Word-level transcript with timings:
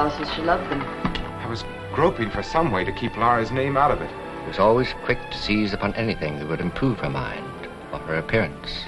Bought 0.00 0.18
these 0.18 0.32
she 0.32 0.40
loved 0.40 0.70
them. 0.70 0.80
I 0.80 1.46
was 1.46 1.62
groping 1.92 2.30
for 2.30 2.42
some 2.42 2.72
way 2.72 2.84
to 2.84 2.92
keep 2.92 3.18
Laura's 3.18 3.50
name 3.50 3.76
out 3.76 3.90
of 3.90 4.00
it. 4.00 4.10
He 4.40 4.48
was 4.48 4.58
always 4.58 4.94
quick 5.04 5.18
to 5.30 5.36
seize 5.36 5.74
upon 5.74 5.94
anything 5.94 6.38
that 6.38 6.48
would 6.48 6.62
improve 6.62 6.98
her 7.00 7.10
mind 7.10 7.68
or 7.92 7.98
her 7.98 8.16
appearance. 8.16 8.84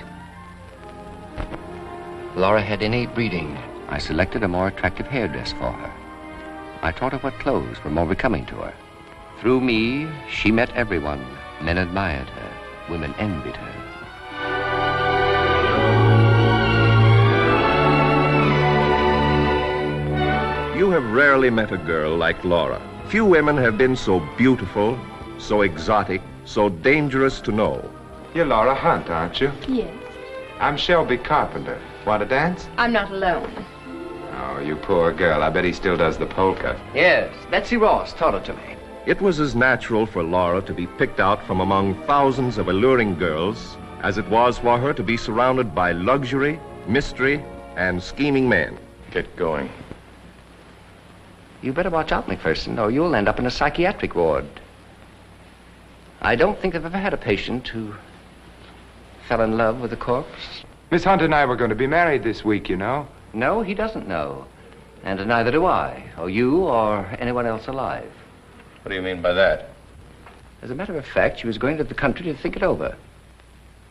Laura 2.34 2.62
had 2.62 2.82
innate 2.82 3.14
breeding. 3.14 3.58
I 3.90 3.98
selected 3.98 4.42
a 4.42 4.48
more 4.48 4.68
attractive 4.68 5.06
hairdress 5.06 5.52
for 5.52 5.70
her. 5.70 5.92
I 6.80 6.92
taught 6.92 7.12
her 7.12 7.18
what 7.18 7.38
clothes 7.40 7.84
were 7.84 7.90
more 7.90 8.06
becoming 8.06 8.46
to 8.46 8.54
her. 8.56 8.74
Through 9.38 9.60
me, 9.60 10.08
she 10.30 10.50
met 10.50 10.70
everyone. 10.70 11.26
Men 11.60 11.76
admired 11.76 12.28
her. 12.28 12.50
Women 12.88 13.14
envied 13.18 13.56
her. 13.56 13.81
Have 20.92 21.10
rarely 21.10 21.48
met 21.48 21.72
a 21.72 21.78
girl 21.78 22.14
like 22.14 22.44
Laura. 22.44 22.78
Few 23.08 23.24
women 23.24 23.56
have 23.56 23.78
been 23.78 23.96
so 23.96 24.20
beautiful, 24.36 24.98
so 25.38 25.62
exotic, 25.62 26.20
so 26.44 26.68
dangerous 26.68 27.40
to 27.40 27.50
know. 27.50 27.90
You're 28.34 28.44
Laura 28.44 28.74
Hunt, 28.74 29.08
aren't 29.08 29.40
you? 29.40 29.50
Yes. 29.66 29.94
I'm 30.60 30.76
Shelby 30.76 31.16
Carpenter. 31.16 31.80
Want 32.06 32.20
to 32.22 32.28
dance? 32.28 32.68
I'm 32.76 32.92
not 32.92 33.10
alone. 33.10 33.50
Oh, 34.34 34.60
you 34.60 34.76
poor 34.76 35.14
girl. 35.14 35.42
I 35.42 35.48
bet 35.48 35.64
he 35.64 35.72
still 35.72 35.96
does 35.96 36.18
the 36.18 36.26
polka. 36.26 36.78
Yes, 36.94 37.34
Betsy 37.50 37.78
Ross 37.78 38.12
taught 38.12 38.34
it 38.34 38.44
to 38.44 38.52
me. 38.52 38.76
It 39.06 39.22
was 39.22 39.40
as 39.40 39.54
natural 39.54 40.04
for 40.04 40.22
Laura 40.22 40.60
to 40.60 40.74
be 40.74 40.86
picked 40.86 41.20
out 41.20 41.42
from 41.46 41.60
among 41.60 41.94
thousands 42.06 42.58
of 42.58 42.68
alluring 42.68 43.18
girls 43.18 43.78
as 44.02 44.18
it 44.18 44.28
was 44.28 44.58
for 44.58 44.78
her 44.78 44.92
to 44.92 45.02
be 45.02 45.16
surrounded 45.16 45.74
by 45.74 45.92
luxury, 45.92 46.60
mystery, 46.86 47.42
and 47.76 48.02
scheming 48.02 48.46
men. 48.46 48.78
Get 49.10 49.34
going. 49.36 49.70
You 51.62 51.72
better 51.72 51.90
watch 51.90 52.10
out, 52.10 52.26
McPherson, 52.26 52.78
or 52.78 52.90
you'll 52.90 53.14
end 53.14 53.28
up 53.28 53.38
in 53.38 53.46
a 53.46 53.50
psychiatric 53.50 54.16
ward. 54.16 54.44
I 56.20 56.34
don't 56.34 56.58
think 56.58 56.74
I've 56.74 56.84
ever 56.84 56.98
had 56.98 57.14
a 57.14 57.16
patient 57.16 57.68
who 57.68 57.94
fell 59.28 59.40
in 59.40 59.56
love 59.56 59.80
with 59.80 59.92
a 59.92 59.96
corpse. 59.96 60.64
Miss 60.90 61.04
Hunt 61.04 61.22
and 61.22 61.34
I 61.34 61.46
were 61.46 61.56
going 61.56 61.70
to 61.70 61.76
be 61.76 61.86
married 61.86 62.24
this 62.24 62.44
week, 62.44 62.68
you 62.68 62.76
know. 62.76 63.06
No, 63.32 63.62
he 63.62 63.74
doesn't 63.74 64.08
know. 64.08 64.46
And 65.04 65.24
neither 65.26 65.52
do 65.52 65.64
I, 65.64 66.04
or 66.18 66.28
you, 66.28 66.64
or 66.64 67.06
anyone 67.18 67.46
else 67.46 67.68
alive. 67.68 68.10
What 68.82 68.90
do 68.90 68.96
you 68.96 69.02
mean 69.02 69.22
by 69.22 69.32
that? 69.32 69.70
As 70.62 70.70
a 70.70 70.74
matter 70.74 70.96
of 70.96 71.06
fact, 71.06 71.40
she 71.40 71.46
was 71.46 71.58
going 71.58 71.78
to 71.78 71.84
the 71.84 71.94
country 71.94 72.24
to 72.26 72.34
think 72.34 72.56
it 72.56 72.62
over. 72.62 72.96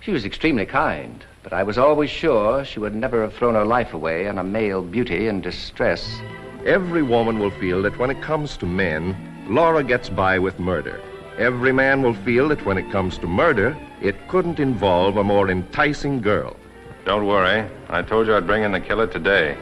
She 0.01 0.11
was 0.11 0.25
extremely 0.25 0.65
kind, 0.65 1.23
but 1.43 1.53
I 1.53 1.63
was 1.63 1.77
always 1.77 2.09
sure 2.09 2.65
she 2.65 2.79
would 2.79 2.95
never 2.95 3.21
have 3.21 3.33
thrown 3.33 3.55
her 3.55 3.65
life 3.65 3.93
away 3.93 4.27
on 4.27 4.37
a 4.37 4.43
male 4.43 4.81
beauty 4.81 5.27
in 5.27 5.41
distress. 5.41 6.21
Every 6.65 7.01
woman 7.01 7.39
will 7.39 7.49
feel 7.49 7.81
that 7.81 7.97
when 7.97 8.11
it 8.11 8.21
comes 8.21 8.55
to 8.57 8.67
men, 8.67 9.15
Laura 9.47 9.83
gets 9.83 10.09
by 10.09 10.37
with 10.37 10.59
murder. 10.59 11.01
Every 11.39 11.71
man 11.71 12.03
will 12.03 12.13
feel 12.13 12.49
that 12.49 12.63
when 12.65 12.77
it 12.77 12.91
comes 12.91 13.17
to 13.17 13.27
murder, 13.27 13.75
it 13.99 14.27
couldn't 14.27 14.59
involve 14.59 15.17
a 15.17 15.23
more 15.23 15.49
enticing 15.49 16.21
girl. 16.21 16.55
Don't 17.03 17.25
worry. 17.25 17.67
I 17.89 18.03
told 18.03 18.27
you 18.27 18.35
I'd 18.35 18.45
bring 18.45 18.63
in 18.63 18.73
the 18.73 18.79
killer 18.79 19.07
today. 19.07 19.57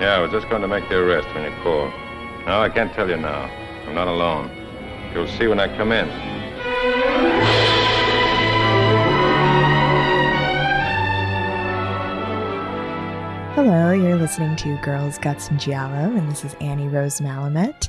Yeah, 0.00 0.14
I 0.14 0.20
was 0.20 0.30
just 0.30 0.48
going 0.48 0.62
to 0.62 0.68
make 0.68 0.88
the 0.88 0.96
arrest 0.96 1.28
when 1.34 1.44
you 1.44 1.50
called. 1.62 1.92
No, 2.46 2.62
I 2.62 2.70
can't 2.70 2.92
tell 2.94 3.10
you 3.10 3.18
now. 3.18 3.44
I'm 3.86 3.94
not 3.94 4.08
alone. 4.08 4.50
You'll 5.12 5.28
see 5.28 5.48
when 5.48 5.60
I 5.60 5.68
come 5.76 5.92
in. 5.92 7.37
Hello, 13.60 13.90
you're 13.90 14.14
listening 14.14 14.54
to 14.54 14.76
Girls, 14.82 15.18
Guts, 15.18 15.48
and 15.48 15.58
Giallo, 15.58 16.16
and 16.16 16.30
this 16.30 16.44
is 16.44 16.54
Annie 16.60 16.86
Rose 16.86 17.18
Malamet. 17.18 17.88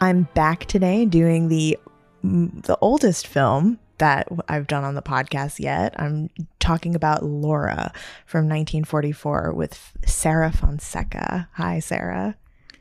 I'm 0.00 0.28
back 0.34 0.66
today 0.66 1.06
doing 1.06 1.48
the 1.48 1.76
mm, 2.24 2.62
the 2.62 2.78
oldest 2.80 3.26
film 3.26 3.80
that 3.98 4.28
I've 4.48 4.68
done 4.68 4.84
on 4.84 4.94
the 4.94 5.02
podcast 5.02 5.58
yet. 5.58 5.92
I'm 6.00 6.30
talking 6.60 6.94
about 6.94 7.24
Laura 7.24 7.92
from 8.26 8.44
1944 8.44 9.54
with 9.54 9.92
Sarah 10.06 10.52
Fonseca. 10.52 11.48
Hi, 11.54 11.80
Sarah. 11.80 12.36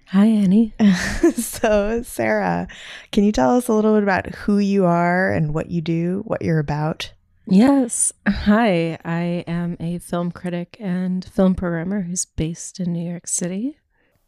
Hi, 0.10 0.28
Annie. 0.28 0.76
so, 1.38 2.04
Sarah, 2.04 2.68
can 3.12 3.24
you 3.24 3.32
tell 3.32 3.58
us 3.58 3.68
a 3.68 3.74
little 3.74 3.96
bit 3.96 4.04
about 4.04 4.28
who 4.28 4.60
you 4.60 4.86
are 4.86 5.34
and 5.34 5.56
what 5.56 5.72
you 5.72 5.82
do, 5.82 6.22
what 6.28 6.44
you're 6.44 6.60
about? 6.60 7.14
Yes. 7.50 8.12
Hi, 8.28 9.00
I 9.06 9.46
am 9.48 9.78
a 9.80 10.00
film 10.00 10.32
critic 10.32 10.76
and 10.82 11.24
film 11.24 11.56
programmer 11.56 12.02
who's 12.02 12.26
based 12.26 12.78
in 12.82 12.92
New 12.92 13.10
York 13.10 13.26
City. 13.26 13.78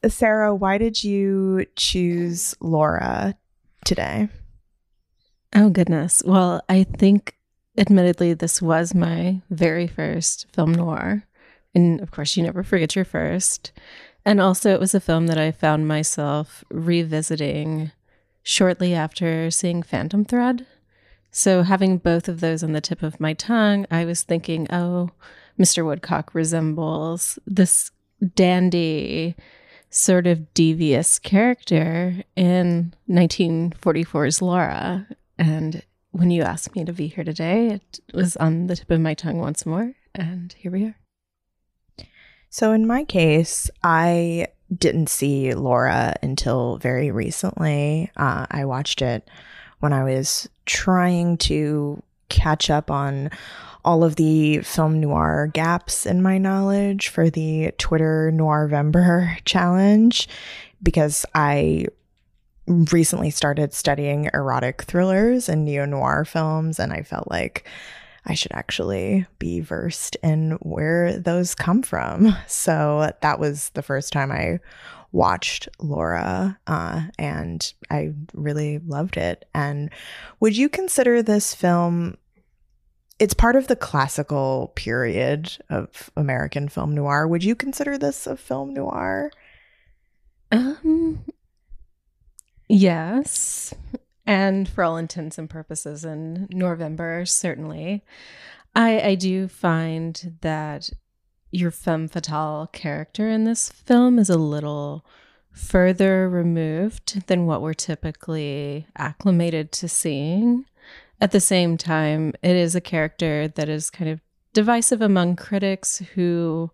Sarah, 0.07 0.55
why 0.55 0.77
did 0.77 1.03
you 1.03 1.65
choose 1.75 2.55
Laura 2.61 3.35
today? 3.83 4.29
Oh, 5.53 5.69
goodness. 5.69 6.23
Well, 6.25 6.61
I 6.69 6.83
think, 6.83 7.35
admittedly, 7.77 8.33
this 8.35 8.61
was 8.61 8.95
my 8.95 9.41
very 9.49 9.87
first 9.87 10.47
film 10.53 10.71
noir. 10.71 11.23
And 11.75 11.99
of 11.99 12.11
course, 12.11 12.37
you 12.37 12.43
never 12.43 12.63
forget 12.63 12.95
your 12.95 13.05
first. 13.05 13.73
And 14.23 14.39
also, 14.39 14.73
it 14.73 14.79
was 14.79 14.95
a 14.95 15.01
film 15.01 15.27
that 15.27 15.37
I 15.37 15.51
found 15.51 15.89
myself 15.89 16.63
revisiting 16.71 17.91
shortly 18.43 18.93
after 18.93 19.51
seeing 19.51 19.83
Phantom 19.83 20.23
Thread. 20.23 20.65
So, 21.31 21.63
having 21.63 21.97
both 21.97 22.27
of 22.27 22.39
those 22.39 22.63
on 22.63 22.71
the 22.71 22.81
tip 22.81 23.03
of 23.03 23.19
my 23.19 23.33
tongue, 23.33 23.85
I 23.91 24.05
was 24.05 24.23
thinking, 24.23 24.67
oh, 24.71 25.11
Mr. 25.59 25.85
Woodcock 25.85 26.33
resembles 26.33 27.37
this 27.45 27.91
dandy, 28.35 29.35
sort 29.89 30.25
of 30.25 30.53
devious 30.53 31.19
character 31.19 32.23
in 32.35 32.93
1944's 33.09 34.41
Laura. 34.41 35.07
And 35.37 35.83
when 36.11 36.31
you 36.31 36.41
asked 36.41 36.75
me 36.75 36.83
to 36.85 36.93
be 36.93 37.07
here 37.07 37.23
today, 37.23 37.67
it 37.67 37.99
was 38.13 38.35
on 38.37 38.67
the 38.67 38.75
tip 38.75 38.89
of 38.89 38.99
my 38.99 39.13
tongue 39.13 39.37
once 39.37 39.65
more. 39.65 39.93
And 40.15 40.53
here 40.53 40.71
we 40.71 40.85
are. 40.85 40.95
So, 42.49 42.71
in 42.71 42.87
my 42.87 43.03
case, 43.03 43.69
I 43.83 44.47
didn't 44.75 45.09
see 45.09 45.53
Laura 45.53 46.15
until 46.23 46.77
very 46.77 47.11
recently. 47.11 48.11
Uh, 48.17 48.47
I 48.49 48.65
watched 48.65 49.03
it 49.03 49.27
when 49.79 49.93
I 49.93 50.03
was 50.03 50.49
trying 50.69 51.35
to 51.35 52.01
catch 52.29 52.69
up 52.69 52.91
on 52.91 53.31
all 53.83 54.03
of 54.03 54.17
the 54.17 54.59
film 54.59 55.01
noir 55.01 55.49
gaps 55.51 56.05
in 56.05 56.21
my 56.21 56.37
knowledge 56.37 57.07
for 57.07 57.29
the 57.29 57.71
Twitter 57.79 58.31
Noirvember 58.31 59.39
challenge 59.45 60.29
because 60.83 61.25
I 61.33 61.87
recently 62.67 63.31
started 63.31 63.73
studying 63.73 64.29
erotic 64.31 64.83
thrillers 64.83 65.49
and 65.49 65.65
neo 65.65 65.85
noir 65.85 66.23
films, 66.23 66.77
and 66.77 66.93
I 66.93 67.01
felt 67.01 67.31
like 67.31 67.67
I 68.27 68.35
should 68.35 68.51
actually 68.51 69.25
be 69.39 69.61
versed 69.61 70.17
in 70.21 70.51
where 70.61 71.17
those 71.17 71.55
come 71.55 71.81
from. 71.81 72.35
So 72.47 73.11
that 73.21 73.39
was 73.39 73.69
the 73.69 73.81
first 73.81 74.13
time 74.13 74.31
I 74.31 74.59
watched 75.11 75.69
Laura, 75.79 76.59
uh, 76.67 77.01
and 77.17 77.73
I 77.89 78.13
really 78.33 78.79
loved 78.79 79.17
it. 79.17 79.45
And 79.53 79.89
would 80.39 80.55
you 80.55 80.69
consider 80.69 81.21
this 81.21 81.55
film? 81.55 82.17
It's 83.17 83.33
part 83.33 83.55
of 83.55 83.67
the 83.67 83.75
classical 83.75 84.71
period 84.75 85.57
of 85.69 86.09
American 86.15 86.69
film 86.69 86.95
noir. 86.95 87.27
Would 87.27 87.43
you 87.43 87.55
consider 87.55 87.97
this 87.97 88.27
a 88.27 88.37
film 88.37 88.73
noir? 88.73 89.31
Um, 90.51 91.25
yes. 92.67 93.73
And 94.25 94.69
for 94.69 94.83
all 94.83 94.97
intents 94.97 95.37
and 95.37 95.49
purposes, 95.49 96.05
in 96.05 96.47
November, 96.51 97.25
certainly. 97.25 98.03
I, 98.75 99.01
I 99.01 99.15
do 99.15 99.47
find 99.47 100.37
that 100.41 100.89
your 101.51 101.71
femme 101.71 102.07
fatale 102.07 102.69
character 102.71 103.29
in 103.29 103.43
this 103.43 103.69
film 103.69 104.19
is 104.19 104.29
a 104.29 104.37
little 104.37 105.05
further 105.51 106.29
removed 106.29 107.27
than 107.27 107.45
what 107.45 107.61
we're 107.61 107.73
typically 107.73 108.87
acclimated 108.97 109.71
to 109.71 109.87
seeing. 109.87 110.65
at 111.21 111.31
the 111.31 111.39
same 111.39 111.77
time, 111.77 112.33
it 112.41 112.55
is 112.55 112.75
a 112.75 112.81
character 112.81 113.47
that 113.49 113.67
is 113.67 113.89
kind 113.89 114.09
of 114.09 114.21
divisive 114.53 115.01
among 115.01 115.35
critics 115.35 116.01
who 116.15 116.71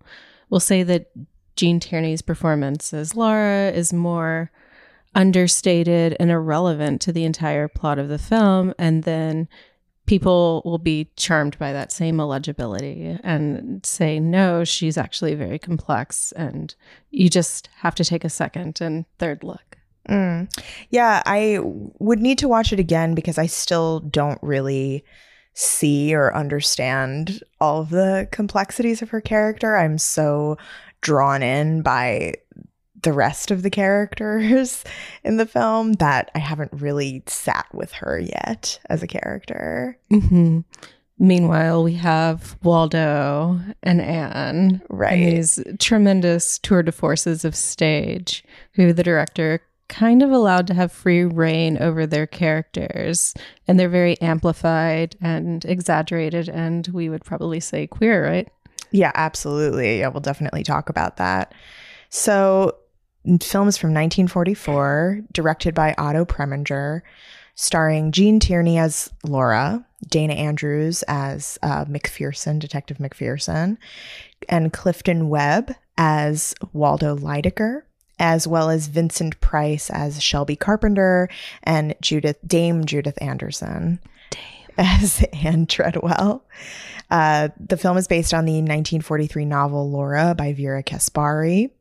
will 0.49 0.59
say 0.59 0.83
that 0.83 1.11
Gene 1.55 1.79
Tierney's 1.79 2.21
performance 2.21 2.93
as 2.93 3.15
Laura 3.15 3.71
is 3.71 3.91
more 3.91 4.51
understated 5.15 6.15
and 6.19 6.29
irrelevant 6.29 7.01
to 7.01 7.11
the 7.11 7.23
entire 7.23 7.67
plot 7.67 7.97
of 7.97 8.09
the 8.09 8.19
film. 8.19 8.73
And 8.77 9.03
then 9.03 9.47
people 10.05 10.61
will 10.65 10.77
be 10.77 11.09
charmed 11.15 11.57
by 11.57 11.73
that 11.73 11.91
same 11.91 12.19
illegibility 12.19 13.17
and 13.23 13.85
say, 13.85 14.19
no, 14.19 14.63
she's 14.63 14.97
actually 14.97 15.35
very 15.35 15.57
complex. 15.57 16.31
And 16.33 16.73
you 17.11 17.29
just 17.29 17.69
have 17.77 17.95
to 17.95 18.05
take 18.05 18.23
a 18.23 18.29
second 18.29 18.81
and 18.81 19.05
third 19.17 19.43
look. 19.43 19.77
Mm. 20.09 20.47
Yeah, 20.91 21.23
I 21.25 21.59
would 21.63 22.19
need 22.19 22.37
to 22.39 22.47
watch 22.47 22.71
it 22.71 22.79
again 22.79 23.15
because 23.15 23.37
I 23.37 23.47
still 23.47 24.01
don't 24.01 24.39
really 24.43 25.03
see 25.55 26.13
or 26.13 26.35
understand 26.35 27.41
all 27.59 27.81
of 27.81 27.89
the 27.89 28.27
complexities 28.31 29.01
of 29.01 29.09
her 29.09 29.21
character. 29.21 29.75
I'm 29.75 29.97
so 29.97 30.57
drawn 31.01 31.41
in 31.41 31.81
by 31.81 32.35
the 33.01 33.13
rest 33.13 33.51
of 33.51 33.63
the 33.63 33.69
characters 33.69 34.83
in 35.23 35.37
the 35.37 35.45
film 35.45 35.93
that 35.93 36.31
I 36.35 36.39
haven't 36.39 36.71
really 36.73 37.23
sat 37.27 37.67
with 37.73 37.91
her 37.93 38.19
yet 38.19 38.79
as 38.89 39.03
a 39.03 39.07
character. 39.07 39.97
Mm-hmm. 40.11 40.61
Meanwhile, 41.17 41.83
we 41.83 41.93
have 41.93 42.57
Waldo 42.61 43.59
and 43.81 44.01
Anne, 44.01 44.81
right? 44.89 45.35
These 45.35 45.63
tremendous 45.79 46.59
tour 46.59 46.83
de 46.83 46.91
forces 46.91 47.45
of 47.45 47.55
stage, 47.55 48.43
who 48.73 48.91
the 48.91 49.03
director 49.03 49.61
kind 49.87 50.21
of 50.21 50.31
allowed 50.31 50.67
to 50.67 50.73
have 50.73 50.91
free 50.91 51.23
reign 51.23 51.77
over 51.77 52.05
their 52.05 52.27
characters, 52.27 53.33
and 53.65 53.79
they're 53.79 53.87
very 53.87 54.19
amplified 54.19 55.15
and 55.21 55.63
exaggerated, 55.63 56.49
and 56.49 56.87
we 56.87 57.07
would 57.07 57.23
probably 57.23 57.61
say 57.61 57.87
queer, 57.87 58.25
right? 58.25 58.49
Yeah, 58.91 59.11
absolutely. 59.15 60.03
I 60.03 60.09
will 60.09 60.21
definitely 60.21 60.63
talk 60.63 60.89
about 60.89 61.15
that. 61.17 61.53
So 62.09 62.75
film 63.41 63.67
is 63.67 63.77
from 63.77 63.89
1944, 63.89 65.21
directed 65.31 65.73
by 65.73 65.95
Otto 65.97 66.25
Preminger, 66.25 67.01
starring 67.55 68.11
Gene 68.11 68.39
Tierney 68.39 68.77
as 68.77 69.11
Laura, 69.23 69.85
Dana 70.07 70.33
Andrews 70.33 71.03
as 71.03 71.57
uh, 71.63 71.85
McPherson, 71.85 72.59
Detective 72.59 72.97
McPherson, 72.97 73.77
and 74.49 74.73
Clifton 74.73 75.29
Webb 75.29 75.73
as 75.97 76.53
Waldo 76.73 77.15
Lydecker, 77.15 77.81
as 78.19 78.47
well 78.47 78.69
as 78.69 78.87
Vincent 78.87 79.39
Price 79.41 79.89
as 79.89 80.21
Shelby 80.21 80.55
Carpenter 80.55 81.29
and 81.63 81.95
Judith 82.01 82.37
Dame 82.45 82.85
Judith 82.85 83.17
Anderson 83.21 83.99
Dame. 84.29 84.41
as 84.77 85.25
Anne 85.33 85.65
Treadwell. 85.65 86.43
Uh, 87.09 87.49
the 87.59 87.77
film 87.77 87.97
is 87.97 88.07
based 88.07 88.33
on 88.33 88.45
the 88.45 88.53
1943 88.53 89.45
novel 89.45 89.89
Laura 89.89 90.35
by 90.35 90.53
Vera 90.53 90.83
Caspary. 90.83 91.71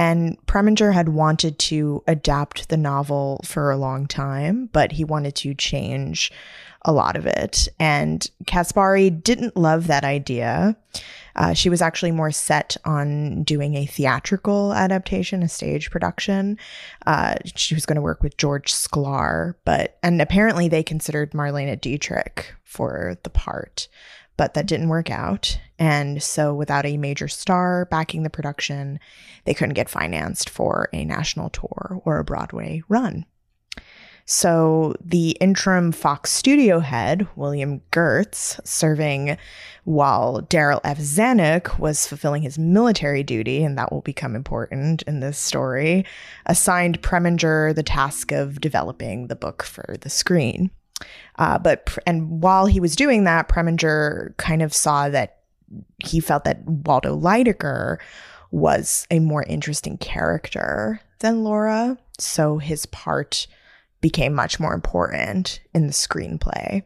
And 0.00 0.38
Preminger 0.46 0.94
had 0.94 1.10
wanted 1.10 1.58
to 1.58 2.02
adapt 2.06 2.70
the 2.70 2.78
novel 2.78 3.38
for 3.44 3.70
a 3.70 3.76
long 3.76 4.06
time, 4.06 4.70
but 4.72 4.92
he 4.92 5.04
wanted 5.04 5.34
to 5.34 5.52
change 5.52 6.32
a 6.86 6.90
lot 6.90 7.16
of 7.16 7.26
it. 7.26 7.68
And 7.78 8.26
Caspary 8.46 9.10
didn't 9.22 9.58
love 9.58 9.88
that 9.88 10.02
idea. 10.02 10.74
Uh, 11.36 11.52
she 11.52 11.68
was 11.68 11.82
actually 11.82 12.12
more 12.12 12.30
set 12.30 12.78
on 12.86 13.42
doing 13.42 13.74
a 13.74 13.84
theatrical 13.84 14.72
adaptation, 14.72 15.42
a 15.42 15.50
stage 15.50 15.90
production. 15.90 16.56
Uh, 17.04 17.34
she 17.54 17.74
was 17.74 17.84
going 17.84 17.96
to 17.96 18.02
work 18.02 18.22
with 18.22 18.38
George 18.38 18.72
Sklar, 18.72 19.54
but 19.66 19.98
and 20.02 20.22
apparently 20.22 20.66
they 20.66 20.82
considered 20.82 21.32
Marlene 21.32 21.78
Dietrich 21.78 22.54
for 22.64 23.18
the 23.22 23.30
part 23.30 23.86
but 24.40 24.54
that 24.54 24.64
didn't 24.64 24.88
work 24.88 25.10
out. 25.10 25.60
And 25.78 26.22
so, 26.22 26.54
without 26.54 26.86
a 26.86 26.96
major 26.96 27.28
star 27.28 27.84
backing 27.90 28.22
the 28.22 28.30
production, 28.30 28.98
they 29.44 29.52
couldn't 29.52 29.74
get 29.74 29.90
financed 29.90 30.48
for 30.48 30.88
a 30.94 31.04
national 31.04 31.50
tour 31.50 32.00
or 32.06 32.18
a 32.18 32.24
Broadway 32.24 32.80
run. 32.88 33.26
So, 34.24 34.94
the 34.98 35.32
interim 35.42 35.92
Fox 35.92 36.30
studio 36.30 36.78
head, 36.78 37.28
William 37.36 37.82
Goetz, 37.90 38.58
serving 38.64 39.36
while 39.84 40.40
Darryl 40.40 40.80
F. 40.84 40.96
Zanuck 40.96 41.78
was 41.78 42.06
fulfilling 42.06 42.40
his 42.40 42.58
military 42.58 43.22
duty, 43.22 43.62
and 43.62 43.76
that 43.76 43.92
will 43.92 44.00
become 44.00 44.34
important 44.34 45.02
in 45.02 45.20
this 45.20 45.36
story, 45.36 46.06
assigned 46.46 47.02
Preminger 47.02 47.74
the 47.74 47.82
task 47.82 48.32
of 48.32 48.58
developing 48.58 49.26
the 49.26 49.36
book 49.36 49.62
for 49.62 49.98
the 50.00 50.08
screen. 50.08 50.70
Uh, 51.40 51.58
but 51.58 51.96
and 52.06 52.42
while 52.42 52.66
he 52.66 52.78
was 52.78 52.94
doing 52.94 53.24
that, 53.24 53.48
Preminger 53.48 54.36
kind 54.36 54.60
of 54.60 54.74
saw 54.74 55.08
that 55.08 55.38
he 56.04 56.20
felt 56.20 56.44
that 56.44 56.62
Waldo 56.66 57.18
Lydecker 57.18 57.96
was 58.50 59.06
a 59.10 59.20
more 59.20 59.44
interesting 59.44 59.96
character 59.96 61.00
than 61.20 61.42
Laura, 61.42 61.96
so 62.18 62.58
his 62.58 62.84
part 62.86 63.46
became 64.02 64.34
much 64.34 64.60
more 64.60 64.74
important 64.74 65.60
in 65.72 65.86
the 65.86 65.92
screenplay, 65.94 66.82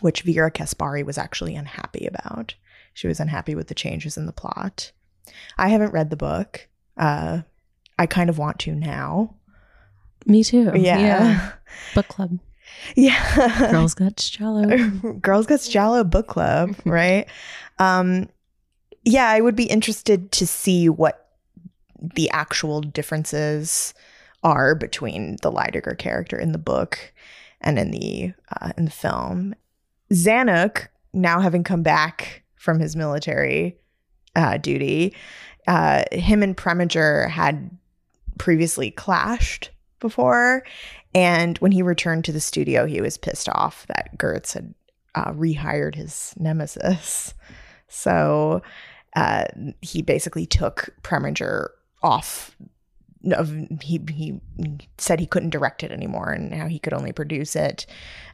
which 0.00 0.22
Vera 0.22 0.50
Caspary 0.50 1.04
was 1.04 1.18
actually 1.18 1.56
unhappy 1.56 2.06
about. 2.06 2.54
She 2.92 3.08
was 3.08 3.18
unhappy 3.18 3.56
with 3.56 3.66
the 3.66 3.74
changes 3.74 4.16
in 4.16 4.26
the 4.26 4.32
plot. 4.32 4.92
I 5.58 5.68
haven't 5.68 5.92
read 5.92 6.10
the 6.10 6.16
book. 6.16 6.68
Uh, 6.96 7.42
I 7.98 8.06
kind 8.06 8.30
of 8.30 8.38
want 8.38 8.60
to 8.60 8.74
now. 8.74 9.34
Me 10.24 10.44
too. 10.44 10.70
Yeah. 10.74 10.98
yeah. 10.98 11.52
Book 11.94 12.08
club. 12.08 12.38
Yeah. 12.96 13.70
Girls 13.70 13.94
Got 13.94 14.16
Giallo. 14.16 14.76
Girls 15.20 15.46
Got 15.46 15.60
Giallo 15.62 16.04
book 16.04 16.26
club, 16.28 16.76
right? 16.84 17.26
um, 17.78 18.28
yeah, 19.04 19.28
I 19.28 19.40
would 19.40 19.56
be 19.56 19.64
interested 19.64 20.32
to 20.32 20.46
see 20.46 20.88
what 20.88 21.28
the 22.14 22.30
actual 22.30 22.80
differences 22.80 23.94
are 24.42 24.74
between 24.74 25.36
the 25.42 25.50
Lydecker 25.50 25.96
character 25.96 26.38
in 26.38 26.52
the 26.52 26.58
book 26.58 27.12
and 27.60 27.78
in 27.78 27.90
the 27.90 28.32
uh, 28.60 28.72
in 28.76 28.84
the 28.84 28.90
film. 28.90 29.54
Zanuck, 30.12 30.88
now 31.12 31.40
having 31.40 31.64
come 31.64 31.82
back 31.82 32.44
from 32.56 32.78
his 32.78 32.94
military 32.96 33.76
uh, 34.36 34.58
duty, 34.58 35.14
uh, 35.66 36.04
him 36.12 36.42
and 36.42 36.56
Preminger 36.56 37.28
had 37.28 37.70
previously 38.38 38.90
clashed 38.90 39.70
before, 40.00 40.64
and 41.14 41.58
when 41.58 41.72
he 41.72 41.82
returned 41.82 42.24
to 42.24 42.32
the 42.32 42.40
studio, 42.40 42.86
he 42.86 43.00
was 43.00 43.16
pissed 43.16 43.48
off 43.48 43.86
that 43.86 44.18
Goetz 44.18 44.54
had 44.54 44.74
uh, 45.14 45.32
rehired 45.32 45.94
his 45.94 46.34
nemesis. 46.36 47.34
So 47.86 48.62
uh, 49.14 49.44
he 49.80 50.02
basically 50.02 50.46
took 50.46 50.90
Preminger 51.02 51.68
off. 52.02 52.56
Of 53.32 53.54
he 53.80 54.02
he 54.10 54.40
said 54.98 55.18
he 55.18 55.26
couldn't 55.26 55.50
direct 55.50 55.82
it 55.82 55.90
anymore, 55.92 56.30
and 56.30 56.50
now 56.50 56.66
he 56.66 56.78
could 56.78 56.92
only 56.92 57.12
produce 57.12 57.56
it. 57.56 57.86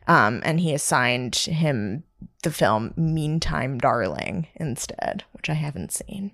Um, 0.09 0.41
and 0.45 0.59
he 0.59 0.75
assigned 0.75 1.37
him 1.37 2.03
the 2.43 2.51
film 2.51 2.95
Meantime 2.97 3.79
Darling 3.79 4.49
instead, 4.57 5.23
which 5.33 5.49
I 5.49 5.55
haven't 5.55 5.93
seen. 5.93 6.33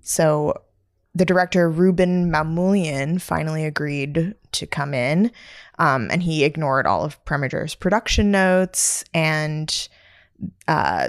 So 0.00 0.54
the 1.14 1.24
director 1.24 1.70
Rouben 1.70 2.30
Mamoulian 2.30 3.20
finally 3.20 3.64
agreed 3.64 4.34
to 4.52 4.66
come 4.66 4.94
in, 4.94 5.32
um, 5.78 6.08
and 6.10 6.22
he 6.22 6.44
ignored 6.44 6.86
all 6.86 7.04
of 7.04 7.22
Preminger's 7.24 7.74
production 7.74 8.30
notes, 8.30 9.04
and 9.12 9.88
uh, 10.68 11.08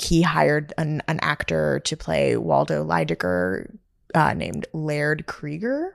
he 0.00 0.22
hired 0.22 0.72
an, 0.78 1.02
an, 1.08 1.18
actor 1.22 1.80
to 1.80 1.96
play 1.96 2.36
Waldo 2.36 2.84
Lydecker 2.84 3.76
uh, 4.14 4.32
named 4.34 4.66
Laird 4.72 5.26
Cregar. 5.26 5.90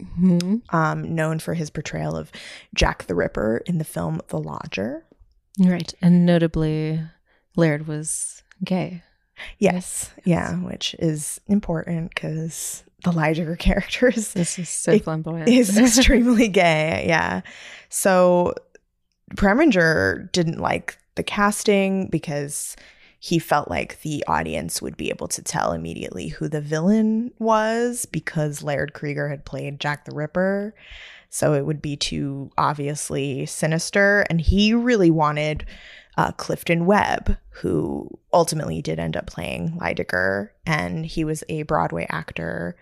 Mm-hmm. 0.00 0.56
Um, 0.74 1.14
known 1.14 1.40
for 1.40 1.54
his 1.54 1.70
portrayal 1.70 2.16
of 2.16 2.30
Jack 2.72 3.08
the 3.08 3.16
Ripper 3.16 3.62
in 3.66 3.78
the 3.78 3.84
film 3.84 4.20
The 4.28 4.38
Lodger. 4.38 5.04
Right. 5.58 5.92
And 6.00 6.24
notably, 6.24 7.00
Laird 7.56 7.88
was 7.88 8.44
gay. 8.62 9.02
Yes, 9.58 10.10
yeah, 10.24 10.56
which 10.56 10.94
is 10.98 11.40
important 11.48 12.14
because 12.14 12.84
the 13.04 13.12
Lydecker 13.12 13.58
character 13.58 14.08
is 14.08 14.32
this 14.32 14.58
is 14.58 14.68
so 14.68 14.98
flamboyant. 14.98 15.48
Is 15.48 15.76
extremely 15.98 16.48
gay, 16.48 17.04
yeah. 17.08 17.42
So 17.88 18.54
Preminger 19.34 20.30
didn't 20.32 20.58
like 20.58 20.98
the 21.14 21.22
casting 21.22 22.08
because 22.08 22.76
he 23.20 23.38
felt 23.38 23.68
like 23.68 24.00
the 24.02 24.24
audience 24.28 24.80
would 24.80 24.96
be 24.96 25.10
able 25.10 25.28
to 25.28 25.42
tell 25.42 25.72
immediately 25.72 26.28
who 26.28 26.48
the 26.48 26.60
villain 26.60 27.32
was 27.38 28.06
because 28.06 28.62
Laird 28.62 28.92
Cregar 28.92 29.28
had 29.28 29.44
played 29.44 29.80
Jack 29.80 30.04
the 30.04 30.14
Ripper. 30.14 30.74
So 31.28 31.52
it 31.52 31.66
would 31.66 31.82
be 31.82 31.96
too 31.96 32.50
obviously 32.56 33.44
sinister. 33.44 34.24
And 34.30 34.40
he 34.40 34.72
really 34.72 35.10
wanted 35.10 35.66
uh, 36.18 36.32
Clifton 36.32 36.84
Webb, 36.84 37.38
who 37.50 38.10
ultimately 38.32 38.82
did 38.82 38.98
end 38.98 39.16
up 39.16 39.28
playing 39.28 39.78
Lydecker. 39.80 40.50
And 40.66 41.06
he 41.06 41.24
was 41.24 41.44
a 41.48 41.62
Broadway 41.62 42.06
actor 42.10 42.76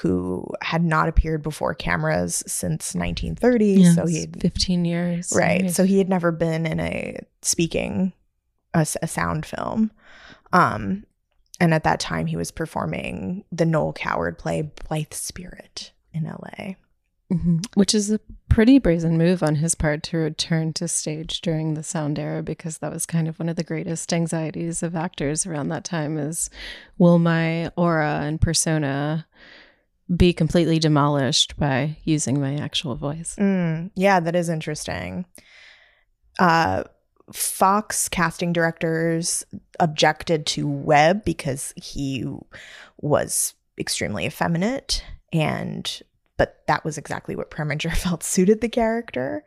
who 0.00 0.48
had 0.62 0.82
not 0.82 1.08
appeared 1.08 1.44
before 1.44 1.74
cameras 1.74 2.42
since 2.46 2.94
1930. 2.94 3.66
Yeah, 3.66 3.94
so 3.94 4.06
he 4.06 4.22
had 4.22 4.40
15 4.40 4.84
years. 4.84 5.32
Right. 5.34 5.70
So 5.70 5.84
he 5.84 5.98
had 5.98 6.08
never 6.08 6.32
been 6.32 6.66
in 6.66 6.80
a 6.80 7.20
speaking 7.40 8.12
a 8.74 8.84
sound 8.84 9.46
film. 9.46 9.92
Um 10.52 11.04
and 11.60 11.74
at 11.74 11.84
that 11.84 12.00
time 12.00 12.26
he 12.26 12.36
was 12.36 12.50
performing 12.50 13.44
the 13.52 13.66
Noel 13.66 13.92
Coward 13.92 14.38
play 14.38 14.62
Blithe 14.88 15.12
Spirit 15.12 15.92
in 16.12 16.24
LA. 16.24 16.74
Mhm. 17.32 17.64
Which 17.74 17.94
is 17.94 18.10
a 18.10 18.20
pretty 18.48 18.78
brazen 18.78 19.16
move 19.16 19.42
on 19.42 19.54
his 19.56 19.74
part 19.74 20.02
to 20.04 20.18
return 20.18 20.74
to 20.74 20.86
stage 20.86 21.40
during 21.40 21.72
the 21.74 21.82
sound 21.82 22.18
era 22.18 22.42
because 22.42 22.78
that 22.78 22.92
was 22.92 23.06
kind 23.06 23.26
of 23.26 23.38
one 23.38 23.48
of 23.48 23.56
the 23.56 23.64
greatest 23.64 24.12
anxieties 24.12 24.82
of 24.82 24.94
actors 24.94 25.46
around 25.46 25.68
that 25.68 25.84
time 25.84 26.18
is 26.18 26.50
will 26.98 27.18
my 27.18 27.68
aura 27.76 28.20
and 28.22 28.40
persona 28.40 29.26
be 30.14 30.34
completely 30.34 30.78
demolished 30.78 31.56
by 31.56 31.96
using 32.04 32.38
my 32.38 32.56
actual 32.56 32.94
voice? 32.96 33.34
Mm, 33.36 33.90
yeah, 33.94 34.20
that 34.20 34.36
is 34.36 34.48
interesting. 34.50 35.24
Uh 36.38 36.84
Fox 37.32 38.08
casting 38.10 38.52
directors 38.52 39.44
objected 39.80 40.44
to 40.44 40.68
Webb 40.68 41.24
because 41.24 41.72
he 41.76 42.26
was 43.00 43.54
extremely 43.78 44.26
effeminate 44.26 45.02
and 45.32 46.02
but 46.36 46.62
that 46.66 46.84
was 46.84 46.98
exactly 46.98 47.36
what 47.36 47.50
Preminger 47.50 47.94
felt 47.96 48.22
suited 48.22 48.60
the 48.60 48.68
character. 48.68 49.44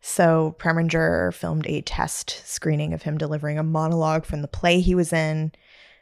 So 0.00 0.54
Preminger 0.58 1.32
filmed 1.32 1.66
a 1.66 1.80
test 1.80 2.42
screening 2.44 2.92
of 2.92 3.02
him 3.02 3.16
delivering 3.16 3.58
a 3.58 3.62
monologue 3.62 4.26
from 4.26 4.42
the 4.42 4.48
play 4.48 4.80
he 4.80 4.94
was 4.94 5.12
in, 5.12 5.52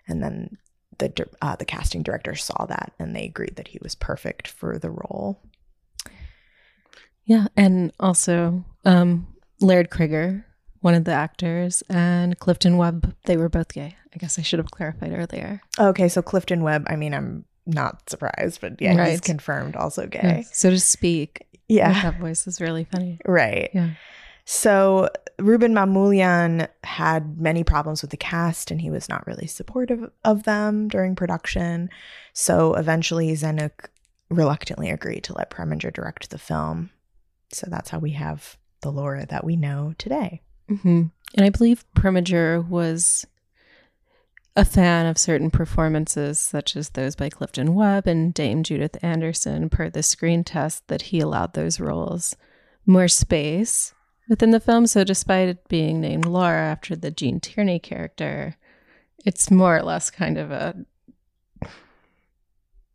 and 0.09 0.23
then 0.23 0.59
the 0.99 1.26
uh, 1.41 1.57
the 1.57 1.64
casting 1.64 2.02
director 2.02 2.35
saw 2.35 2.67
that 2.67 2.93
and 2.99 3.14
they 3.14 3.25
agreed 3.25 3.57
that 3.57 3.69
he 3.69 3.79
was 3.83 3.95
perfect 3.95 4.49
for 4.49 4.79
the 4.79 4.91
role. 4.91 5.41
Yeah, 7.25 7.47
and 7.57 7.93
also 8.00 8.64
um, 8.85 9.29
Laird 9.61 9.91
Cregar, 9.91 10.45
one 10.81 10.95
of 10.95 11.05
the 11.05 11.12
actors, 11.12 11.83
and 11.88 12.38
Clifton 12.38 12.76
Webb, 12.76 13.14
they 13.26 13.37
were 13.37 13.49
both 13.49 13.73
gay. 13.73 13.97
I 14.12 14.19
guess 14.19 14.38
I 14.38 14.43
should 14.43 14.59
have 14.59 14.71
clarified 14.71 15.12
earlier. 15.12 15.62
Okay, 15.79 16.09
so 16.09 16.21
Clifton 16.21 16.62
Webb. 16.62 16.85
I 16.88 16.97
mean, 16.97 17.14
I'm 17.14 17.45
not 17.66 18.09
surprised, 18.11 18.61
but 18.61 18.81
yeah, 18.81 19.09
he's 19.09 19.21
confirmed 19.21 19.76
also 19.76 20.07
gay. 20.07 20.45
So 20.52 20.71
to 20.71 20.78
speak. 20.81 21.47
Yeah, 21.69 22.02
That 22.02 22.19
voice 22.21 22.47
is 22.47 22.61
really 22.61 22.85
funny. 22.85 23.19
right. 23.25 23.71
Yeah. 23.73 23.90
So 24.45 25.09
Rouben 25.38 25.73
Mamoulian 25.73 26.69
had 26.85 27.40
many 27.40 27.62
problems 27.64 28.02
with 28.02 28.11
the 28.11 28.16
cast, 28.16 28.71
and 28.71 28.81
he 28.81 28.90
was 28.90 29.09
not 29.09 29.26
really 29.26 29.47
supportive 29.47 30.11
of 30.25 30.42
them 30.42 30.88
during 30.88 31.14
production. 31.14 31.88
So 32.33 32.75
eventually, 32.75 33.33
Zanuck 33.33 33.87
reluctantly 34.28 34.90
agreed 34.90 35.25
to 35.25 35.35
let 35.35 35.50
Preminger 35.50 35.92
direct 35.92 36.31
the 36.31 36.38
film. 36.38 36.90
So 37.52 37.69
that's 37.71 37.90
how 37.90 37.99
we 38.00 38.11
have 38.12 38.57
the 38.81 38.90
Laura 38.90 39.25
that 39.26 39.45
we 39.45 39.57
know 39.57 39.95
today. 39.97 40.42
hmm 40.69 41.04
And 41.35 41.47
I 41.47 41.50
believe 41.50 41.85
Preminger 41.95 42.66
was 42.66 43.25
a 44.54 44.64
fan 44.64 45.06
of 45.06 45.18
certain 45.18 45.50
performances, 45.50 46.38
such 46.38 46.76
as 46.76 46.90
those 46.90 47.16
by 47.16 47.28
Clifton 47.30 47.75
Webb 47.75 48.06
and 48.06 48.35
Dame 48.35 48.62
Judith 48.62 49.02
Anderson, 49.02 49.71
per 49.71 49.88
the 49.88 50.02
screen 50.02 50.44
test, 50.44 50.87
that 50.88 51.02
he 51.02 51.21
allowed 51.21 51.54
those 51.54 51.80
roles 51.80 52.37
more 52.85 53.09
space 53.09 53.94
within 54.28 54.50
the 54.50 54.61
film. 54.61 54.87
So, 54.87 55.04
despite 55.04 55.49
it 55.49 55.68
being 55.68 56.00
named 56.00 56.26
Laura 56.26 56.62
after 56.62 56.94
the 56.94 57.11
Gene 57.11 57.40
Tierney 57.40 57.78
character, 57.78 58.56
it's 59.25 59.50
more 59.50 59.76
or 59.76 59.82
less 59.82 60.11
kind 60.11 60.37
of 60.37 60.50
a 60.50 60.75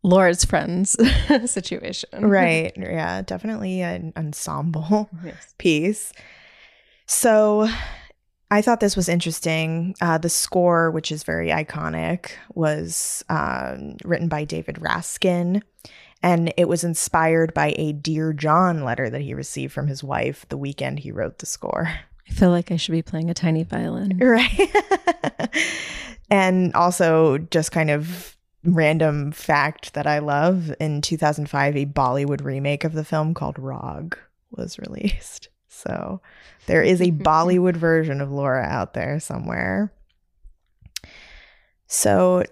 Laura's 0.02 0.44
friends 0.44 0.96
situation. 1.50 2.08
Right. 2.28 2.72
Yeah, 2.76 3.22
definitely 3.22 3.82
an 3.82 4.12
ensemble. 4.16 5.10
Yes. 5.24 5.54
piece. 5.58 6.12
So 7.06 7.68
I 8.50 8.62
thought 8.62 8.80
this 8.80 8.96
was 8.96 9.08
interesting. 9.08 9.94
Uh, 10.00 10.18
the 10.18 10.30
score, 10.30 10.90
which 10.90 11.12
is 11.12 11.22
very 11.22 11.48
iconic, 11.48 12.30
was 12.54 13.24
um, 13.28 13.96
written 14.04 14.28
by 14.28 14.44
David 14.44 14.76
Raksin. 14.76 15.62
And 16.22 16.52
it 16.56 16.68
was 16.68 16.82
inspired 16.82 17.54
by 17.54 17.74
a 17.76 17.92
Dear 17.92 18.32
John 18.32 18.82
letter 18.84 19.08
that 19.10 19.20
he 19.20 19.34
received 19.34 19.72
from 19.72 19.86
his 19.86 20.02
wife 20.02 20.46
the 20.48 20.56
weekend 20.56 21.00
he 21.00 21.12
wrote 21.12 21.38
the 21.38 21.46
score. 21.46 21.88
I 22.28 22.32
feel 22.32 22.50
like 22.50 22.70
I 22.70 22.76
should 22.76 22.92
be 22.92 23.02
playing 23.02 23.30
a 23.30 23.34
tiny 23.34 23.62
violin. 23.62 24.18
Right. 24.22 24.70
and 26.30 26.74
also, 26.74 27.38
just 27.38 27.70
kind 27.72 27.90
of 27.90 28.36
random 28.64 29.30
fact 29.32 29.94
that 29.94 30.06
I 30.06 30.18
love 30.18 30.74
in 30.80 31.00
2005, 31.00 31.76
a 31.76 31.86
Bollywood 31.86 32.42
remake 32.42 32.84
of 32.84 32.92
the 32.92 33.04
film 33.04 33.34
called 33.34 33.58
Rog 33.58 34.18
was 34.50 34.78
released. 34.78 35.48
So 35.68 36.20
there 36.66 36.82
is 36.82 37.00
a 37.00 37.10
Bollywood 37.12 37.76
version 37.76 38.20
of 38.20 38.30
Laura 38.30 38.64
out 38.64 38.94
there 38.94 39.20
somewhere. 39.20 39.92
So, 41.86 42.44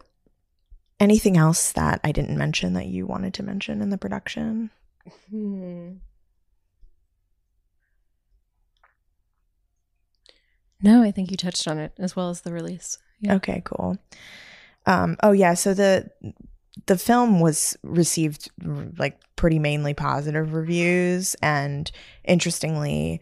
anything 0.99 1.37
else 1.37 1.73
that 1.73 2.01
I 2.03 2.11
didn't 2.13 2.39
mention 2.39 2.73
that 2.73 2.87
you 2.87 3.07
wanted 3.07 3.35
to 3.35 3.43
mention 3.43 3.83
in 3.83 3.91
the 3.91 3.99
production? 3.99 4.71
Hmm. 5.31 5.97
No, 10.83 11.03
I 11.03 11.11
think 11.11 11.31
you 11.31 11.37
touched 11.37 11.69
on 11.69 11.79
it 11.79 11.93
as 11.99 12.17
well 12.17 12.31
as 12.31 12.43
the 12.43 12.53
release. 12.53 12.99
Yeah. 13.21 13.35
Okay, 13.35 13.63
cool. 13.65 13.99
Um, 14.87 15.17
oh 15.23 15.33
yeah, 15.33 15.55
so 15.55 15.75
the 15.75 16.11
the 16.85 16.99
film 16.99 17.41
was 17.41 17.77
received 17.83 18.51
like 18.99 19.19
pretty 19.37 19.59
mainly 19.59 19.95
positive 19.95 20.53
reviews, 20.53 21.35
and 21.43 21.91
interestingly, 22.25 23.21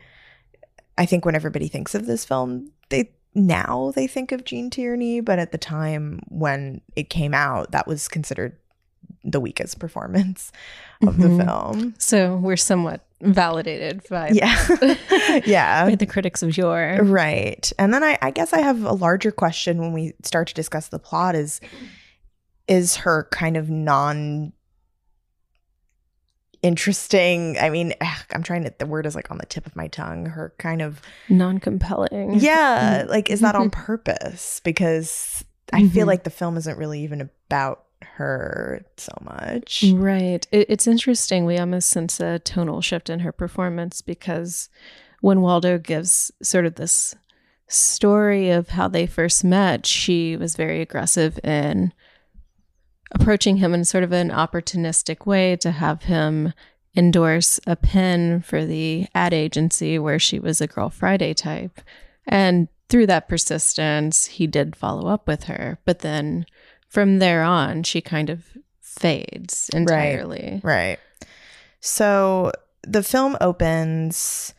I 0.99 1.07
think 1.07 1.25
when 1.25 1.35
everybody 1.37 1.69
thinks 1.69 1.95
of 1.95 2.07
this 2.07 2.25
film, 2.25 2.71
they 2.91 3.11
now 3.35 3.93
they 3.97 4.07
think 4.07 4.33
of 4.33 4.45
Gene 4.45 4.71
Tierney, 4.71 5.21
but 5.21 5.39
at 5.39 5.53
the 5.53 5.59
time 5.59 6.21
when 6.29 6.81
it 6.97 7.11
came 7.11 7.35
out, 7.35 7.73
that 7.73 7.87
was 7.87 8.07
considered 8.09 8.57
the 9.25 9.41
weakest 9.41 9.79
performance 9.79 10.53
of 11.07 11.15
Mhm. 11.17 11.39
the 11.39 11.45
film. 11.45 11.95
So 11.99 12.37
we're 12.37 12.57
somewhat 12.57 13.05
validated 13.23 14.03
by 14.11 14.29
Yeah, 14.31 14.67
yeah. 15.47 15.87
by 15.87 15.95
the 15.95 16.07
critics 16.07 16.43
of 16.43 16.57
yore. 16.57 16.99
Right. 17.03 17.73
And 17.79 17.93
then 17.93 18.05
I, 18.05 18.19
I 18.21 18.31
guess 18.31 18.53
I 18.53 18.61
have 18.61 18.85
a 18.85 18.93
larger 18.93 19.31
question 19.33 19.79
when 19.79 19.93
we 19.93 20.13
start 20.23 20.49
to 20.49 20.55
discuss 20.55 20.89
the 20.89 20.99
plot 20.99 21.35
is 21.35 21.61
is 22.69 22.97
her 22.97 23.29
kind 23.31 23.57
of 23.57 23.69
non 23.71 24.53
interesting 26.63 27.59
I 27.61 27.69
mean 27.69 27.93
ugh, 28.01 28.25
I'm 28.33 28.43
trying 28.43 28.65
to 28.65 28.75
the 28.79 28.87
word 28.87 29.05
is 29.07 29.15
like 29.15 29.31
on 29.31 29.39
the 29.39 29.47
tip 29.47 29.67
of 29.67 29.77
my 29.77 29.89
tongue. 29.89 30.27
Her 30.27 30.55
kind 30.59 30.81
of 30.81 31.03
Non-compelling. 31.29 32.35
Yeah, 32.41 33.05
like 33.09 33.31
is 33.31 33.41
that 33.41 33.55
on 33.55 33.71
purpose? 33.71 34.61
Because 34.65 35.45
I 35.73 35.89
feel 35.89 36.05
Mhm. 36.05 36.09
like 36.09 36.25
the 36.25 36.31
film 36.31 36.57
isn't 36.57 36.79
really 36.79 37.01
even 37.03 37.21
about 37.21 37.85
her 38.17 38.85
so 38.97 39.13
much. 39.23 39.85
Right. 39.95 40.47
It, 40.53 40.67
it's 40.71 40.87
interesting. 40.87 41.45
We 41.47 41.59
almost 41.59 41.89
sense 41.91 42.21
a 42.21 42.39
tonal 42.39 42.81
shift 42.81 43.11
in 43.11 43.21
her 43.21 43.33
performance 43.33 44.01
because 44.03 44.69
when 45.21 45.41
Waldo 45.41 45.79
gives 45.79 46.31
sort 46.43 46.67
of 46.67 46.75
this 46.77 47.15
story 47.67 48.51
of 48.51 48.71
how 48.71 48.89
they 48.89 49.07
first 49.07 49.43
met, 49.43 49.87
she 49.87 50.37
was 50.37 50.55
very 50.55 50.81
aggressive 50.83 51.39
in 51.43 51.93
approaching 53.15 53.57
him 53.57 53.75
in 53.75 53.85
sort 53.85 54.05
of 54.05 54.13
an 54.13 54.31
opportunistic 54.31 55.27
way 55.27 55.57
to 55.57 55.71
have 55.71 56.03
him 56.05 56.53
endorse 56.97 57.59
a 57.67 57.77
pin 57.77 58.41
for 58.43 58.65
the 58.65 59.07
ad 59.15 59.33
agency 59.33 59.99
where 59.99 60.19
she 60.19 60.39
was 60.39 60.61
a 60.61 60.67
Girl 60.67 60.91
Friday 60.91 61.35
type. 61.35 61.81
And 62.27 62.69
through 62.89 63.07
that 63.07 63.29
persistence, 63.29 64.27
he 64.27 64.47
did 64.47 64.77
follow 64.77 65.09
up 65.09 65.27
with 65.27 65.45
her. 65.45 65.79
But 65.85 66.01
then 66.01 66.47
from 66.89 67.19
there 67.19 67.43
on, 67.43 67.83
she 67.83 68.01
kind 68.01 68.31
of 68.31 68.45
fades 68.81 69.69
entirely. 69.75 70.61
Right. 70.63 70.99
right. 71.21 71.29
So 71.81 72.53
the 72.83 73.03
film 73.03 73.37
opens 73.41 74.55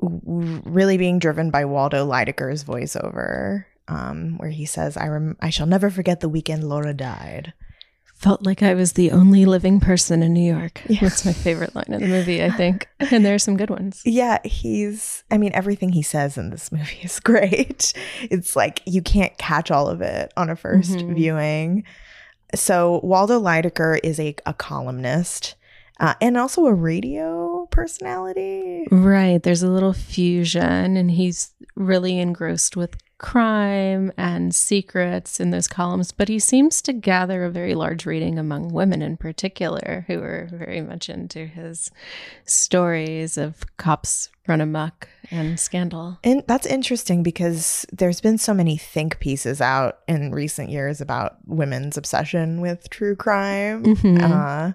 really 0.00 0.98
being 0.98 1.18
driven 1.18 1.50
by 1.50 1.64
Waldo 1.64 2.06
Lydecker's 2.06 2.64
voiceover, 2.64 3.64
um, 3.88 4.38
where 4.38 4.50
he 4.50 4.66
says, 4.66 4.96
"I 4.96 5.08
rem- 5.08 5.36
I 5.40 5.50
shall 5.50 5.66
never 5.66 5.90
forget 5.90 6.20
the 6.20 6.28
weekend 6.28 6.64
Laura 6.64 6.94
died." 6.94 7.52
Felt 8.14 8.46
like 8.46 8.62
I 8.62 8.72
was 8.72 8.94
the 8.94 9.10
only 9.10 9.44
living 9.44 9.78
person 9.78 10.22
in 10.22 10.32
New 10.32 10.54
York. 10.54 10.80
Yeah. 10.88 11.00
That's 11.02 11.26
my 11.26 11.34
favorite 11.34 11.74
line 11.74 11.84
in 11.92 12.00
the 12.00 12.08
movie, 12.08 12.42
I 12.42 12.48
think. 12.50 12.88
And 13.12 13.26
there 13.26 13.34
are 13.34 13.38
some 13.38 13.58
good 13.58 13.68
ones. 13.68 14.00
Yeah, 14.06 14.38
he's. 14.42 15.22
I 15.30 15.36
mean, 15.36 15.50
everything 15.52 15.90
he 15.92 16.00
says 16.02 16.38
in 16.38 16.48
this 16.48 16.72
movie 16.72 17.00
is 17.02 17.20
great. 17.30 17.92
It's 18.22 18.56
like 18.56 18.80
you 18.86 19.02
can't 19.02 19.36
catch 19.36 19.70
all 19.70 19.88
of 19.88 20.00
it 20.00 20.32
on 20.34 20.48
a 20.48 20.56
1st 20.56 20.96
Mhm. 21.02 21.14
viewing. 21.14 21.84
So 22.54 23.00
Waldo 23.02 23.38
Lydecker 23.38 23.98
is 24.02 24.18
a, 24.18 24.34
a 24.46 24.54
columnist 24.54 25.54
uh, 26.00 26.14
and 26.22 26.38
also 26.38 26.64
a 26.66 26.72
radio 26.74 27.66
personality. 27.70 28.86
Right. 28.90 29.42
There's 29.42 29.62
a 29.62 29.70
little 29.70 29.92
fusion, 29.92 30.96
and 30.96 31.10
he's 31.10 31.50
really 31.74 32.18
engrossed 32.18 32.76
with 32.76 32.96
crime 33.18 34.12
and 34.18 34.54
secrets 34.54 35.40
in 35.40 35.50
those 35.50 35.68
columns. 35.68 36.12
But 36.12 36.28
he 36.28 36.38
seems 36.38 36.82
to 36.82 36.92
gather 36.92 37.44
a 37.44 37.50
very 37.50 37.74
large 37.74 38.04
reading 38.04 38.38
among 38.38 38.72
women 38.72 39.00
in 39.02 39.16
particular, 39.16 40.04
who 40.06 40.20
are 40.20 40.48
very 40.52 40.80
much 40.82 41.08
into 41.08 41.46
his 41.46 41.90
stories 42.44 43.36
of 43.38 43.64
cops 43.76 44.28
run 44.46 44.60
amok 44.60 45.08
and 45.30 45.58
scandal. 45.58 46.18
And 46.22 46.44
that's 46.46 46.66
interesting 46.66 47.22
because 47.22 47.84
there's 47.92 48.20
been 48.20 48.38
so 48.38 48.54
many 48.54 48.76
think 48.76 49.18
pieces 49.18 49.60
out 49.60 49.98
in 50.06 50.30
recent 50.30 50.70
years 50.70 51.00
about 51.00 51.38
women's 51.46 51.96
obsession 51.96 52.60
with 52.60 52.88
true 52.90 53.16
crime. 53.16 53.82
Mhm. 53.84 54.22
Uh, 54.22 54.72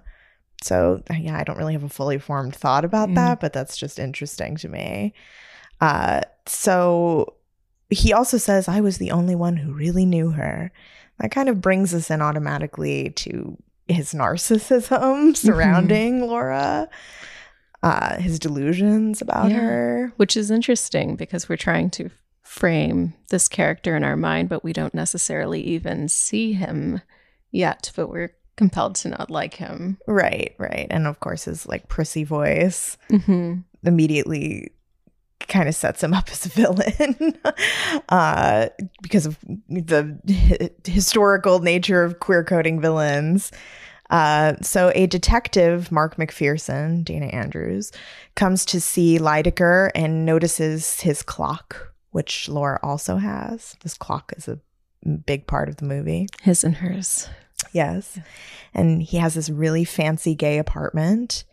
so 0.64 1.02
yeah, 1.16 1.38
I 1.38 1.44
don't 1.44 1.58
really 1.58 1.74
have 1.74 1.84
a 1.84 1.90
fully 1.90 2.18
formed 2.20 2.56
thought 2.56 2.84
about 2.86 3.10
Mm. 3.10 3.16
that, 3.16 3.40
but 3.40 3.54
that's 3.54 3.78
just 3.78 3.98
interesting 3.98 4.58
to 4.58 4.68
me. 4.68 5.14
Uh, 5.80 6.22
so 6.46 7.34
he 7.92 8.14
also 8.14 8.38
says, 8.38 8.68
I 8.68 8.82
was 8.82 8.98
the 8.98 9.12
only 9.12 9.36
one 9.36 9.58
who 9.58 9.74
really 9.74 10.06
knew 10.06 10.32
her. 10.32 10.72
That 11.20 11.32
kind 11.32 11.50
of 11.50 11.62
brings 11.62 11.94
us 11.94 12.10
in 12.10 12.22
automatically 12.22 13.12
to 13.12 13.58
his 13.88 14.14
narcissism 14.14 15.36
surrounding 15.46 16.22
Laura, 16.26 16.90
uh, 17.84 18.18
his 18.18 18.40
delusions 18.40 19.22
about 19.22 19.52
Yeah. 19.52 19.58
her. 19.60 20.14
which 20.18 20.38
is 20.38 20.50
interesting 20.52 21.16
because 21.16 21.50
we're 21.50 21.58
trying 21.58 21.90
to 21.92 22.10
frame 22.44 23.14
this 23.30 23.48
character 23.48 23.96
in 23.96 24.04
our 24.04 24.16
mind, 24.18 24.50
but 24.50 24.64
we 24.64 24.74
don't 24.74 24.94
necessarily 24.94 25.62
even 25.62 26.08
see 26.08 26.54
him 26.54 27.02
yet, 27.52 27.92
but 27.96 28.08
we're 28.10 28.32
compelled 28.58 28.96
to 28.96 29.10
not 29.10 29.30
like 29.32 29.56
him. 29.56 29.98
Right, 30.08 30.54
right. 30.58 30.88
And 30.90 31.08
of 31.08 31.20
course, 31.20 31.46
his 31.46 31.66
like 31.66 31.88
prissy 31.88 32.24
voice 32.24 32.98
hmm 33.10 33.60
immediately 33.84 34.72
kind 35.48 35.68
of 35.70 35.76
sets 35.76 36.04
him 36.04 36.14
up 36.14 36.30
as 36.32 36.46
a 36.46 36.50
villain 36.50 37.38
uh, 38.10 38.68
because 39.02 39.26
of 39.26 39.38
the 39.70 40.18
hi- 40.30 40.70
historical 40.86 41.60
nature 41.60 42.04
of 42.04 42.20
queer 42.20 42.44
coding 42.44 42.80
villains. 42.82 43.52
Uh, 44.10 44.56
so 44.62 44.92
a 44.94 45.08
detective, 45.08 45.92
Mark 45.92 46.18
McPherson, 46.18 47.04
Dana 47.06 47.28
Andrews, 47.28 47.92
comes 48.36 48.66
to 48.66 48.82
see 48.82 49.18
Lydecker 49.18 49.90
and 49.96 50.26
notices 50.26 51.00
his 51.00 51.24
clock, 51.24 51.94
which 52.12 52.50
Laura 52.50 52.78
also 52.84 53.16
has. 53.16 53.78
This 53.84 53.98
clock 53.98 54.34
is 54.36 54.50
a 54.50 54.60
big 55.26 55.48
part 55.48 55.70
of 55.70 55.78
the 55.78 55.86
movie. 55.86 56.28
His 56.42 56.64
and 56.64 56.76
hers. 56.76 57.30
Yes. 57.72 58.20
And 58.74 59.02
he 59.02 59.18
has 59.18 59.34
this 59.34 59.50
really 59.50 59.86
fancy 59.86 60.36
gay 60.36 60.58
apartment. 60.58 61.46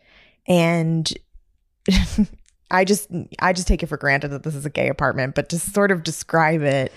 And 0.45 1.11
I 2.71 2.85
just 2.85 3.09
I 3.39 3.53
just 3.53 3.67
take 3.67 3.83
it 3.83 3.87
for 3.87 3.97
granted 3.97 4.29
that 4.29 4.43
this 4.43 4.55
is 4.55 4.65
a 4.65 4.69
gay 4.69 4.89
apartment, 4.89 5.35
but 5.35 5.49
to 5.49 5.59
sort 5.59 5.91
of 5.91 6.03
describe 6.03 6.61
it, 6.61 6.91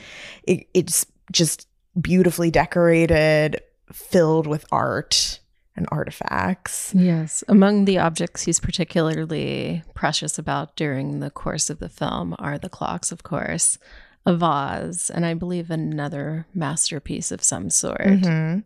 it 0.45 0.67
it's 0.75 1.07
just 1.31 1.67
beautifully 2.01 2.51
decorated, 2.51 3.61
filled 3.93 4.47
with 4.47 4.65
art 4.73 5.41
and 5.75 5.87
artifacts. 5.91 6.93
Yes. 6.95 7.43
Among 7.49 7.87
the 7.87 7.99
objects 7.99 8.43
he's 8.43 8.61
particularly 8.61 9.83
precious 9.95 10.39
about 10.39 10.77
during 10.77 11.21
the 11.21 11.31
course 11.31 11.71
of 11.71 11.79
the 11.79 11.89
film 11.89 12.35
are 12.39 12.59
the 12.59 12.69
clocks, 12.69 13.11
of 13.11 13.23
course, 13.23 13.79
a 14.27 14.37
vase, 14.37 15.11
and 15.11 15.25
I 15.25 15.35
believe 15.35 15.71
another 15.71 16.47
masterpiece 16.55 17.33
of 17.33 17.43
some 17.43 17.71
sort. 17.71 18.01
Mhm. 18.01 18.65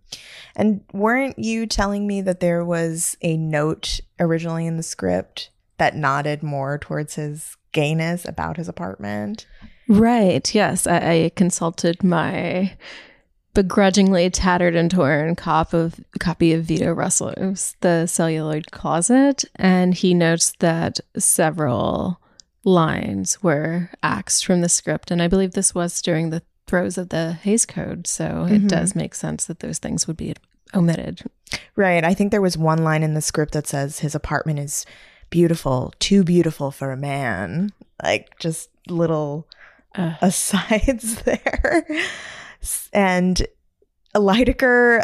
And 0.57 0.81
weren't 0.93 1.39
you 1.39 1.67
telling 1.67 2.07
me 2.07 2.21
that 2.23 2.41
there 2.41 2.65
was 2.65 3.17
a 3.23 3.37
note 3.37 4.01
originally 4.19 4.67
in 4.67 4.77
the 4.77 4.83
script 4.83 5.51
that 5.79 5.97
nodded 5.97 6.43
more 6.43 6.79
towards 6.79 7.15
his 7.17 7.57
gayness 7.73 8.25
about 8.25 8.57
his 8.57 8.69
apartment? 8.69 9.47
Right. 9.89 10.53
Yes. 10.55 10.87
I, 10.87 10.97
I 11.25 11.33
consulted 11.37 12.03
my 12.03 12.77
begrudgingly 13.55 14.29
tattered 14.29 14.75
and 14.77 14.91
torn 14.91 15.35
cop 15.35 15.73
of, 15.73 15.99
copy 16.21 16.53
of 16.53 16.65
Vito 16.65 16.93
Russo's 16.93 17.75
The 17.81 18.07
Celluloid 18.07 18.71
Closet, 18.71 19.45
and 19.55 19.95
he 19.95 20.13
notes 20.13 20.53
that 20.59 21.01
several 21.17 22.21
lines 22.65 23.43
were 23.43 23.91
axed 24.03 24.45
from 24.45 24.61
the 24.61 24.69
script. 24.69 25.11
And 25.11 25.23
I 25.23 25.29
believe 25.29 25.53
this 25.53 25.75
was 25.75 26.03
during 26.03 26.31
the 26.31 26.43
throes 26.67 26.99
of 26.99 27.11
the 27.11 27.33
Hays 27.35 27.65
Code. 27.65 28.07
So 28.07 28.47
it 28.51 28.63
Mhm. 28.65 28.69
does 28.69 28.95
make 28.97 29.15
sense 29.15 29.45
that 29.47 29.61
those 29.61 29.79
things 29.79 30.07
would 30.07 30.17
be 30.17 30.35
omitted. 30.75 31.23
Right. 31.77 32.03
I 32.05 32.13
think 32.13 32.33
there 32.33 32.43
was 32.43 32.59
one 32.59 32.83
line 32.83 33.05
in 33.05 33.15
the 33.15 33.21
script 33.23 33.53
that 33.53 33.69
says 33.69 34.01
his 34.01 34.17
apartment 34.17 34.59
is 34.59 34.85
beautiful, 35.31 35.93
too 35.99 36.25
beautiful 36.25 36.71
for 36.71 36.93
a 36.93 36.97
man. 36.97 37.73
Like 38.03 38.39
just 38.39 38.71
little 38.89 39.47
Uh, 39.95 40.15
asides 40.21 41.23
there. 41.23 41.87
And 42.93 43.47
Lydecker, 44.15 45.03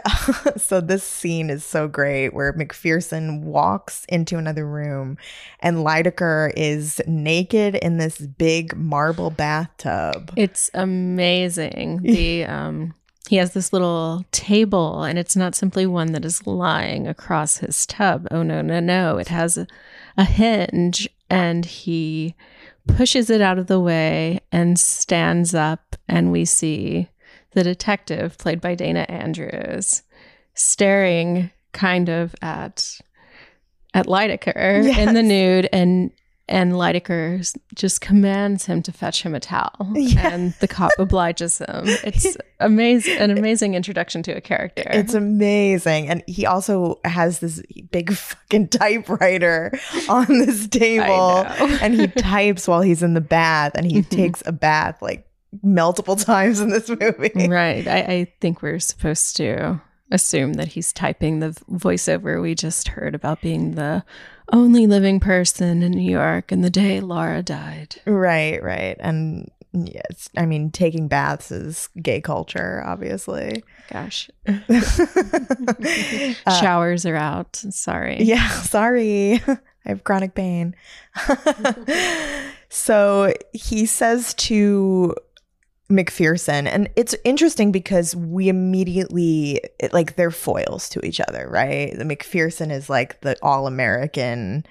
so 0.61 0.81
this 0.81 1.05
scene 1.05 1.51
is 1.51 1.65
so 1.65 1.87
great 1.89 2.33
where 2.35 2.53
McPherson 2.55 3.43
walks 3.43 4.05
into 4.09 4.39
another 4.39 4.67
room 4.67 5.19
and 5.61 5.79
Lydecker 5.79 6.53
is 6.57 7.01
naked 7.07 7.75
in 7.77 7.99
this 7.99 8.19
big 8.19 8.77
marble 8.77 9.31
bathtub. 9.31 10.33
It's 10.37 10.71
amazing. 10.75 12.01
The 12.03 12.45
um 12.47 12.95
he 13.29 13.37
has 13.37 13.53
this 13.53 13.73
little 13.73 14.25
table 14.33 15.05
and 15.05 15.19
it's 15.19 15.37
not 15.37 15.55
simply 15.55 15.87
one 15.87 16.13
that 16.13 16.25
is 16.25 16.47
lying 16.47 17.07
across 17.07 17.59
his 17.59 17.87
tub. 17.87 18.27
Oh 18.31 18.43
no, 18.43 18.63
no, 18.63 18.81
no. 18.81 19.19
It 19.19 19.29
has 19.29 19.57
a, 19.57 19.67
a 20.17 20.25
hinge 20.25 21.09
and 21.31 21.65
he 21.65 22.35
pushes 22.87 23.31
it 23.31 23.41
out 23.41 23.59
of 23.59 23.69
the 23.69 23.81
way 23.81 24.41
and 24.51 24.79
stands 24.79 25.55
up 25.55 25.97
and 26.09 26.33
we 26.33 26.45
see 26.45 27.09
the 27.53 27.63
detective 27.63 28.37
played 28.39 28.61
by 28.61 28.75
Dana 28.75 29.07
Andrews 29.09 30.03
staring 30.55 31.51
kind 31.73 32.09
of 32.09 32.35
at 32.43 33.01
at 33.95 34.07
Lydecker 34.07 34.97
in 34.99 35.15
the 35.15 35.23
nude 35.23 35.69
and 35.73 36.11
and 36.49 36.73
Lydecker 36.73 37.57
just 37.75 38.01
commands 38.01 38.67
him 38.67 38.83
to 38.83 38.93
fetch 38.93 39.23
him 39.23 39.35
a 39.35 39.41
towel 39.41 39.71
Yes. 39.95 40.33
and 40.33 40.53
the 40.61 40.69
cop 40.69 40.91
obliges 40.99 41.59
him. 41.59 41.85
It's 42.05 42.37
amazing 42.61 43.17
an 43.19 43.31
amazing 43.39 43.75
introduction 43.75 44.23
to 44.25 44.33
a 44.33 44.41
character. 44.41 44.83
It's 44.87 45.15
amazing. 45.15 46.09
And 46.09 46.23
he 46.27 46.45
also 46.47 47.01
has 47.05 47.39
this 47.39 47.63
big 47.91 48.13
fucking 48.13 48.69
typewriter 48.71 49.73
on 50.09 50.27
this 50.29 50.67
table. 50.69 51.45
and 51.81 51.95
he 51.95 52.09
types 52.09 52.67
while 52.67 52.81
he's 52.83 53.03
in 53.03 53.15
the 53.15 53.21
bath 53.21 53.73
and 53.77 53.91
he 53.91 54.03
Mhm. 54.03 54.09
takes 54.11 54.43
a 54.45 54.53
bath 54.53 55.01
like 55.01 55.27
multiple 55.63 56.17
times 56.17 56.61
in 56.61 56.71
this 56.71 56.89
movie. 56.89 57.49
right. 57.49 57.87
I, 57.87 57.99
I 57.99 58.33
think 58.41 58.63
we're 58.63 58.79
supposed 58.81 59.37
to 59.37 59.81
assume 60.11 60.55
that 60.55 60.69
he's 60.69 60.93
typing 60.93 61.39
the 61.41 61.51
voiceover 61.71 62.43
we 62.43 62.55
just 62.55 62.89
heard 62.89 63.15
about 63.15 63.41
being 63.41 63.73
the 63.77 64.05
only 64.53 64.87
living 64.87 65.21
person 65.21 65.83
in 65.83 65.93
New 65.93 66.11
York 66.11 66.53
and 66.53 66.65
the 66.65 66.71
day 66.71 67.01
Laura 67.01 67.43
died. 67.43 67.97
Right, 68.07 68.63
right. 68.63 68.97
And 69.01 69.51
yes, 69.73 70.29
I 70.37 70.47
mean, 70.47 70.71
taking 70.71 71.09
baths 71.09 71.51
is 71.51 71.89
gay 72.01 72.21
culture, 72.21 72.83
obviously. 72.85 73.65
Gosh. 73.93 74.31
Uh, 76.47 76.61
Showers 76.61 77.07
are 77.07 77.17
out. 77.17 77.57
Sorry. 77.57 78.23
Yeah, 78.23 78.49
sorry. 78.63 79.35
I 79.47 79.89
have 79.89 80.05
chronic 80.05 80.35
pain. 80.35 80.75
so 82.69 83.33
he 83.53 83.87
says 83.87 84.35
to 84.35 85.15
McPherson, 85.93 86.67
and 86.67 86.89
it's 86.97 87.15
interesting 87.25 87.71
because 87.73 88.17
we 88.17 88.49
immediately, 88.49 89.61
it- 89.79 89.93
like, 89.93 90.17
they're 90.17 90.31
foils 90.31 90.89
to 90.91 91.05
each 91.07 91.21
other, 91.21 91.47
right? 91.51 91.97
The 91.97 92.05
McPherson 92.05 92.71
is 92.73 92.89
like 92.91 93.21
the 93.21 93.37
all 93.43 93.67
American, 93.67 94.65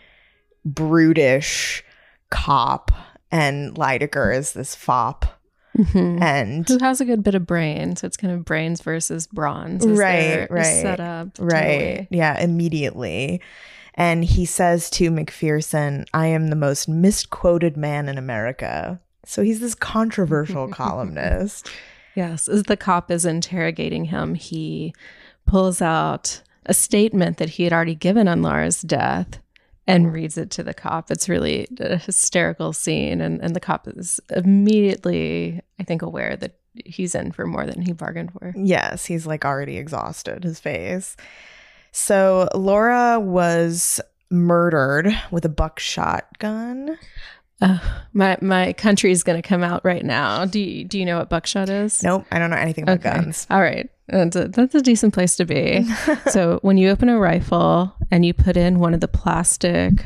brutish 0.65 1.83
cop, 2.29 2.91
and 3.31 3.73
Lydecker 3.75 4.35
is 4.35 4.53
this 4.53 4.75
fop. 4.75 5.25
Mhm. 5.77 6.21
And 6.21 6.67
Who 6.67 6.77
has 6.79 6.99
a 6.99 7.05
good 7.05 7.23
bit 7.23 7.33
of 7.35 7.47
brain? 7.47 7.95
So 7.95 8.05
it's 8.05 8.17
kind 8.17 8.33
of 8.33 8.43
brains 8.43 8.81
versus 8.81 9.27
bronze. 9.27 9.85
Right, 9.87 10.49
right. 10.51 10.63
Set 10.81 10.99
up. 10.99 11.29
Right. 11.39 11.79
totally. 11.79 12.07
Yeah, 12.11 12.39
immediately. 12.41 13.41
And 13.95 14.23
he 14.25 14.45
says 14.45 14.89
to 14.91 15.09
McPherson, 15.11 16.05
I 16.13 16.27
am 16.27 16.47
the 16.49 16.55
most 16.57 16.89
misquoted 16.89 17.77
man 17.77 18.09
in 18.09 18.17
America. 18.17 18.99
So 19.25 19.43
he's 19.43 19.59
this 19.59 19.75
controversial 19.75 20.67
columnist. 20.71 21.69
Yes. 22.15 22.47
As 22.47 22.63
the 22.63 22.77
cop 22.77 23.09
is 23.11 23.25
interrogating 23.25 24.05
him, 24.05 24.35
he 24.35 24.93
pulls 25.45 25.81
out 25.81 26.41
a 26.65 26.73
statement 26.73 27.37
that 27.37 27.49
he 27.49 27.63
had 27.63 27.73
already 27.73 27.95
given 27.95 28.27
on 28.27 28.41
Laura's 28.41 28.81
death 28.81 29.39
and 29.87 30.13
reads 30.13 30.37
it 30.37 30.51
to 30.51 30.63
the 30.63 30.73
cop. 30.73 31.09
It's 31.09 31.27
really 31.27 31.67
a 31.79 31.97
hysterical 31.97 32.73
scene. 32.73 33.21
And, 33.21 33.41
and 33.41 33.55
the 33.55 33.59
cop 33.59 33.87
is 33.87 34.19
immediately, 34.29 35.61
I 35.79 35.83
think, 35.83 36.01
aware 36.01 36.35
that 36.37 36.57
he's 36.85 37.15
in 37.15 37.31
for 37.31 37.45
more 37.45 37.65
than 37.65 37.81
he 37.81 37.91
bargained 37.91 38.31
for. 38.33 38.53
Yes, 38.55 39.05
he's 39.05 39.25
like 39.25 39.43
already 39.43 39.77
exhausted, 39.77 40.43
his 40.43 40.59
face. 40.59 41.17
So 41.91 42.47
Laura 42.55 43.19
was 43.19 43.99
murdered 44.29 45.13
with 45.29 45.43
a 45.43 45.49
buckshot 45.49 46.25
gun. 46.39 46.97
Uh, 47.61 47.77
my 48.13 48.37
my 48.41 48.73
country 48.73 49.11
is 49.11 49.23
going 49.23 49.41
to 49.41 49.47
come 49.47 49.63
out 49.63 49.85
right 49.85 50.03
now. 50.03 50.45
Do 50.45 50.59
you, 50.59 50.83
do 50.83 50.97
you 50.97 51.05
know 51.05 51.19
what 51.19 51.29
buckshot 51.29 51.69
is? 51.69 52.01
Nope, 52.01 52.25
I 52.31 52.39
don't 52.39 52.49
know 52.49 52.57
anything 52.57 52.83
about 52.83 53.01
guns. 53.01 53.45
All 53.49 53.61
right. 53.61 53.89
That's 54.07 54.35
a, 54.35 54.47
that's 54.49 54.75
a 54.75 54.81
decent 54.81 55.13
place 55.13 55.37
to 55.37 55.45
be. 55.45 55.85
so 56.31 56.59
when 56.63 56.77
you 56.77 56.89
open 56.89 57.07
a 57.07 57.17
rifle 57.17 57.95
and 58.09 58.25
you 58.25 58.33
put 58.33 58.57
in 58.57 58.79
one 58.79 58.93
of 58.93 58.99
the 58.99 59.07
plastic 59.07 60.05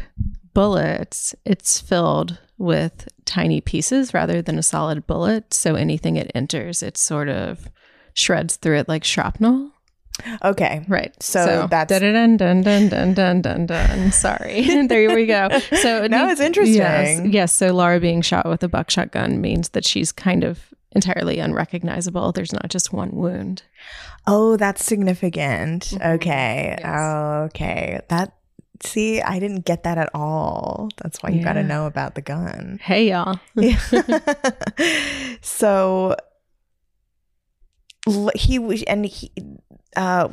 bullets, 0.54 1.34
it's 1.44 1.80
filled 1.80 2.38
with 2.58 3.08
tiny 3.26 3.62
pieces 3.62 4.14
rather 4.14 4.42
than 4.42 4.60
a 4.60 4.64
solid 4.64 5.08
bullet. 5.08 5.54
So 5.54 5.76
anything 5.76 6.18
it 6.18 6.32
enters, 6.36 6.84
it 6.84 6.98
sort 6.98 7.30
of 7.30 7.70
shreds 8.14 8.58
through 8.58 8.78
it 8.78 8.88
like 8.88 9.04
shrapnel. 9.04 9.72
Okay. 10.44 10.84
Right. 10.88 11.14
So 11.22 11.68
that's- 11.70 12.00
dun 12.00 12.38
dun 12.38 12.62
dun 12.64 12.90
dun 12.90 13.14
dun 13.14 13.42
dun 13.42 13.66
dun. 13.66 14.12
Sorry. 14.12 14.86
there 14.88 15.14
we 15.14 15.26
go. 15.26 15.50
So 15.82 16.08
No, 16.08 16.30
it's 16.30 16.40
interesting. 16.42 16.76
Yes, 16.76 17.22
yes. 17.26 17.54
So 17.54 17.74
Laura 17.74 18.00
being 18.00 18.22
shot 18.22 18.48
with 18.48 18.64
a 18.64 18.68
buckshot 18.70 19.12
gun 19.12 19.42
means 19.42 19.70
that 19.70 19.86
she's 19.86 20.12
kind 20.12 20.44
of 20.44 20.74
entirely 20.94 21.40
unrecognizable. 21.40 22.32
There's 22.32 22.54
not 22.54 22.70
just 22.70 22.94
one 22.94 23.12
wound. 23.12 23.64
Oh, 24.28 24.56
that's 24.58 24.84
significant. 24.84 25.84
Mhm. 25.92 26.16
Okay. 26.16 26.76
Yes. 26.80 27.00
Okay. 27.52 28.00
That 28.10 28.32
see, 28.84 29.22
I 29.22 29.40
didn't 29.40 29.66
get 29.66 29.84
that 29.84 29.98
at 29.98 30.10
all. 30.14 30.90
That's 31.04 31.22
why 31.22 31.30
you 31.32 31.44
got 31.44 31.54
to 31.54 31.64
know 31.64 31.86
about 31.86 32.16
the 32.16 32.22
gun. 32.22 32.80
Hey 32.82 33.10
y'all. 33.10 33.40
so 35.42 36.16
he 38.36 38.58
w- 38.58 38.84
and 38.88 39.06
he 39.06 39.32
uh 39.96 40.28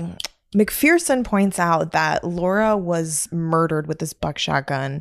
McPherson 0.55 1.25
points 1.25 1.59
out 1.59 1.93
that 1.93 2.25
Laura 2.25 2.77
was 2.77 3.27
murdered 3.33 3.87
with 3.87 4.01
this 4.01 4.13
buckshot 4.13 4.67
gun 4.67 5.01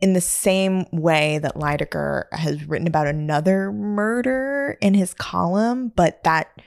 in 0.00 0.12
the 0.12 0.20
same 0.20 0.86
way 0.92 1.38
that 1.38 1.56
Lydecker 1.56 2.26
has 2.30 2.64
written 2.68 2.86
about 2.86 3.08
another 3.08 3.72
murder 3.72 4.78
in 4.80 4.94
his 4.94 5.12
column, 5.12 5.88
but 5.96 6.22
that 6.22 6.60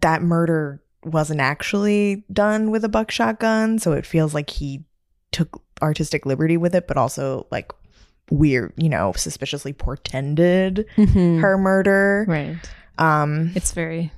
that 0.00 0.22
murder 0.22 0.82
wasn't 1.04 1.40
actually 1.40 2.24
done 2.32 2.70
with 2.70 2.84
a 2.84 2.88
buckshot 2.88 3.38
gun, 3.38 3.78
so 3.78 3.92
it 3.92 4.06
feels 4.06 4.32
like 4.32 4.48
he 4.48 4.84
took 5.30 5.62
artistic 5.82 6.24
liberty 6.24 6.56
with 6.56 6.74
it, 6.74 6.88
but 6.88 6.96
also 6.96 7.46
like 7.50 7.70
weird, 8.30 8.72
you 8.76 8.88
know, 8.88 9.12
suspiciously 9.14 9.74
portended 9.74 10.86
Mhm. 10.96 11.40
her 11.40 11.58
murder. 11.58 12.24
Right. 12.26 12.56
Um 12.98 13.52
It's 13.54 13.72
very 13.72 14.10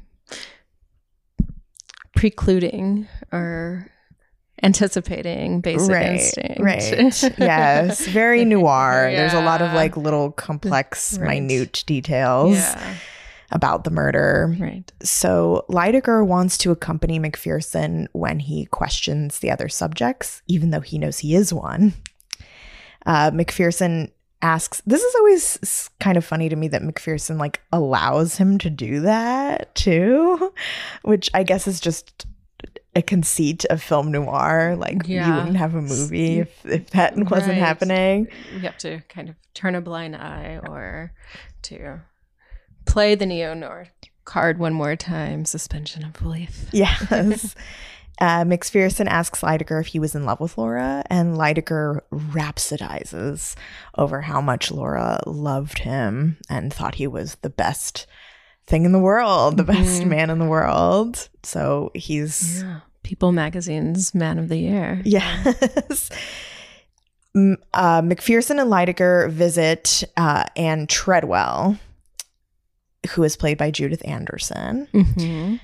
precluding 2.21 3.09
or 3.33 3.87
anticipating 4.63 5.63
basic 5.63 5.91
right, 5.91 6.07
instinct. 6.13 6.61
right. 6.61 7.35
yes, 7.39 8.07
very 8.07 8.45
noir. 8.45 9.11
There's 9.11 9.33
a 9.33 9.41
lot 9.41 9.63
of 9.63 9.73
like 9.73 9.97
little 9.97 10.31
complex, 10.33 11.19
Right. 11.19 11.43
minute 11.43 11.83
details 11.87 12.57
Yeah. 12.59 12.95
about 13.53 13.85
the 13.85 13.91
murder. 13.91 14.55
Right. 14.61 14.91
So 15.03 15.65
Lydecker 15.71 16.27
wants 16.27 16.59
to 16.59 16.71
accompany 16.73 17.19
McPherson 17.19 18.07
when 18.13 18.39
he 18.39 18.67
questions 18.67 19.39
the 19.39 19.51
other 19.51 19.71
subjects, 19.71 20.43
even 20.47 20.71
though 20.73 20.81
he 20.81 20.99
knows 20.99 21.21
he 21.21 21.35
is 21.35 21.55
one. 21.55 21.95
Uh, 23.07 23.31
McPherson 23.31 24.11
asks, 24.43 24.83
this 24.87 25.03
is 25.03 25.15
always 25.17 25.91
kind 26.01 26.17
of 26.17 26.25
funny 26.25 26.49
to 26.49 26.57
me 26.57 26.69
that 26.69 26.83
McPherson 26.83 27.39
like 27.39 27.61
allows 27.73 28.37
him 28.37 28.59
to 28.59 28.71
do 28.71 29.01
that 29.01 29.75
too, 29.75 30.53
which 31.03 31.31
I 31.35 31.43
guess 31.43 31.67
is 31.67 31.81
just 31.81 32.27
a 32.95 33.03
conceit 33.03 33.65
of 33.67 33.83
film 33.83 34.11
noir. 34.11 34.77
Like 34.77 35.07
you 35.07 35.21
wouldn't 35.21 35.57
have 35.57 35.75
a 35.75 35.83
movie 35.83 36.41
if, 36.41 36.67
if 36.67 36.91
that 36.91 37.17
wasn't 37.31 37.59
happening. 37.59 38.29
You 38.53 38.61
have 38.61 38.79
to 38.79 39.01
kind 39.09 39.29
of 39.29 39.37
turn 39.55 39.75
a 39.75 39.81
blind 39.81 40.17
eye 40.17 40.61
or 40.67 41.13
to 41.63 42.01
play 42.87 43.15
the 43.15 43.27
neo 43.27 43.55
noir 43.55 43.89
card 44.25 44.59
one 44.59 44.73
more 44.73 44.97
time. 44.97 45.45
Suspension 45.45 46.05
of 46.05 46.13
belief. 46.15 46.67
Yes. 46.73 47.55
Uh, 48.21 48.45
McPherson 48.45 49.07
asks 49.07 49.41
Lydecker 49.41 49.81
if 49.81 49.87
he 49.89 49.99
was 49.99 50.15
in 50.15 50.25
love 50.27 50.41
with 50.41 50.59
Laura, 50.59 51.03
and 51.09 51.37
Lydecker 51.37 52.01
rhapsodizes 52.13 53.55
over 53.97 54.21
how 54.21 54.41
much 54.43 54.71
Laura 54.71 55.21
loved 55.27 55.79
him 55.79 56.37
and 56.51 56.73
thought 56.73 56.97
he 56.97 57.07
was 57.07 57.37
the 57.37 57.49
best 57.49 58.07
thing 58.67 58.85
in 58.85 58.93
the 58.93 58.99
world, 58.99 59.57
the 59.57 59.65
best 59.65 60.03
Mhm. 60.03 60.09
man 60.09 60.31
in 60.31 60.39
the 60.39 60.45
world. 60.45 61.29
So 61.43 61.91
he's, 61.95 62.63
Yeah. 62.63 62.81
People 63.03 63.33
Magazine's 63.33 64.15
Man 64.15 64.39
of 64.39 64.49
the 64.51 64.59
Year. 64.59 65.01
yes. 65.05 66.11
Uh, 67.35 68.03
McPherson 68.03 68.61
and 68.61 68.71
Lydecker 68.71 69.31
visit 69.31 70.05
uh, 70.17 70.45
Anne 70.57 70.87
Treadwell, 70.87 71.79
who 73.11 73.23
is 73.23 73.37
played 73.37 73.57
by 73.57 73.71
Judith 73.71 74.03
Anderson, 74.07 74.89
Mm-hmm. 74.93 75.57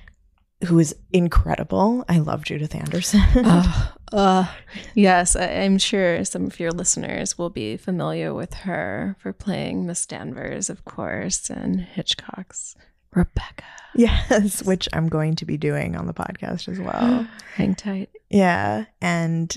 Who 0.64 0.78
is 0.78 0.94
incredible. 1.12 2.04
I 2.08 2.18
love 2.18 2.44
Judith 2.44 2.74
Anderson. 2.74 3.20
uh, 3.36 3.88
uh, 4.12 4.46
yes, 4.94 5.36
I, 5.36 5.46
I'm 5.46 5.78
sure 5.78 6.24
some 6.24 6.46
of 6.46 6.58
your 6.58 6.70
listeners 6.70 7.36
will 7.36 7.50
be 7.50 7.76
familiar 7.76 8.32
with 8.32 8.54
her 8.54 9.16
for 9.18 9.32
playing 9.32 9.86
Miss 9.86 10.06
Danvers, 10.06 10.70
of 10.70 10.84
course, 10.84 11.50
and 11.50 11.80
Hitchcock's 11.80 12.74
Rebecca. 13.14 13.64
Yes, 13.94 14.62
which 14.62 14.88
I'm 14.92 15.08
going 15.08 15.36
to 15.36 15.46
be 15.46 15.56
doing 15.56 15.96
on 15.96 16.06
the 16.06 16.14
podcast 16.14 16.68
as 16.68 16.78
well. 16.78 17.26
Hang 17.54 17.74
tight. 17.74 18.10
Yeah. 18.30 18.84
And 19.00 19.56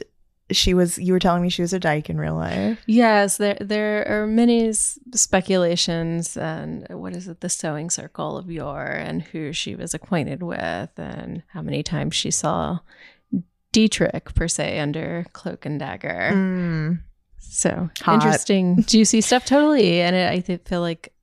she 0.52 0.74
was, 0.74 0.98
you 0.98 1.14
were 1.14 1.20
telling 1.20 1.42
me 1.42 1.50
she 1.50 1.62
was 1.62 1.74
a 1.74 1.80
dyke 1.80 2.10
in 2.10 2.18
real 2.18 2.36
life. 2.36 2.80
Yes, 2.86 3.38
there 3.38 3.58
there 3.60 4.08
are 4.08 4.28
many 4.28 4.74
speculations 4.74 6.36
and 6.38 6.88
what 6.90 7.16
is 7.16 7.28
it, 7.28 7.42
the 7.42 7.50
sewing 7.50 7.90
circle 7.90 8.38
of 8.38 8.50
yore, 8.50 8.86
and 8.86 9.22
who 9.22 9.54
she 9.54 9.76
was 9.76 9.94
acquainted 9.94 10.42
with, 10.44 10.90
and 10.98 11.44
how 11.48 11.62
many 11.62 11.84
times 11.84 12.16
she 12.16 12.32
saw 12.32 12.80
Dietrich 13.72 14.34
per 14.34 14.48
se 14.48 14.80
under 14.80 15.26
Cloak 15.34 15.66
and 15.66 15.80
Dagger. 15.80 16.32
Mm. 16.34 17.00
So 17.38 17.90
Hot. 18.02 18.14
interesting, 18.16 18.84
juicy 18.84 19.22
stuff. 19.22 19.46
Totally, 19.46 20.02
and 20.02 20.16
it, 20.16 20.32
I 20.32 20.40
th- 20.40 20.62
feel 20.66 20.82
like 20.82 21.14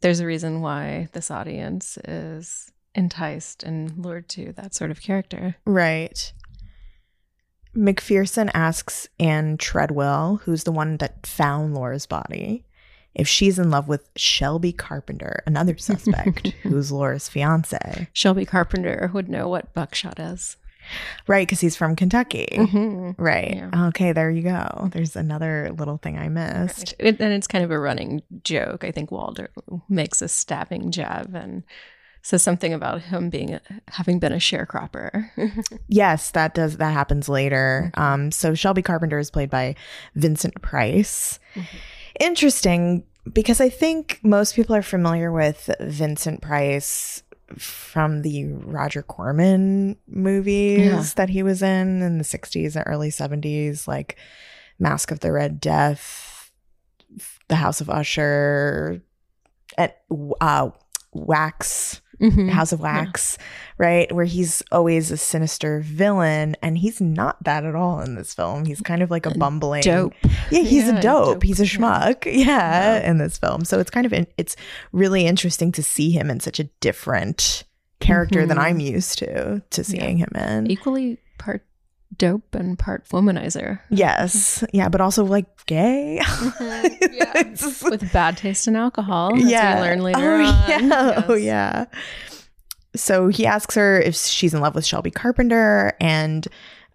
there's 0.00 0.20
a 0.20 0.26
reason 0.26 0.60
why 0.60 1.08
this 1.12 1.30
audience 1.30 1.98
is 2.08 2.72
enticed 2.94 3.62
and 3.62 3.96
lured 3.98 4.28
to 4.30 4.52
that 4.54 4.74
sort 4.74 4.90
of 4.90 5.00
character. 5.00 5.56
Right. 5.64 6.32
McPherson 7.76 8.50
asks 8.54 9.08
Anne 9.18 9.56
Treadwell, 9.56 10.40
who's 10.44 10.64
the 10.64 10.72
one 10.72 10.96
that 10.98 11.26
found 11.26 11.74
Laura's 11.74 12.06
body, 12.06 12.64
if 13.14 13.26
she's 13.28 13.58
in 13.58 13.70
love 13.70 13.88
with 13.88 14.08
Shelby 14.16 14.72
Carpenter, 14.72 15.42
another 15.46 15.76
suspect 15.78 16.48
who's 16.62 16.90
Laura's 16.92 17.28
fiance. 17.28 18.08
Shelby 18.12 18.44
Carpenter 18.44 19.10
would 19.12 19.28
know 19.28 19.48
what 19.48 19.74
buckshot 19.74 20.18
is. 20.18 20.56
Right, 21.26 21.46
because 21.46 21.60
he's 21.60 21.76
from 21.76 21.94
Kentucky. 21.94 22.48
Mhm. 22.52 23.14
Right. 23.18 23.54
Yeah. 23.56 23.88
Okay, 23.88 24.12
there 24.12 24.30
you 24.30 24.42
go. 24.42 24.88
There's 24.92 25.14
another 25.14 25.70
little 25.76 25.98
thing 25.98 26.18
I 26.18 26.28
missed. 26.28 26.94
It, 26.98 27.20
and 27.20 27.32
it's 27.32 27.46
kind 27.46 27.62
of 27.62 27.70
a 27.70 27.78
running 27.78 28.22
joke. 28.42 28.82
I 28.82 28.90
think 28.90 29.10
Waldo 29.12 29.46
makes 29.88 30.22
a 30.22 30.28
stabbing 30.28 30.90
jab 30.90 31.34
and 31.34 31.62
says 32.22 32.42
something 32.42 32.72
about 32.74 33.00
him 33.02 33.30
being 33.30 33.54
a, 33.54 33.60
having 33.88 34.18
been 34.18 34.32
a 34.32 34.36
sharecropper. 34.36 35.30
Yes, 35.88 36.30
that 36.32 36.54
does 36.54 36.76
that 36.76 36.92
happens 36.92 37.28
later. 37.28 37.90
Um, 37.94 38.30
so 38.30 38.54
Shelby 38.54 38.82
Carpenter 38.82 39.18
is 39.18 39.30
played 39.30 39.50
by 39.50 39.74
Vincent 40.14 40.60
Price. 40.62 41.38
Interesting 42.18 43.04
because 43.32 43.60
I 43.60 43.68
think 43.68 44.18
most 44.22 44.54
people 44.54 44.74
are 44.76 44.82
familiar 44.82 45.30
with 45.32 45.68
Vincent 45.80 46.42
Price 46.42 47.22
from 47.58 48.22
the 48.22 48.44
Roger 48.52 49.02
Corman 49.02 49.96
movies 50.06 50.78
Yeah. 50.80 51.02
that 51.16 51.28
he 51.30 51.42
was 51.42 51.62
in 51.62 52.02
in 52.02 52.18
the 52.18 52.24
60s 52.24 52.76
and 52.76 52.84
early 52.86 53.10
70s, 53.10 53.88
like 53.88 54.16
Masque 54.78 55.10
of 55.10 55.20
the 55.20 55.32
Red 55.32 55.60
Death, 55.60 56.52
The 57.48 57.56
House 57.56 57.80
of 57.80 57.90
Usher, 57.90 59.02
at 59.76 60.02
uh, 60.40 60.70
Wax. 61.12 62.00
Mhm. 62.20 62.50
House 62.50 62.72
of 62.72 62.80
Wax, 62.80 63.38
right? 63.78 64.10
Where 64.12 64.24
he's 64.26 64.62
always 64.70 65.10
a 65.10 65.16
sinister 65.16 65.80
villain, 65.80 66.54
and 66.62 66.76
he's 66.76 67.00
not 67.00 67.42
that 67.44 67.64
at 67.64 67.74
all 67.74 68.00
in 68.00 68.14
this 68.14 68.34
film. 68.34 68.64
He's 68.66 68.80
kind 68.82 69.02
of 69.02 69.10
like 69.10 69.24
a 69.26 69.30
bumbling 69.38 69.82
Dope. 69.82 70.12
Yeah, 70.50 70.60
he's 70.60 70.84
Yeah, 70.86 70.98
a 70.98 71.02
dope. 71.02 71.24
dope, 71.34 71.42
He's 71.42 71.60
a 71.60 71.64
yeah. 71.64 71.68
schmuck. 71.70 72.24
Yeah, 72.30 73.10
in 73.10 73.18
this 73.18 73.38
film. 73.38 73.64
So 73.64 73.78
it's 73.80 73.90
kind 73.90 74.04
of 74.06 74.12
in, 74.12 74.26
it's 74.36 74.54
really 74.92 75.26
interesting 75.26 75.72
to 75.72 75.82
see 75.82 76.10
him 76.10 76.30
in 76.30 76.40
such 76.40 76.60
a 76.60 76.64
different 76.80 77.64
character 78.00 78.46
than 78.46 78.56
Mhm. 78.58 78.62
I'm 78.62 78.80
used 78.80 79.18
to 79.20 79.62
to 79.70 79.84
seeing 79.84 80.18
him 80.18 80.30
in. 80.34 80.70
Equally 80.70 81.18
part 81.38 81.64
dope 82.16 82.54
and 82.54 82.78
part 82.78 83.06
womanizer. 83.08 83.80
Yes, 83.90 84.64
yeah, 84.72 84.88
but 84.88 85.00
also 85.00 85.24
like 85.24 85.46
gay. 85.66 86.20
Yeah. 86.60 87.32
It's 87.36 87.60
just- 87.62 87.90
With 87.90 88.12
bad 88.12 88.36
taste 88.36 88.66
in 88.68 88.76
alcohol. 88.76 89.36
Yeah. 89.36 89.76
we 89.76 89.80
learn 89.88 90.00
later 90.02 90.32
oh, 90.40 90.44
on. 90.44 90.68
Yeah. 90.68 91.24
Oh, 91.28 91.34
yeah. 91.34 91.84
So 92.96 93.28
he 93.28 93.46
asks 93.46 93.74
her 93.76 94.00
if 94.00 94.16
she's 94.16 94.52
in 94.54 94.60
love 94.60 94.74
with 94.74 94.84
Shelby 94.84 95.10
Carpenter, 95.12 95.92
and 96.00 96.46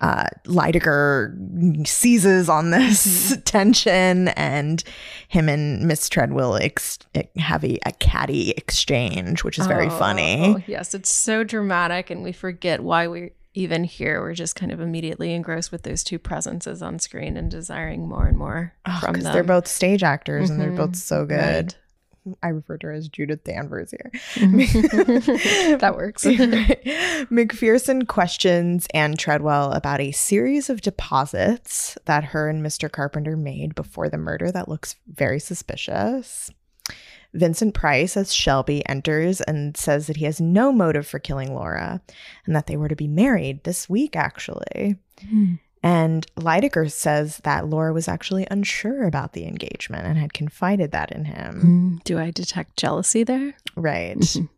uh, 0.01 0.25
Lydecker 0.45 1.87
seizes 1.87 2.49
on 2.49 2.71
this 2.71 3.31
Mm-hmm. 3.31 3.41
tension, 3.45 4.27
and 4.29 4.83
him 5.29 5.47
and 5.47 5.83
Miss 5.87 6.09
Treadwell 6.09 6.57
ex- 6.57 6.99
have 7.37 7.63
a, 7.63 7.79
a 7.85 7.91
catty 7.93 8.51
exchange, 8.51 9.43
which 9.45 9.57
is 9.57 9.67
very 9.67 9.87
Oh, 9.87 9.97
funny. 9.97 10.63
yes, 10.67 10.93
it's 10.93 11.13
so 11.13 11.43
dramatic, 11.45 12.09
and 12.09 12.23
we 12.23 12.33
forget 12.33 12.81
why 12.83 13.07
we're 13.07 13.31
even 13.55 13.83
here. 13.83 14.21
We're 14.21 14.33
just 14.33 14.55
kind 14.55 14.71
of 14.71 14.79
immediately 14.79 15.33
engrossed 15.33 15.71
with 15.71 15.83
those 15.83 16.03
two 16.03 16.19
presences 16.19 16.81
on 16.81 16.99
screen 16.99 17.37
and 17.37 17.49
desiring 17.49 18.07
more 18.07 18.27
and 18.27 18.37
more 18.37 18.73
oh, 18.85 18.99
from 18.99 19.13
Because 19.13 19.23
them. 19.23 19.33
they're 19.33 19.43
both 19.43 19.67
stage 19.67 20.03
actors 20.03 20.49
and 20.49 20.59
they're 20.59 20.71
both 20.71 20.91
mm-hmm. 20.91 20.93
so 20.93 21.25
good. 21.25 21.73
Right. 21.73 21.75
I 22.41 22.47
refer 22.47 22.77
to 22.77 22.87
her 22.87 22.93
as 22.93 23.07
Judith 23.07 23.43
Danvers 23.43 23.91
here. 23.91 24.11
Mm-hmm. 24.33 25.77
that 25.77 25.95
works. 25.95 26.23
McPherson 26.25 28.07
questions 28.07 28.87
Anne 28.95 29.15
Treadwell 29.15 29.71
about 29.73 30.01
a 30.01 30.11
series 30.11 30.69
of 30.69 30.81
deposits 30.81 31.97
that 32.05 32.23
her 32.25 32.49
and 32.49 32.65
Mr. 32.65 32.91
Carpenter 32.91 33.37
made 33.37 33.75
before 33.75 34.09
the 34.09 34.17
murder 34.17 34.51
that 34.51 34.67
looks 34.67 34.95
very 35.07 35.39
suspicious. 35.39 36.49
Vincent 37.35 37.73
Price, 37.73 38.17
as 38.17 38.33
Shelby, 38.33 38.83
enters 38.87 39.41
and 39.41 39.75
says 39.77 40.07
that 40.07 40.17
he 40.17 40.25
has 40.25 40.41
no 40.41 40.71
motive 40.71 41.05
for 41.05 41.19
killing 41.19 41.53
Laura 41.53 42.01
and 42.45 42.55
that 42.55 42.65
they 42.67 42.77
were 42.77 42.87
to 42.87 42.95
be 42.95 43.07
married 43.07 43.63
this 43.63 43.87
week, 43.89 44.15
actually. 44.15 44.95
Hmm. 45.29 45.55
And 45.83 46.25
Lydecker 46.35 46.91
says 46.91 47.37
that 47.43 47.67
Laura 47.67 47.93
was 47.93 48.07
actually 48.07 48.47
unsure 48.49 49.03
about 49.03 49.33
the 49.33 49.45
engagement 49.45 50.07
and 50.07 50.17
had 50.17 50.33
confided 50.33 50.91
that 50.91 51.11
in 51.11 51.25
him. 51.25 51.99
Mm, 51.99 52.03
Do 52.03 52.17
I 52.17 52.31
detect 52.31 52.75
jealousy 52.77 53.23
there? 53.23 53.53
Right. 53.75 54.17
Mhm. 54.17 54.49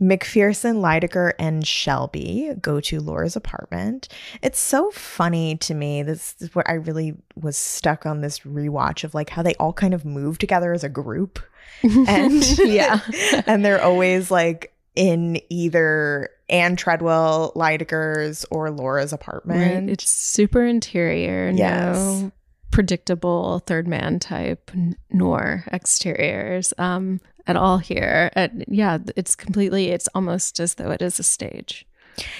McPherson, 0.00 0.76
Lydecker, 0.80 1.32
and 1.38 1.66
Shelby 1.66 2.52
go 2.60 2.80
to 2.80 3.00
Laura's 3.00 3.36
apartment. 3.36 4.08
It's 4.42 4.58
so 4.58 4.90
funny 4.92 5.56
to 5.58 5.74
me. 5.74 6.02
This 6.02 6.36
is 6.40 6.54
where 6.54 6.68
I 6.68 6.74
really 6.74 7.14
was 7.36 7.56
stuck 7.58 8.06
on 8.06 8.22
this 8.22 8.40
rewatch 8.40 9.04
of 9.04 9.12
like 9.14 9.30
how 9.30 9.42
they 9.42 9.54
all 9.56 9.74
kind 9.74 9.92
of 9.92 10.06
move 10.06 10.38
together 10.38 10.72
as 10.72 10.84
a 10.84 10.88
group. 10.88 11.38
And 11.82 12.58
yeah. 12.58 13.00
and 13.46 13.64
they're 13.64 13.82
always 13.82 14.30
like 14.30 14.74
in 14.94 15.40
either 15.48 16.30
Anne 16.48 16.76
Treadwell, 16.76 17.52
Lydecker's, 17.54 18.44
or 18.50 18.70
Laura's 18.70 19.12
apartment. 19.12 19.84
Right. 19.86 19.92
It's 19.92 20.08
super 20.08 20.64
interior, 20.64 21.50
Yes. 21.50 21.96
no 21.96 22.32
predictable 22.70 23.58
third 23.66 23.88
man 23.88 24.20
type 24.20 24.70
nor 25.10 25.64
exteriors 25.72 26.72
um 26.78 27.20
at 27.48 27.56
all 27.56 27.78
here. 27.78 28.30
And 28.34 28.64
yeah, 28.68 28.98
it's 29.16 29.34
completely 29.34 29.88
it's 29.88 30.08
almost 30.14 30.60
as 30.60 30.74
though 30.74 30.90
it 30.90 31.02
is 31.02 31.18
a 31.18 31.24
stage. 31.24 31.84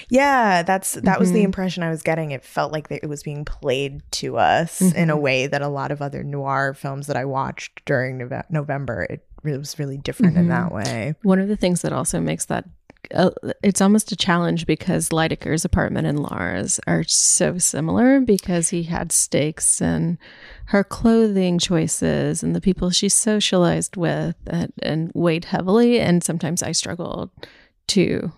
Yeah, 0.09 0.63
that's 0.63 0.93
that 0.93 1.19
was 1.19 1.31
the 1.31 1.39
Mhm. 1.41 1.45
impression 1.45 1.83
I 1.83 1.89
was 1.89 2.01
getting. 2.01 2.31
It 2.31 2.43
felt 2.43 2.71
like 2.71 2.87
it 2.89 3.07
was 3.09 3.23
being 3.23 3.45
played 3.45 4.01
to 4.13 4.37
us 4.37 4.81
in 4.81 5.09
a 5.09 5.15
Mhm. 5.17 5.21
way 5.21 5.47
that 5.47 5.61
a 5.61 5.67
lot 5.67 5.91
of 5.91 6.01
other 6.01 6.23
noir 6.23 6.73
films 6.73 7.07
that 7.07 7.15
I 7.17 7.25
watched 7.25 7.83
during 7.85 8.19
Nove- 8.19 8.49
November, 8.49 9.03
it, 9.09 9.25
it 9.43 9.57
was 9.57 9.79
really 9.79 9.97
different 9.97 10.37
in 10.37 10.45
Mhm. 10.45 10.49
that 10.49 10.71
way. 10.73 11.15
One 11.23 11.39
of 11.39 11.47
the 11.47 11.55
things 11.55 11.81
that 11.81 11.93
also 11.93 12.19
makes 12.19 12.45
that 12.45 12.65
uh, 13.15 13.31
it's 13.63 13.81
almost 13.81 14.11
a 14.11 14.15
challenge 14.15 14.67
because 14.67 15.09
Lydecker's 15.09 15.65
apartment 15.65 16.05
and 16.05 16.19
Laura's 16.19 16.79
are 16.85 17.03
so 17.03 17.57
similar 17.57 18.21
because 18.21 18.69
he 18.69 18.83
had 18.83 19.11
stakes 19.11 19.81
and 19.81 20.19
her 20.65 20.83
clothing 20.83 21.57
choices 21.57 22.43
and 22.43 22.55
the 22.55 22.61
people 22.61 22.91
she 22.91 23.09
socialized 23.09 23.97
with 23.97 24.35
and, 24.45 24.71
and 24.83 25.11
weighed 25.15 25.45
heavily. 25.45 25.99
And 25.99 26.23
sometimes 26.23 26.61
I 26.61 26.73
struggled 26.73 27.31
to 27.87 28.31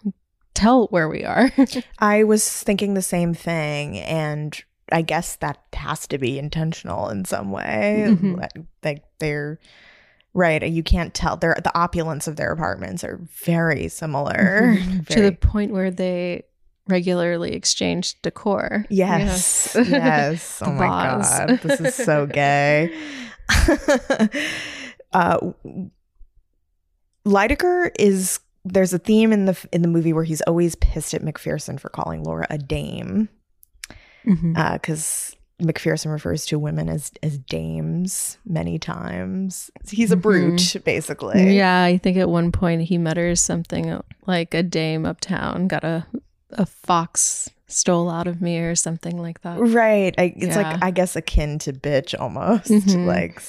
tell 0.54 0.88
where 0.88 1.10
we 1.10 1.24
are. 1.24 1.52
I 2.00 2.24
was 2.24 2.48
thinking 2.64 2.94
the 2.94 3.02
same 3.02 3.34
thing, 3.34 4.00
and 4.00 4.60
I 4.92 5.02
guess 5.02 5.36
that 5.38 5.58
has 5.74 6.08
to 6.08 6.18
be 6.18 6.38
intentional 6.38 7.10
in 7.10 7.26
some 7.26 7.52
way. 7.52 8.06
Mhm. 8.10 8.48
Like, 8.84 9.04
they're 9.20 9.60
right. 10.34 10.64
You 10.64 10.84
can't 10.84 11.14
tell. 11.14 11.38
They're 11.38 11.58
the 11.64 11.76
opulence 11.78 12.28
of 12.28 12.36
their 12.36 12.52
apartments 12.52 13.04
are 13.04 13.20
very 13.46 13.88
similar. 13.88 14.76
to 15.08 15.14
Very- 15.14 15.30
the 15.30 15.36
point 15.36 15.72
where 15.72 15.92
they 15.92 16.44
regularly 16.90 17.54
exchange 17.54 18.22
decor. 18.22 18.86
Yes. 18.90 19.76
Yes. 19.88 20.60
The 20.60 20.66
oh 20.66 20.74
my 20.74 20.88
god. 20.88 21.60
This 21.64 21.80
is 21.80 21.96
so 21.96 22.26
gay. 22.26 22.94
uh 25.14 25.38
Lydecker 27.26 27.92
is 27.98 28.40
there's 28.66 28.94
a 28.94 29.00
theme 29.00 29.32
in 29.34 29.46
the 29.46 29.68
in 29.72 29.82
the 29.82 29.88
movie 29.88 30.14
where 30.14 30.24
he's 30.24 30.42
always 30.42 30.76
pissed 30.76 31.14
at 31.14 31.22
McPherson 31.22 31.80
for 31.80 31.90
calling 31.90 32.24
Laura 32.24 32.48
a 32.50 32.58
dame. 32.58 33.30
Mhm. 34.26 34.58
Uh 34.58 34.78
cuz 34.80 35.36
McPherson 35.62 36.12
refers 36.12 36.46
to 36.48 36.58
women 36.60 36.90
as 36.90 37.12
as 37.22 37.38
dames 37.38 38.38
many 38.46 38.80
times. 38.80 39.70
He's 39.90 40.12
a 40.12 40.16
Mhm. 40.18 40.22
brute 40.22 40.76
basically. 40.84 41.56
Yeah, 41.56 41.84
I 41.84 41.98
think 41.98 42.18
at 42.18 42.30
one 42.30 42.52
point 42.52 42.84
he 42.84 42.98
mutters 42.98 43.42
something 43.42 44.02
like 44.26 44.54
a 44.54 44.64
dame 44.64 45.06
uptown 45.06 45.68
got 45.68 45.84
a 45.84 46.06
a 46.52 46.66
fox 46.66 47.50
stole 47.68 48.10
out 48.10 48.28
of 48.28 48.42
me 48.42 48.60
or 48.60 48.76
something 48.76 49.18
like 49.18 49.42
that. 49.42 49.58
Right. 49.60 50.14
I, 50.18 50.34
it's 50.36 50.56
Yeah. 50.56 50.72
like 50.72 50.84
I 50.84 50.92
guess 50.92 51.16
akin 51.16 51.60
to 51.60 51.74
bitch 51.74 52.14
almost. 52.20 52.70
Mhm. 52.70 53.06
Like 53.06 53.42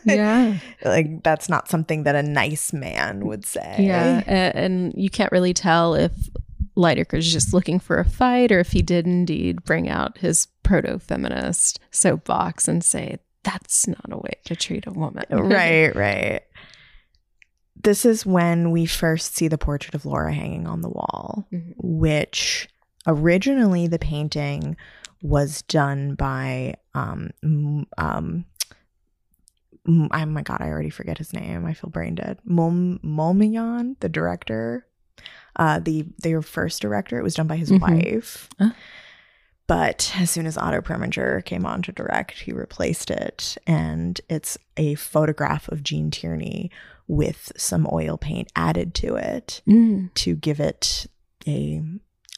Yeah. 0.04 0.58
like 0.84 1.22
that's 1.22 1.48
not 1.48 1.68
something 1.68 2.04
that 2.04 2.14
a 2.16 2.22
nice 2.22 2.72
man 2.72 3.26
would 3.26 3.44
say. 3.44 3.76
Yeah, 3.78 4.22
a- 4.26 4.56
and 4.56 4.92
you 4.96 5.10
can't 5.10 5.30
really 5.32 5.52
tell 5.54 5.94
if 5.94 6.12
Lydecker's 6.76 7.32
just 7.32 7.54
looking 7.54 7.78
for 7.78 7.98
a 7.98 8.04
fight 8.04 8.50
or 8.50 8.58
if 8.58 8.72
he 8.72 8.82
did 8.82 9.06
indeed 9.06 9.62
bring 9.64 9.88
out 9.88 10.18
his 10.18 10.48
proto-feminist 10.64 11.78
soapbox 11.92 12.66
and 12.66 12.82
say 12.82 13.18
that's 13.44 13.86
not 13.86 14.06
a 14.10 14.16
way 14.16 14.32
to 14.46 14.56
treat 14.56 14.86
a 14.86 14.90
woman. 14.90 15.24
right, 15.30 15.94
right. 15.94 16.40
This 17.80 18.04
is 18.06 18.24
when 18.24 18.70
we 18.70 18.86
first 18.86 19.36
see 19.36 19.46
the 19.48 19.58
portrait 19.58 19.94
of 19.94 20.06
Laura 20.06 20.32
hanging 20.32 20.66
on 20.66 20.80
the 20.80 20.88
wall, 20.88 21.46
Mhm. 21.52 21.74
which 21.76 22.68
originally 23.06 23.86
the 23.86 23.98
painting 23.98 24.76
was 25.22 25.62
done 25.62 26.14
by 26.14 26.74
um 26.94 27.30
um 27.98 28.44
oh 29.86 30.08
my 30.26 30.42
god, 30.42 30.58
I 30.60 30.68
already 30.68 30.90
forget 30.90 31.18
his 31.18 31.32
name. 31.32 31.64
I 31.66 31.74
feel 31.74 31.90
brain 31.90 32.14
dead. 32.14 32.38
Mom 32.44 32.98
the 34.00 34.08
director. 34.08 34.86
Uh 35.56 35.78
the 35.80 36.06
their 36.22 36.42
first 36.42 36.80
director, 36.82 37.18
it 37.18 37.22
was 37.22 37.34
done 37.34 37.46
by 37.46 37.56
his 37.56 37.70
Mhm. 37.70 37.80
wife. 37.80 38.48
Ah. 38.60 38.74
But 39.66 40.12
as 40.18 40.30
soon 40.30 40.44
as 40.46 40.58
Otto 40.58 40.82
Preminger 40.82 41.42
came 41.42 41.64
on 41.64 41.80
to 41.82 41.92
direct, 41.92 42.40
he 42.40 42.52
replaced 42.52 43.10
it. 43.10 43.56
And 43.66 44.20
it's 44.28 44.58
a 44.76 44.94
photograph 44.96 45.68
of 45.68 45.82
Gene 45.82 46.10
Tierney 46.10 46.70
with 47.08 47.50
some 47.56 47.86
oil 47.90 48.18
paint 48.18 48.50
added 48.54 48.94
to 48.96 49.14
it 49.16 49.62
Mm. 49.66 50.12
to 50.14 50.34
give 50.34 50.60
it 50.60 51.06
a 51.46 51.82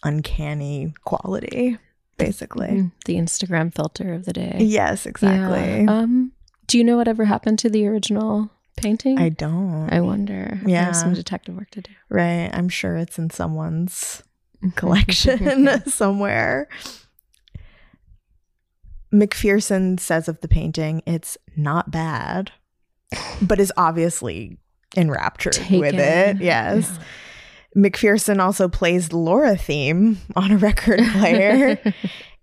uncanny 0.06 0.94
quality, 1.04 1.78
basically. 2.16 2.68
Mm. 2.68 2.92
The 3.04 3.16
Instagram 3.16 3.74
filter 3.74 4.14
of 4.14 4.24
the 4.24 4.32
day. 4.32 4.56
Yes, 4.60 5.06
exactly. 5.06 5.84
Yeah. 5.84 5.86
Um, 5.90 6.32
do 6.66 6.78
you 6.78 6.84
know 6.84 6.96
whatever 6.96 7.24
happened 7.24 7.58
to 7.60 7.68
the 7.70 7.86
original 7.86 8.50
painting? 8.76 9.18
I 9.18 9.28
don't. 9.30 9.88
I 9.92 10.00
wonder. 10.00 10.60
Yeah. 10.66 10.84
have 10.84 10.96
some 10.96 11.14
detective 11.14 11.56
work 11.56 11.70
to 11.70 11.82
do. 11.82 11.90
right. 12.08 12.50
I'm 12.52 12.68
sure 12.68 12.96
it's 12.96 13.18
in 13.18 13.30
someone's 13.30 14.22
collection 14.74 15.68
somewhere. 15.86 16.68
McPherson 19.12 19.98
says 19.98 20.28
of 20.28 20.40
the 20.40 20.48
painting, 20.48 21.02
it's 21.06 21.38
not 21.56 21.90
bad, 21.90 22.52
but 23.40 23.60
is 23.60 23.72
obviously 23.76 24.58
enraptured 24.96 25.58
with 25.70 25.94
it. 25.94 26.38
Yes. 26.40 26.98
McPherson 27.76 28.40
also 28.40 28.68
plays 28.68 29.08
the 29.10 29.16
Laura 29.18 29.56
theme 29.56 30.18
on 30.34 30.50
a 30.52 30.56
record 30.56 31.00
player. 31.12 31.78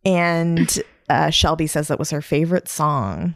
and 0.06 0.80
uh, 1.10 1.30
Shelby 1.30 1.68
says 1.68 1.88
that 1.88 2.00
was 2.00 2.12
her 2.12 2.22
favorite 2.22 2.68
song. 2.68 3.36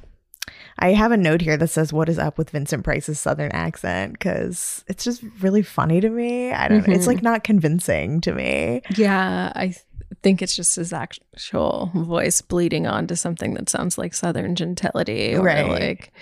I 0.80 0.94
have 0.94 1.12
a 1.12 1.18
note 1.18 1.42
here 1.42 1.58
that 1.58 1.70
says, 1.70 1.92
What 1.92 2.08
is 2.08 2.20
up 2.20 2.38
with 2.38 2.52
Vincent 2.52 2.84
Price's 2.84 3.20
Southern 3.20 3.52
accent? 3.52 4.14
Because 4.14 4.86
it's 4.88 5.04
just 5.04 5.24
really 5.42 5.64
funny 5.64 6.00
to 6.02 6.10
me. 6.10 6.52
I 6.52 6.68
don't 6.68 6.88
know. 6.88 6.94
It's 6.94 7.08
like 7.08 7.24
not 7.24 7.44
convincing 7.44 8.22
to 8.22 8.32
me. 8.34 8.82
Yeah, 8.96 9.52
I 9.56 9.68
th- 9.70 9.80
think 10.22 10.42
it's 10.44 10.56
just 10.56 10.76
his 10.76 10.94
actual 10.94 11.92
voice 11.96 12.42
bleeding 12.42 12.86
onto 12.86 13.16
something 13.16 13.56
that 13.56 13.70
sounds 13.70 13.98
like 13.98 14.14
Southern 14.14 14.56
gentility 14.56 15.36
or 15.36 15.42
Right. 15.42 15.68
like 15.68 16.14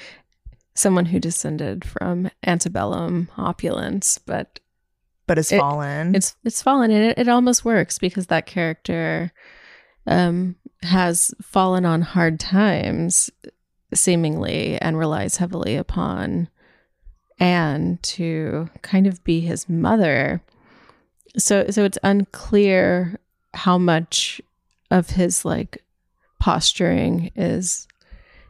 someone 0.73 1.05
who 1.05 1.19
descended 1.19 1.83
from 1.83 2.29
antebellum 2.45 3.29
opulence. 3.37 4.17
But 4.17 4.61
But 5.27 5.39
it's 5.39 5.51
It- 5.51 5.59
fallen. 5.59 6.13
it's 6.15 6.35
it's 6.43 6.61
fallen 6.61 6.91
and 6.91 7.03
it, 7.11 7.17
it 7.17 7.27
almost 7.27 7.65
works 7.65 7.97
because 7.97 8.27
that 8.27 8.45
character 8.45 9.31
um, 10.07 10.55
has 10.83 11.33
fallen 11.41 11.83
on 11.85 12.01
hard 12.03 12.39
times 12.39 13.29
seemingly 13.93 14.77
and 14.81 14.97
relies 14.99 15.37
heavily 15.37 15.75
upon 15.75 16.47
Anne 17.39 17.97
to 18.01 18.69
kind 18.81 19.07
of 19.07 19.23
be 19.23 19.39
his 19.41 19.67
mother. 19.67 20.41
So 21.37 21.69
so 21.71 21.83
it's 21.83 21.97
unclear 22.03 23.19
how 23.53 23.77
much 23.77 24.39
of 24.91 25.09
his 25.11 25.43
like 25.43 25.83
posturing 26.39 27.31
is 27.35 27.87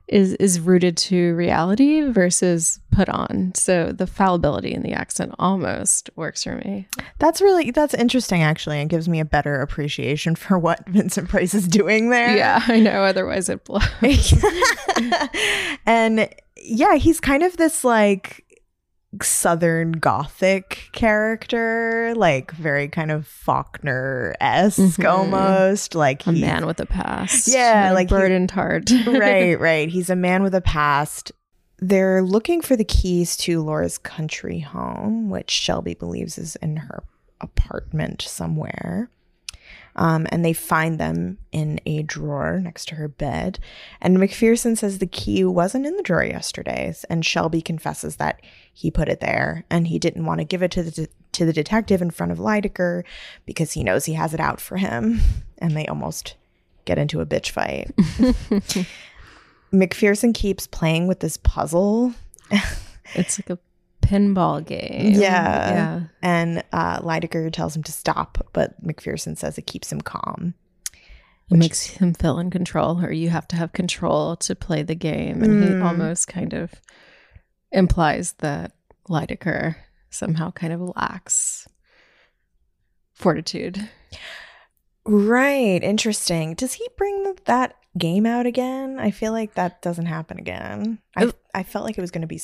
is 0.08 0.34
is 0.36 0.60
rooted 0.60 0.96
to 0.96 1.34
reality 1.36 2.02
versus 2.02 2.80
put 2.92 3.10
on. 3.10 3.54
So 3.56 3.92
the 3.92 4.08
fallibility 4.08 4.74
in 4.74 4.84
the 4.84 4.94
accent 4.94 5.34
almost 5.40 6.10
works 6.16 6.44
for 6.44 6.56
me. 6.58 6.88
That's 7.20 7.42
really 7.42 7.72
that's 7.72 7.94
interesting 7.94 8.44
actually 8.44 8.80
and 8.80 8.90
gives 8.90 9.10
me 9.10 9.20
a 9.20 9.26
better 9.26 9.62
appreciation 9.62 10.36
for 10.36 10.58
what 10.60 10.88
Vincent 10.88 11.30
Price 11.30 11.54
is 11.54 11.68
doing 11.68 12.10
there. 12.10 12.36
Yeah, 12.36 12.64
I 12.68 12.80
know. 12.80 13.04
Otherwise, 13.04 13.50
it 13.50 13.64
blows. 13.66 14.34
and 15.86 16.30
yeah, 16.58 16.96
he's 16.96 17.20
kind 17.20 17.44
of 17.44 17.58
this 17.58 17.84
like 17.84 18.45
southern 19.24 19.94
gothic 19.94 20.90
character, 20.92 22.14
like 22.16 22.52
very 22.52 22.88
kind 22.88 23.12
of 23.12 23.28
Faulkner 23.28 24.36
esque 24.42 24.80
Mhm. 25.00 25.10
almost. 25.10 25.96
Like 25.96 26.26
a 26.28 26.32
man 26.32 26.66
with 26.66 26.80
a 26.80 26.86
past. 26.86 27.48
Yeah, 27.48 27.92
like 27.94 28.10
he- 28.10 28.16
burdened 28.16 28.52
heart. 28.52 28.92
right, 29.08 29.60
right. 29.60 29.90
He's 29.90 30.10
a 30.10 30.16
man 30.16 30.44
with 30.44 30.56
a 30.56 30.62
past. 30.62 31.32
They're 31.80 32.22
looking 32.22 32.62
for 32.62 32.76
the 32.76 32.86
keys 32.86 33.36
to 33.38 33.62
Laura's 33.62 33.98
country 33.98 34.60
home, 34.60 35.30
which 35.30 35.50
Shelby 35.52 35.94
believes 35.94 36.38
is 36.38 36.56
in 36.58 36.78
her 36.78 37.04
apartment 37.42 38.22
somewhere. 38.22 39.10
Um, 39.96 40.28
and 40.30 40.44
they 40.44 40.54
find 40.54 41.00
them 41.00 41.38
in 41.52 41.80
a 41.86 42.04
drawer 42.04 42.60
next 42.62 42.90
to 42.90 42.96
her 42.96 43.08
bed. 43.08 43.60
And 44.02 44.18
McPherson 44.18 44.78
says 44.78 45.00
the 45.00 45.08
key 45.08 45.46
wasn't 45.46 45.86
in 45.86 45.96
the 45.96 46.04
drawer 46.04 46.26
yesterday. 46.26 46.94
And 47.10 47.26
Shelby 47.26 47.62
confesses 47.62 48.18
that 48.18 48.42
he 48.74 48.92
put 48.92 49.08
it 49.08 49.22
there 49.22 49.64
and 49.70 49.88
he 49.88 50.00
didn't 50.00 50.26
want 50.26 50.40
to 50.40 50.46
give 50.46 50.62
it 50.62 50.72
to 50.72 50.84
the, 50.84 51.08
to 51.32 51.46
the 51.46 51.54
detective 51.54 52.02
in 52.02 52.12
front 52.12 52.32
of 52.32 52.40
Lydecker 52.40 53.04
because 53.46 53.72
he 53.72 53.84
knows 53.84 54.06
he 54.06 54.14
has 54.14 54.34
it 54.34 54.40
out 54.40 54.60
for 54.60 54.78
him. 54.78 55.22
And 55.58 55.76
they 55.76 55.88
almost 55.88 56.36
get 56.84 56.98
into 56.98 57.22
a 57.22 57.26
bitch 57.26 57.50
fight. 57.50 57.96
McPherson 59.74 60.34
keeps 60.34 60.68
playing 60.68 61.08
with 61.08 61.22
this 61.22 61.38
puzzle. 61.38 62.14
it's 63.14 63.40
like 63.40 63.50
a 63.50 63.58
pinball 64.06 64.66
game. 64.66 65.14
Yeah. 65.14 65.20
Yeah. 65.70 66.02
And 66.22 66.64
uh, 66.72 67.00
Lydecker 67.00 67.52
tells 67.52 67.76
him 67.76 67.84
to 67.84 67.92
stop, 67.92 68.48
but 68.54 68.82
McPherson 68.86 69.38
says 69.38 69.58
it 69.58 69.68
keeps 69.68 69.92
him 69.92 70.02
calm. 70.02 70.54
It 71.52 71.58
makes 71.58 71.86
him 71.86 72.14
feel 72.14 72.40
in 72.40 72.50
control, 72.50 73.04
or 73.06 73.12
you 73.12 73.30
have 73.30 73.48
to 73.50 73.56
have 73.56 73.72
control 73.74 74.36
to 74.38 74.56
play 74.56 74.82
the 74.82 74.96
game. 74.96 75.44
And 75.44 75.64
he 75.64 75.70
Mm. 75.70 75.84
almost 75.84 76.28
kind 76.28 76.54
of 76.54 76.74
implies 77.72 78.34
that 78.40 78.72
Lydecker 79.10 79.76
somehow 80.10 80.50
kind 80.52 80.74
of 80.74 80.82
lacks 80.96 81.68
fortitude. 83.14 83.90
Right. 85.06 85.84
Interesting. 85.84 86.56
Does 86.56 86.74
he 86.74 86.88
bring 86.98 87.36
that 87.46 87.76
game 87.98 88.26
out 88.26 88.46
again? 88.46 89.00
I 89.00 89.12
feel 89.12 89.32
like 89.32 89.54
that 89.54 89.82
doesn't 89.82 90.08
happen 90.08 90.40
again. 90.40 91.00
I, 91.16 91.32
I 91.54 91.64
felt 91.64 91.86
like 91.86 91.98
it 91.98 92.02
was 92.02 92.12
going 92.12 92.22
to 92.22 92.28
be 92.28 92.40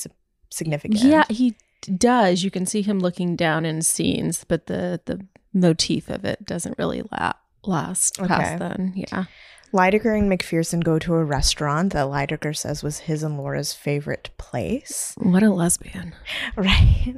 significant. 0.52 1.02
Yeah, 1.02 1.24
he 1.28 1.54
does. 1.96 2.44
You 2.44 2.50
can 2.50 2.66
see 2.66 2.82
him 2.82 2.98
looking 3.00 3.34
down 3.36 3.64
in 3.64 3.82
scenes, 3.82 4.44
but 4.44 4.66
the 4.66 5.00
the 5.06 5.26
motif 5.52 6.08
of 6.08 6.24
it 6.24 6.44
doesn't 6.46 6.78
really 6.78 7.02
la- 7.12 7.32
last 7.64 8.18
Okay. 8.20 8.28
past 8.28 8.58
then. 8.58 8.92
Yeah. 8.96 9.24
Lydecker 9.72 10.16
and 10.18 10.30
McPherson 10.30 10.84
go 10.84 10.98
to 10.98 11.14
a 11.14 11.24
restaurant 11.24 11.92
that 11.94 12.06
Lydecker 12.06 12.54
says 12.56 12.82
was 12.82 12.98
his 13.00 13.22
and 13.22 13.38
Laura's 13.38 13.72
favorite 13.72 14.28
place. 14.38 15.14
What 15.16 15.42
a 15.42 15.50
lesbian. 15.50 16.14
Right. 16.56 17.16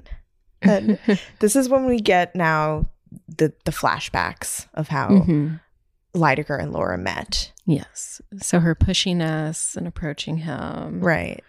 And 0.63 0.99
this 1.41 1.57
is 1.57 1.69
when 1.69 1.85
we 1.87 2.01
get 2.01 2.35
now 2.35 2.87
the 3.29 3.53
the 3.65 3.71
flashbacks 3.73 4.67
of 4.75 4.89
how 4.89 5.09
Mhm. 5.09 5.61
Lydecker 6.15 6.61
and 6.61 6.73
Laura 6.73 6.97
met. 6.97 7.53
Yes. 7.67 8.21
So 8.41 8.61
her 8.61 8.75
pushiness 8.77 9.77
and 9.77 9.87
approaching 9.89 10.39
him. 10.39 11.01
Right. 11.01 11.43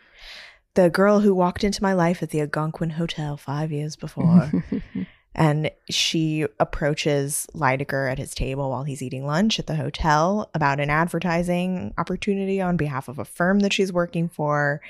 The 0.76 0.90
girl 0.90 1.20
who 1.20 1.34
walked 1.34 1.64
into 1.64 1.84
my 1.84 1.94
life 1.94 2.22
at 2.22 2.30
the 2.30 2.42
Algonquin 2.42 2.92
Hotel 2.92 3.38
five 3.38 3.72
years 3.72 3.96
before. 3.96 4.52
and 5.36 5.70
she 5.90 6.46
approaches 6.60 7.46
Lydecker 7.54 8.10
at 8.10 8.18
his 8.18 8.34
table 8.34 8.70
while 8.70 8.84
he's 8.84 9.02
eating 9.02 9.26
lunch 9.26 9.60
at 9.60 9.68
the 9.68 9.76
hotel 9.76 10.50
about 10.54 10.80
an 10.80 10.90
advertising 10.90 11.94
opportunity 11.98 12.62
on 12.62 12.78
behalf 12.78 13.10
of 13.10 13.20
a 13.20 13.26
firm 13.26 13.60
that 13.60 13.74
she's 13.74 13.92
working 13.92 14.30
for 14.30 14.82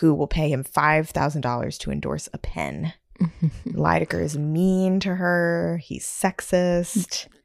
who 0.00 0.12
will 0.12 0.26
pay 0.26 0.50
him 0.50 0.62
$5,000 0.62 1.78
to 1.78 1.90
endorse 1.90 2.28
a 2.34 2.38
pen. 2.38 2.92
Lydecker 3.66 4.22
is 4.22 4.36
mean 4.36 5.00
to 5.00 5.14
her. 5.14 5.80
He's 5.82 6.06
sexist. 6.06 7.28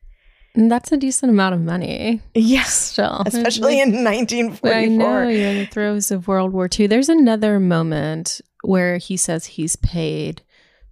And 0.56 0.72
that's 0.72 0.92
a 0.92 0.98
decent 0.98 1.32
amount 1.32 1.56
of 1.56 1.62
money. 1.62 2.22
Yes. 2.36 2.74
Still. 2.74 3.24
Especially 3.26 3.82
in 3.82 4.04
1944. 4.04 4.74
I 4.74 4.86
know 4.86 5.28
you're 5.28 5.50
in 5.50 5.58
the 5.60 5.66
throes 5.66 6.12
of 6.12 6.28
World 6.28 6.54
War 6.54 6.70
II. 6.72 6.88
There's 6.88 7.10
another 7.10 7.60
moment 7.60 8.40
where 8.62 8.98
he 8.98 9.18
says 9.18 9.46
he's 9.46 9.76
paid 9.78 10.44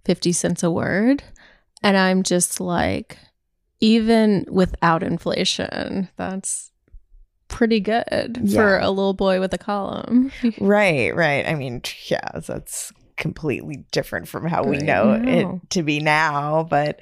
50 0.04 0.32
cents 0.32 0.62
a 0.62 0.70
word. 0.70 1.22
And 1.82 1.96
I'm 1.96 2.22
just 2.22 2.60
like, 2.60 3.18
even 3.80 4.46
without 4.48 5.02
inflation, 5.02 6.08
that's 6.16 6.70
pretty 7.48 7.80
good 7.80 8.50
for 8.52 8.78
a 8.78 8.88
little 8.88 9.14
boy 9.14 9.38
with 9.38 9.52
a 9.54 9.58
column. 9.58 10.32
Right, 10.60 11.14
right. 11.14 11.46
I 11.46 11.54
mean, 11.54 11.82
yeah, 12.06 12.40
that's 12.46 12.92
completely 13.16 13.84
different 13.92 14.26
from 14.26 14.46
how 14.46 14.64
we 14.64 14.78
know, 14.78 15.16
know. 15.16 15.60
it 15.62 15.70
to 15.70 15.82
be 15.82 16.00
now. 16.00 16.66
But 16.68 17.00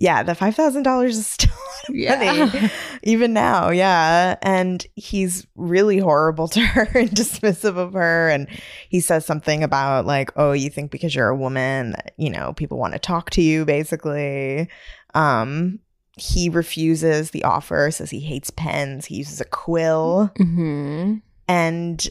yeah, 0.00 0.24
the 0.24 0.34
five 0.34 0.56
thousand 0.56 0.82
dollars 0.82 1.16
is 1.16 1.26
still 1.36 1.52
a 1.52 1.54
lot 1.54 1.88
of 1.88 1.94
Yeah. 1.94 2.44
money, 2.46 2.70
even 3.04 3.32
now. 3.32 3.70
Yeah, 3.70 4.36
and 4.42 4.84
he's 4.96 5.46
really 5.54 5.98
horrible 5.98 6.48
to 6.56 6.60
her 6.60 6.88
and 6.98 7.10
dismissive 7.10 7.76
of 7.76 7.92
her, 7.92 8.28
and 8.30 8.48
he 8.88 8.98
says 9.00 9.24
something 9.24 9.62
about 9.62 10.06
like, 10.06 10.32
"Oh, 10.36 10.50
you 10.52 10.70
think 10.70 10.90
because 10.90 11.14
you're 11.14 11.28
a 11.28 11.36
woman, 11.36 11.92
that, 11.92 12.14
you 12.16 12.30
know, 12.30 12.52
people 12.54 12.78
want 12.78 12.94
to 12.94 12.98
talk 12.98 13.30
to 13.30 13.42
you." 13.42 13.64
Basically, 13.64 14.68
um, 15.14 15.78
he 16.16 16.48
refuses 16.48 17.30
the 17.30 17.44
offer, 17.44 17.90
says 17.90 18.10
he 18.10 18.20
hates 18.20 18.50
pens. 18.50 19.06
He 19.06 19.16
uses 19.16 19.40
a 19.40 19.44
quill. 19.44 20.30
hmm 20.36 21.16
And 21.48 22.08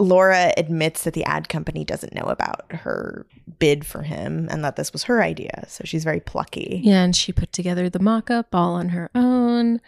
Laura 0.00 0.52
admits 0.56 1.04
that 1.04 1.12
the 1.12 1.24
ad 1.24 1.48
company 1.50 1.84
doesn't 1.84 2.14
know 2.14 2.22
about 2.22 2.72
her 2.72 3.26
bid 3.58 3.84
for 3.84 4.02
him 4.02 4.48
and 4.50 4.64
that 4.64 4.76
this 4.76 4.92
was 4.92 5.04
her 5.04 5.22
idea. 5.22 5.64
So 5.68 5.82
she's 5.84 6.04
very 6.04 6.20
plucky. 6.20 6.80
Yeah, 6.82 7.02
and 7.04 7.14
she 7.14 7.32
put 7.32 7.52
together 7.52 7.90
the 7.90 7.98
mock 7.98 8.30
up 8.30 8.54
all 8.54 8.74
on 8.74 8.88
her 8.88 9.10
own. 9.14 9.80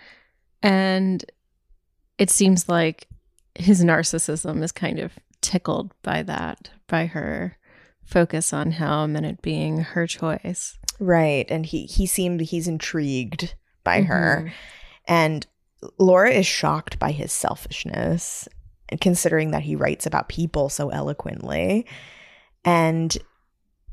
And 0.62 1.25
it 2.18 2.29
seems 2.31 2.68
like 2.68 3.09
his 3.55 3.83
narcissism 3.83 4.62
is 4.62 4.70
kind 4.70 4.98
of 4.98 5.12
tickled 5.40 5.92
by 6.03 6.22
that, 6.22 6.70
by 6.87 7.07
her 7.07 7.57
focus 8.05 8.53
on 8.53 8.72
him 8.72 9.16
and 9.16 9.25
it 9.25 9.40
being 9.40 9.79
her 9.79 10.07
choice. 10.07 10.79
Right. 11.01 11.46
And 11.51 11.64
he 11.64 11.87
he 11.87 12.07
seemed 12.07 12.42
he's 12.42 12.68
intrigued 12.68 13.55
by 13.83 14.03
her. 14.03 14.44
Mhm. 14.46 14.53
And 15.09 15.46
Laura 15.98 16.31
is 16.31 16.46
shocked 16.46 16.98
by 16.98 17.11
his 17.12 17.33
selfishness, 17.33 18.46
considering 19.00 19.50
that 19.52 19.62
he 19.62 19.76
writes 19.76 20.07
about 20.07 20.28
people 20.28 20.68
so 20.68 20.88
eloquently. 20.90 21.87
And 22.64 23.16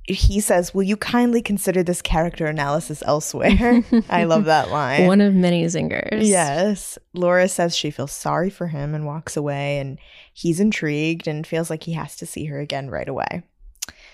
he 0.04 0.40
says, 0.40 0.74
Will 0.74 0.84
you 0.84 0.98
kindly 0.98 1.42
consider 1.42 1.84
this 1.84 2.02
character 2.02 2.46
analysis 2.46 3.04
elsewhere? 3.06 3.84
I 4.10 4.24
love 4.24 4.46
that 4.46 4.72
line. 4.72 5.06
One 5.08 5.22
of 5.22 5.34
many 5.34 5.64
zingers. 5.66 6.28
Yes. 6.28 6.98
Laura 7.14 7.48
says 7.48 7.76
she 7.76 7.92
feels 7.92 8.12
sorry 8.12 8.50
for 8.50 8.68
him 8.68 8.96
and 8.96 9.06
walks 9.06 9.38
away, 9.38 9.80
and 9.80 10.00
he's 10.34 10.60
intrigued 10.60 11.28
and 11.28 11.46
feels 11.46 11.70
like 11.70 11.84
he 11.84 11.94
has 11.94 12.16
to 12.18 12.26
see 12.26 12.46
her 12.46 12.60
again 12.60 12.90
right 12.90 13.08
away. 13.10 13.44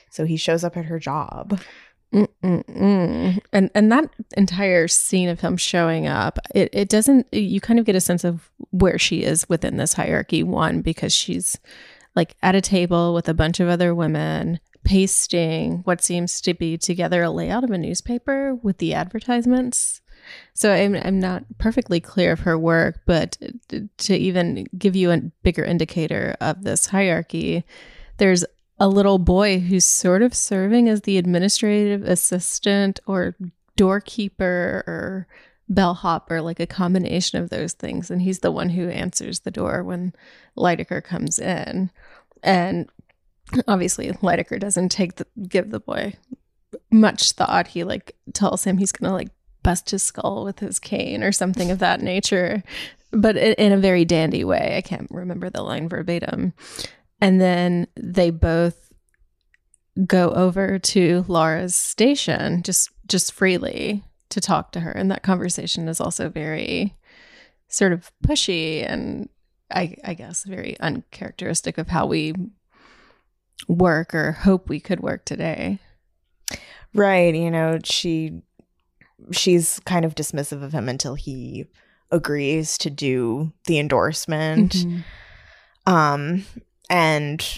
So 0.09 0.25
he 0.25 0.37
shows 0.37 0.63
up 0.63 0.77
at 0.77 0.85
her 0.85 0.99
job. 0.99 1.59
Mm-mm-mm. 2.15 3.39
And 3.51 3.69
and 3.75 3.91
that 3.91 4.09
entire 4.37 4.87
scene 4.87 5.27
of 5.27 5.41
him 5.41 5.57
showing 5.57 6.07
up, 6.07 6.39
it, 6.53 6.69
it 6.71 6.87
doesn't 6.87 7.27
you 7.33 7.59
kind 7.59 7.77
of 7.77 7.85
get 7.85 7.95
a 7.95 8.01
sense 8.01 8.23
of 8.23 8.49
where 8.71 8.97
she 8.97 9.23
is 9.23 9.49
within 9.49 9.75
this 9.75 9.93
hierarchy. 9.93 10.41
One, 10.41 10.81
because 10.81 11.13
she's 11.13 11.59
like 12.15 12.35
at 12.41 12.55
a 12.55 12.61
table 12.61 13.13
with 13.13 13.27
a 13.27 13.33
bunch 13.33 13.59
of 13.59 13.67
other 13.67 13.93
women 13.93 14.61
pasting 14.85 15.79
what 15.83 16.01
seems 16.01 16.39
to 16.39 16.53
be 16.53 16.77
together 16.77 17.23
a 17.23 17.29
layout 17.29 17.63
of 17.63 17.71
a 17.71 17.77
newspaper 17.77 18.55
with 18.55 18.77
the 18.77 18.93
advertisements. 18.93 19.99
So 20.53 20.71
I'm 20.71 20.95
I'm 20.95 21.19
not 21.19 21.43
perfectly 21.57 21.99
clear 21.99 22.31
of 22.31 22.41
her 22.41 22.57
work, 22.57 23.01
but 23.05 23.37
to 23.97 24.15
even 24.15 24.67
give 24.77 24.95
you 24.95 25.11
a 25.11 25.21
bigger 25.43 25.65
indicator 25.65 26.37
of 26.39 26.63
this 26.63 26.85
hierarchy, 26.85 27.65
there's 28.17 28.45
a 28.79 28.87
little 28.87 29.19
boy 29.19 29.59
who's 29.59 29.85
sort 29.85 30.21
of 30.21 30.33
serving 30.33 30.89
as 30.89 31.01
the 31.01 31.17
administrative 31.17 32.03
assistant 32.03 32.99
or 33.05 33.35
doorkeeper 33.75 34.83
or 34.85 35.27
bellhop 35.69 36.29
or 36.29 36.41
like 36.41 36.59
a 36.59 36.67
combination 36.67 37.41
of 37.41 37.49
those 37.49 37.73
things. 37.73 38.11
And 38.11 38.21
he's 38.21 38.39
the 38.39 38.51
one 38.51 38.69
who 38.69 38.89
answers 38.89 39.39
the 39.39 39.51
door 39.51 39.83
when 39.83 40.13
Lydecker 40.57 41.03
comes 41.03 41.39
in. 41.39 41.89
And 42.43 42.89
obviously, 43.67 44.11
Lydecker 44.11 44.59
doesn't 44.59 44.89
take 44.89 45.15
the 45.15 45.27
give 45.47 45.71
the 45.71 45.79
boy 45.79 46.15
much 46.91 47.31
thought. 47.31 47.67
He 47.67 47.83
like 47.83 48.15
tells 48.33 48.63
him 48.63 48.77
he's 48.77 48.91
gonna 48.91 49.13
like 49.13 49.29
bust 49.63 49.89
his 49.89 50.03
skull 50.03 50.43
with 50.43 50.59
his 50.59 50.79
cane 50.79 51.23
or 51.23 51.31
something 51.31 51.71
of 51.71 51.79
that 51.79 52.01
nature. 52.01 52.63
but 53.11 53.37
in 53.37 53.71
a 53.71 53.77
very 53.77 54.03
dandy 54.03 54.43
way. 54.43 54.75
I 54.77 54.81
can't 54.81 55.07
remember 55.09 55.49
the 55.49 55.63
line 55.63 55.87
verbatim. 55.87 56.53
And 57.21 57.39
then 57.39 57.87
they 57.95 58.29
both 58.29 58.91
go 60.05 60.29
over 60.31 60.77
to 60.77 61.23
Laura's 61.27 61.75
station 61.75 62.63
just 62.63 62.89
just 63.07 63.31
freely 63.31 64.03
to 64.29 64.41
talk 64.41 64.71
to 64.71 64.79
her, 64.81 64.91
and 64.91 65.09
that 65.11 65.23
conversation 65.23 65.87
is 65.87 66.01
also 66.01 66.29
very 66.29 66.95
sort 67.67 67.93
of 67.93 68.11
pushy 68.25 68.83
and 68.89 69.29
I, 69.71 69.95
I 70.03 70.13
guess 70.13 70.43
very 70.43 70.79
uncharacteristic 70.79 71.77
of 71.77 71.87
how 71.87 72.05
we 72.05 72.33
work 73.67 74.13
or 74.13 74.31
hope 74.33 74.69
we 74.69 74.79
could 74.79 74.99
work 74.99 75.25
today. 75.25 75.79
Right. 76.93 77.33
You 77.33 77.49
know, 77.51 77.79
she 77.83 78.41
she's 79.31 79.79
kind 79.85 80.05
of 80.05 80.15
dismissive 80.15 80.63
of 80.63 80.73
him 80.73 80.87
until 80.87 81.15
he 81.15 81.65
agrees 82.11 82.77
to 82.79 82.89
do 82.89 83.51
the 83.65 83.79
endorsement. 83.79 84.73
Mhm. 84.73 85.03
Um 85.87 86.45
and 86.89 87.57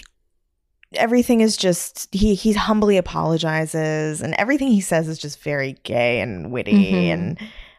everything 0.94 1.40
is 1.42 1.56
just 1.56 2.08
he 2.14 2.34
he 2.34 2.52
humbly 2.54 2.96
apologizes 2.96 4.22
and 4.22 4.34
everything 4.34 4.68
he 4.68 4.80
says 4.80 5.06
is 5.08 5.18
just 5.18 5.42
very 5.42 5.74
gay 5.82 6.20
and 6.20 6.50
witty 6.50 6.92
Mhm. 6.92 7.12
and 7.12 7.38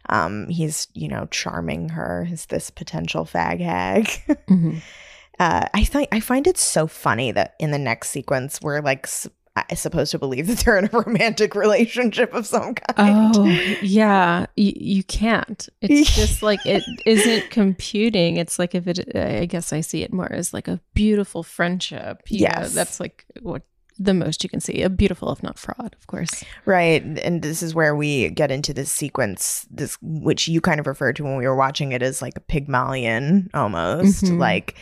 um 0.10 0.48
he's, 0.50 0.88
you 0.94 1.08
know, 1.08 1.28
charming 1.32 1.90
her 1.90 2.28
as 2.32 2.46
this 2.48 2.70
potential 2.70 3.26
fag 3.26 3.62
hag. 3.62 4.06
Mhm. 4.48 4.82
uh, 5.40 5.66
I 5.74 5.84
find 5.86 6.08
I 6.12 6.20
find 6.20 6.46
it 6.48 6.58
so 6.58 6.86
funny 6.88 7.32
that 7.32 7.56
in 7.60 7.72
the 7.72 7.78
next 7.80 8.10
sequence 8.10 8.60
we're 8.62 8.82
like 8.82 9.06
s- 9.06 9.28
I- 9.70 9.76
supposed 9.76 10.12
to 10.12 10.20
believe 10.20 10.48
that 10.48 10.60
they're 10.60 10.78
in 10.78 10.86
a 10.86 10.90
romantic 11.06 11.56
relationship 11.56 12.34
of 12.34 12.46
some 12.46 12.76
kind. 12.76 13.34
Oh, 13.36 13.46
yeah. 13.82 14.46
You, 14.56 14.74
you 14.76 15.04
can't. 15.04 15.68
It's 15.82 16.16
just 16.16 16.42
like 16.44 16.66
it 16.66 16.84
isn't 17.06 17.50
computing. 17.50 18.38
It's 18.38 18.60
like 18.60 18.76
if 18.76 18.88
it, 18.88 19.16
I 19.16 19.46
guess 19.46 19.72
I 19.74 19.82
see 19.82 20.04
it 20.04 20.14
more 20.14 20.32
as 20.32 20.54
like 20.54 20.68
a 20.68 20.80
beautiful 20.94 21.44
friendship. 21.44 22.22
You 22.30 22.42
know, 22.48 22.54
Yes. 22.60 22.74
that's 22.74 23.00
like 23.00 23.26
what 23.42 23.64
the 24.02 24.14
most 24.14 24.44
you 24.44 24.50
can 24.50 24.62
see. 24.62 24.82
A 24.82 24.90
beautiful, 24.90 25.30
if 25.34 25.44
not 25.44 25.60
fraud, 25.60 25.94
of 26.00 26.08
course. 26.08 26.42
Right, 26.66 27.04
and 27.04 27.42
this 27.42 27.62
is 27.62 27.76
where 27.76 27.94
we 27.96 28.30
get 28.30 28.50
into 28.50 28.74
this 28.74 28.90
sequence, 28.92 29.68
this 29.70 29.98
which 30.02 30.48
you 30.48 30.62
kind 30.62 30.80
of 30.80 30.88
referred 30.88 31.18
to 31.18 31.24
when 31.26 31.36
we 31.36 31.46
were 31.46 31.56
watching 31.56 31.92
it 31.92 32.02
as 32.02 32.22
like 32.22 32.38
a 32.38 32.40
Pygmalion 32.40 33.50
almost. 33.54 34.24
Mhm. 34.24 34.38
Like 34.40 34.76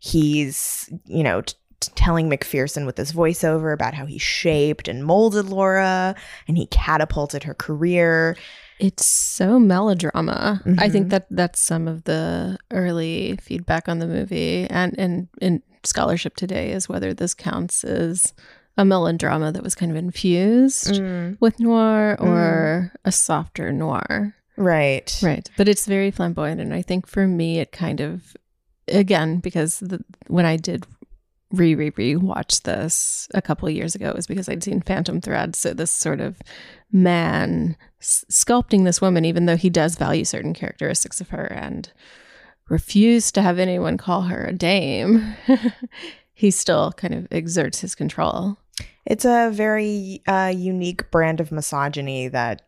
he's, 0.00 0.90
you 1.06 1.22
know, 1.22 1.42
t- 1.42 1.54
telling 1.94 2.28
McPherson 2.30 2.86
with 2.86 2.96
his 2.96 3.12
voiceover 3.12 3.72
about 3.72 3.94
how 3.94 4.06
he 4.06 4.18
shaped 4.18 4.88
and 4.88 5.04
molded 5.04 5.46
Laura, 5.46 6.14
and 6.48 6.56
he 6.56 6.66
catapulted 6.66 7.44
her 7.44 7.54
career. 7.54 8.36
It's 8.80 9.06
so 9.06 9.58
melodrama. 9.60 10.60
I 10.78 10.88
think 10.88 11.06
Mhm. 11.06 11.10
that 11.10 11.26
that's 11.30 11.60
some 11.60 11.86
of 11.86 12.04
the 12.04 12.58
early 12.72 13.38
feedback 13.40 13.88
on 13.88 13.98
the 14.00 14.06
movie, 14.06 14.66
and 14.68 14.94
and 14.98 15.28
in 15.40 15.62
scholarship 15.84 16.34
today 16.36 16.72
is 16.72 16.88
whether 16.88 17.14
this 17.14 17.34
counts 17.34 17.84
as 17.84 18.34
a 18.76 18.84
melodrama 18.84 19.52
that 19.52 19.62
was 19.62 19.74
kind 19.76 19.92
of 19.92 19.96
infused 19.96 21.00
with 21.40 21.60
noir 21.60 22.16
or 22.18 22.92
a 23.04 23.12
softer 23.12 23.70
noir. 23.70 24.34
Right, 24.56 25.16
Right. 25.22 25.48
But 25.56 25.68
it's 25.68 25.86
very 25.86 26.10
flamboyant. 26.10 26.60
And 26.60 26.72
I 26.74 26.82
think 26.82 27.06
for 27.06 27.26
me, 27.26 27.58
it 27.60 27.70
kind 27.72 28.00
of, 28.00 28.36
again, 28.88 29.38
because 29.38 29.78
the, 29.80 30.02
when 30.28 30.44
I 30.46 30.56
did 30.56 30.86
re 31.54 31.74
re 31.74 31.92
re 31.96 32.16
watch 32.16 32.62
this 32.62 33.28
a 33.34 33.40
couple 33.42 33.68
of 33.68 33.74
years 33.74 33.94
ago, 33.94 34.12
was 34.14 34.26
because 34.26 34.48
I'd 34.48 34.62
seen 34.62 34.80
Phantom 34.82 35.20
Thread. 35.20 35.54
So 35.56 35.72
this 35.72 35.90
sort 35.90 36.20
of 36.20 36.38
man 36.92 37.76
s- 38.00 38.24
sculpting 38.30 38.84
this 38.84 39.00
woman, 39.00 39.24
even 39.24 39.46
though 39.46 39.56
he 39.56 39.70
does 39.70 39.96
value 39.96 40.24
certain 40.24 40.54
characteristics 40.54 41.20
of 41.20 41.30
her 41.30 41.44
and 41.52 41.90
refuse 42.68 43.30
to 43.32 43.42
have 43.42 43.58
anyone 43.58 43.96
call 43.96 44.22
her 44.22 44.44
a 44.46 44.52
dame, 44.52 45.34
he 46.34 46.50
still 46.50 46.92
kind 46.92 47.14
of 47.14 47.26
exerts 47.30 47.80
his 47.80 47.94
control. 47.94 48.56
It's 49.06 49.24
a 49.24 49.50
very 49.52 50.22
uh, 50.26 50.52
unique 50.56 51.10
brand 51.10 51.40
of 51.40 51.52
misogyny 51.52 52.28
that 52.28 52.62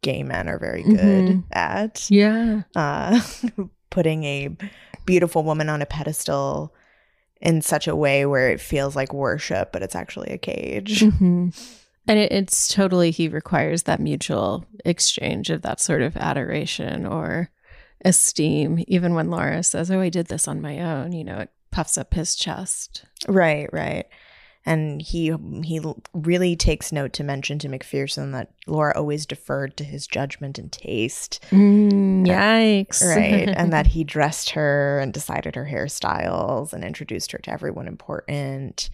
gay 0.00 0.22
men 0.22 0.48
are 0.48 0.58
very 0.58 0.82
good 0.82 0.96
Mhm. 0.96 1.44
at. 1.52 2.10
Yeah. 2.10 2.62
uh, 2.74 3.20
putting 3.90 4.24
a 4.24 4.56
beautiful 5.04 5.44
woman 5.44 5.68
on 5.68 5.82
a 5.82 5.86
pedestal 5.86 6.74
in 7.42 7.60
such 7.60 7.88
a 7.88 7.96
way 7.96 8.24
where 8.24 8.48
it 8.50 8.60
feels 8.60 8.96
like 8.96 9.12
worship, 9.12 9.72
but 9.72 9.82
it's 9.82 9.96
actually 9.96 10.30
a 10.30 10.38
cage. 10.38 11.00
hmm 11.18 11.48
And 12.08 12.18
it, 12.18 12.32
it's 12.32 12.68
totally, 12.68 13.10
he 13.10 13.28
requires 13.28 13.82
that 13.82 14.00
mutual 14.00 14.64
exchange 14.84 15.50
of 15.50 15.62
that 15.62 15.80
sort 15.80 16.02
of 16.02 16.16
adoration 16.16 17.04
or 17.04 17.50
esteem. 18.04 18.84
Even 18.86 19.14
when 19.14 19.28
Laura 19.30 19.62
says, 19.62 19.90
Oh, 19.90 20.00
I 20.00 20.08
did 20.08 20.26
this 20.28 20.48
on 20.48 20.62
my 20.62 20.78
own, 20.80 21.12
you 21.12 21.24
know, 21.24 21.38
it 21.40 21.50
puffs 21.70 21.98
up 21.98 22.14
his 22.14 22.34
chest. 22.34 23.04
right, 23.26 23.68
right. 23.72 24.06
And 24.64 25.02
he 25.02 25.34
he 25.64 25.80
really 26.14 26.54
takes 26.54 26.92
note 26.92 27.12
to 27.14 27.24
mention 27.24 27.58
to 27.58 27.68
McPherson 27.68 28.30
that 28.32 28.52
Laura 28.68 28.92
always 28.96 29.26
deferred 29.26 29.76
to 29.78 29.84
his 29.84 30.06
judgment 30.06 30.56
and 30.58 30.70
taste, 30.70 31.44
Mm, 31.50 32.24
yikes. 32.26 33.04
right? 33.04 33.48
and 33.48 33.72
that 33.72 33.86
he 33.94 34.04
dressed 34.04 34.50
her 34.50 35.00
and 35.00 35.12
decided 35.12 35.56
her 35.56 35.66
hairstyles 35.72 36.72
and 36.72 36.84
introduced 36.84 37.32
her 37.32 37.38
to 37.38 37.50
everyone 37.50 37.88
important, 37.88 38.88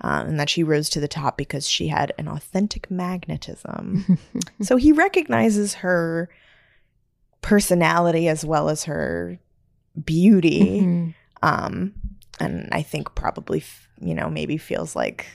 um, 0.00 0.26
and 0.26 0.40
that 0.40 0.50
she 0.50 0.64
rose 0.64 0.88
to 0.90 0.98
the 0.98 1.06
top 1.06 1.36
because 1.38 1.68
she 1.68 1.86
had 1.86 2.12
an 2.18 2.26
authentic 2.26 2.90
magnetism. 2.90 4.18
So 4.62 4.76
he 4.76 4.90
recognizes 4.92 5.74
her 5.74 6.28
personality 7.42 8.28
as 8.28 8.44
well 8.44 8.68
as 8.68 8.84
her 8.84 9.38
beauty. 10.04 10.80
Mhm. 10.80 11.14
Um, 11.42 11.94
and 12.40 12.68
I 12.72 12.82
think 12.82 13.14
probably, 13.14 13.58
f- 13.58 13.88
you 14.02 14.14
know, 14.14 14.28
maybe 14.28 14.56
feels 14.58 14.94
like, 14.96 15.26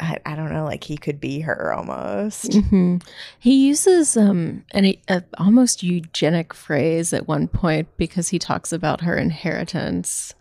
I, 0.00 0.18
I 0.24 0.36
don't 0.36 0.52
know, 0.52 0.64
like 0.64 0.84
he 0.84 0.96
could 0.96 1.20
be 1.20 1.40
her 1.40 1.72
almost. 1.72 2.50
Mhm. 2.52 3.04
He 3.40 3.66
uses 3.66 4.16
um 4.16 4.64
an 4.72 4.94
a 5.08 5.24
almost 5.38 5.82
eugenic 5.82 6.54
phrase 6.54 7.12
at 7.12 7.26
one 7.26 7.48
point 7.48 7.88
because 7.96 8.28
he 8.28 8.38
talks 8.38 8.72
about 8.72 9.00
her 9.00 9.16
inheritance 9.16 10.34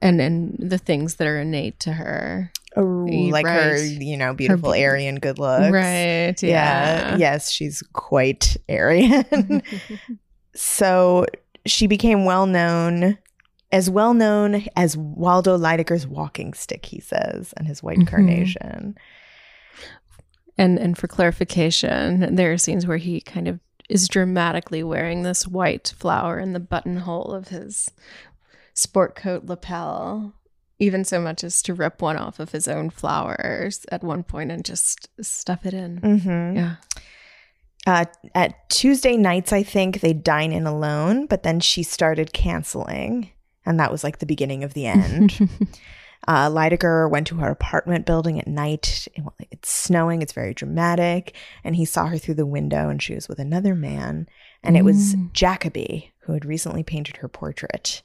and 0.00 0.20
and 0.22 0.56
the 0.58 0.78
things 0.78 1.16
that 1.16 1.26
are 1.28 1.40
innate 1.40 1.80
to 1.80 1.92
her. 1.92 2.50
Ooh, 2.78 3.28
like 3.28 3.44
her, 3.44 3.76
you 3.84 4.16
know, 4.16 4.32
beautiful 4.32 4.72
be- 4.72 4.82
Aryan 4.82 5.16
good 5.16 5.38
looks. 5.38 5.70
Right. 5.70 6.34
Yeah. 6.42 6.48
Yeah. 7.10 7.16
Yes, 7.18 7.50
she's 7.50 7.82
quite 7.92 8.56
Aryan. 8.70 9.62
so 10.54 11.26
she 11.66 11.86
became 11.86 12.24
well 12.24 12.46
known, 12.46 13.18
as 13.72 13.88
well 13.90 14.12
known 14.14 14.66
as 14.76 14.96
Waldo 14.96 15.56
Lydecker's 15.58 16.06
walking 16.06 16.52
stick, 16.54 16.84
he 16.86 17.00
says, 17.00 17.52
and 17.56 17.66
his 17.66 17.82
white 17.82 17.98
Mhm. 17.98 18.06
carnation. 18.06 18.96
And 20.58 20.78
and 20.78 20.96
for 20.98 21.08
clarification, 21.08 22.34
there 22.36 22.52
are 22.52 22.58
scenes 22.58 22.86
where 22.86 22.98
he 22.98 23.20
kind 23.22 23.48
of 23.48 23.58
is 23.88 24.06
dramatically 24.08 24.82
wearing 24.82 25.22
this 25.22 25.46
white 25.48 25.92
flower 25.96 26.38
in 26.38 26.52
the 26.52 26.60
buttonhole 26.60 27.32
of 27.32 27.48
his 27.48 27.90
sport 28.74 29.16
coat 29.16 29.44
lapel, 29.46 30.34
even 30.78 31.04
so 31.04 31.20
much 31.20 31.42
as 31.42 31.62
to 31.62 31.74
rip 31.74 32.00
one 32.02 32.16
off 32.16 32.38
of 32.38 32.52
his 32.52 32.68
own 32.68 32.90
flowers 32.90 33.84
at 33.90 34.04
one 34.04 34.22
point 34.22 34.50
and 34.52 34.64
just 34.64 35.08
stuff 35.20 35.64
it 35.66 35.74
in. 35.74 36.00
Mm-hmm. 36.00 36.56
Yeah. 36.56 36.76
Uh, 37.86 38.04
at 38.34 38.68
Tuesday 38.70 39.16
nights, 39.16 39.52
I 39.52 39.62
think 39.62 40.00
they 40.00 40.12
dine 40.12 40.52
in 40.52 40.66
alone, 40.66 41.26
but 41.26 41.42
then 41.42 41.58
she 41.60 41.82
started 41.82 42.32
canceling, 42.32 43.30
and 43.64 43.78
that 43.78 43.92
was 43.92 44.04
like 44.04 44.18
the 44.18 44.26
beginning 44.26 44.64
of 44.64 44.74
the 44.74 44.86
end. 44.86 45.38
uh, 46.28 46.48
Lydecker 46.48 47.10
went 47.10 47.26
to 47.28 47.36
her 47.36 47.50
apartment 47.50 48.06
building 48.06 48.38
at 48.38 48.46
night. 48.46 49.08
It's 49.50 49.70
snowing. 49.70 50.22
It's 50.22 50.32
very 50.32 50.54
dramatic, 50.54 51.34
and 51.64 51.76
he 51.76 51.84
saw 51.84 52.06
her 52.06 52.18
through 52.18 52.34
the 52.34 52.46
window, 52.46 52.88
and 52.88 53.02
she 53.02 53.14
was 53.14 53.28
with 53.28 53.38
another 53.38 53.74
man, 53.74 54.28
and 54.62 54.76
it 54.76 54.84
was 54.84 55.14
Mm. 55.14 55.32
Jacoby 55.32 56.12
who 56.20 56.32
had 56.34 56.44
recently 56.44 56.82
painted 56.82 57.16
her 57.18 57.28
portrait. 57.28 58.02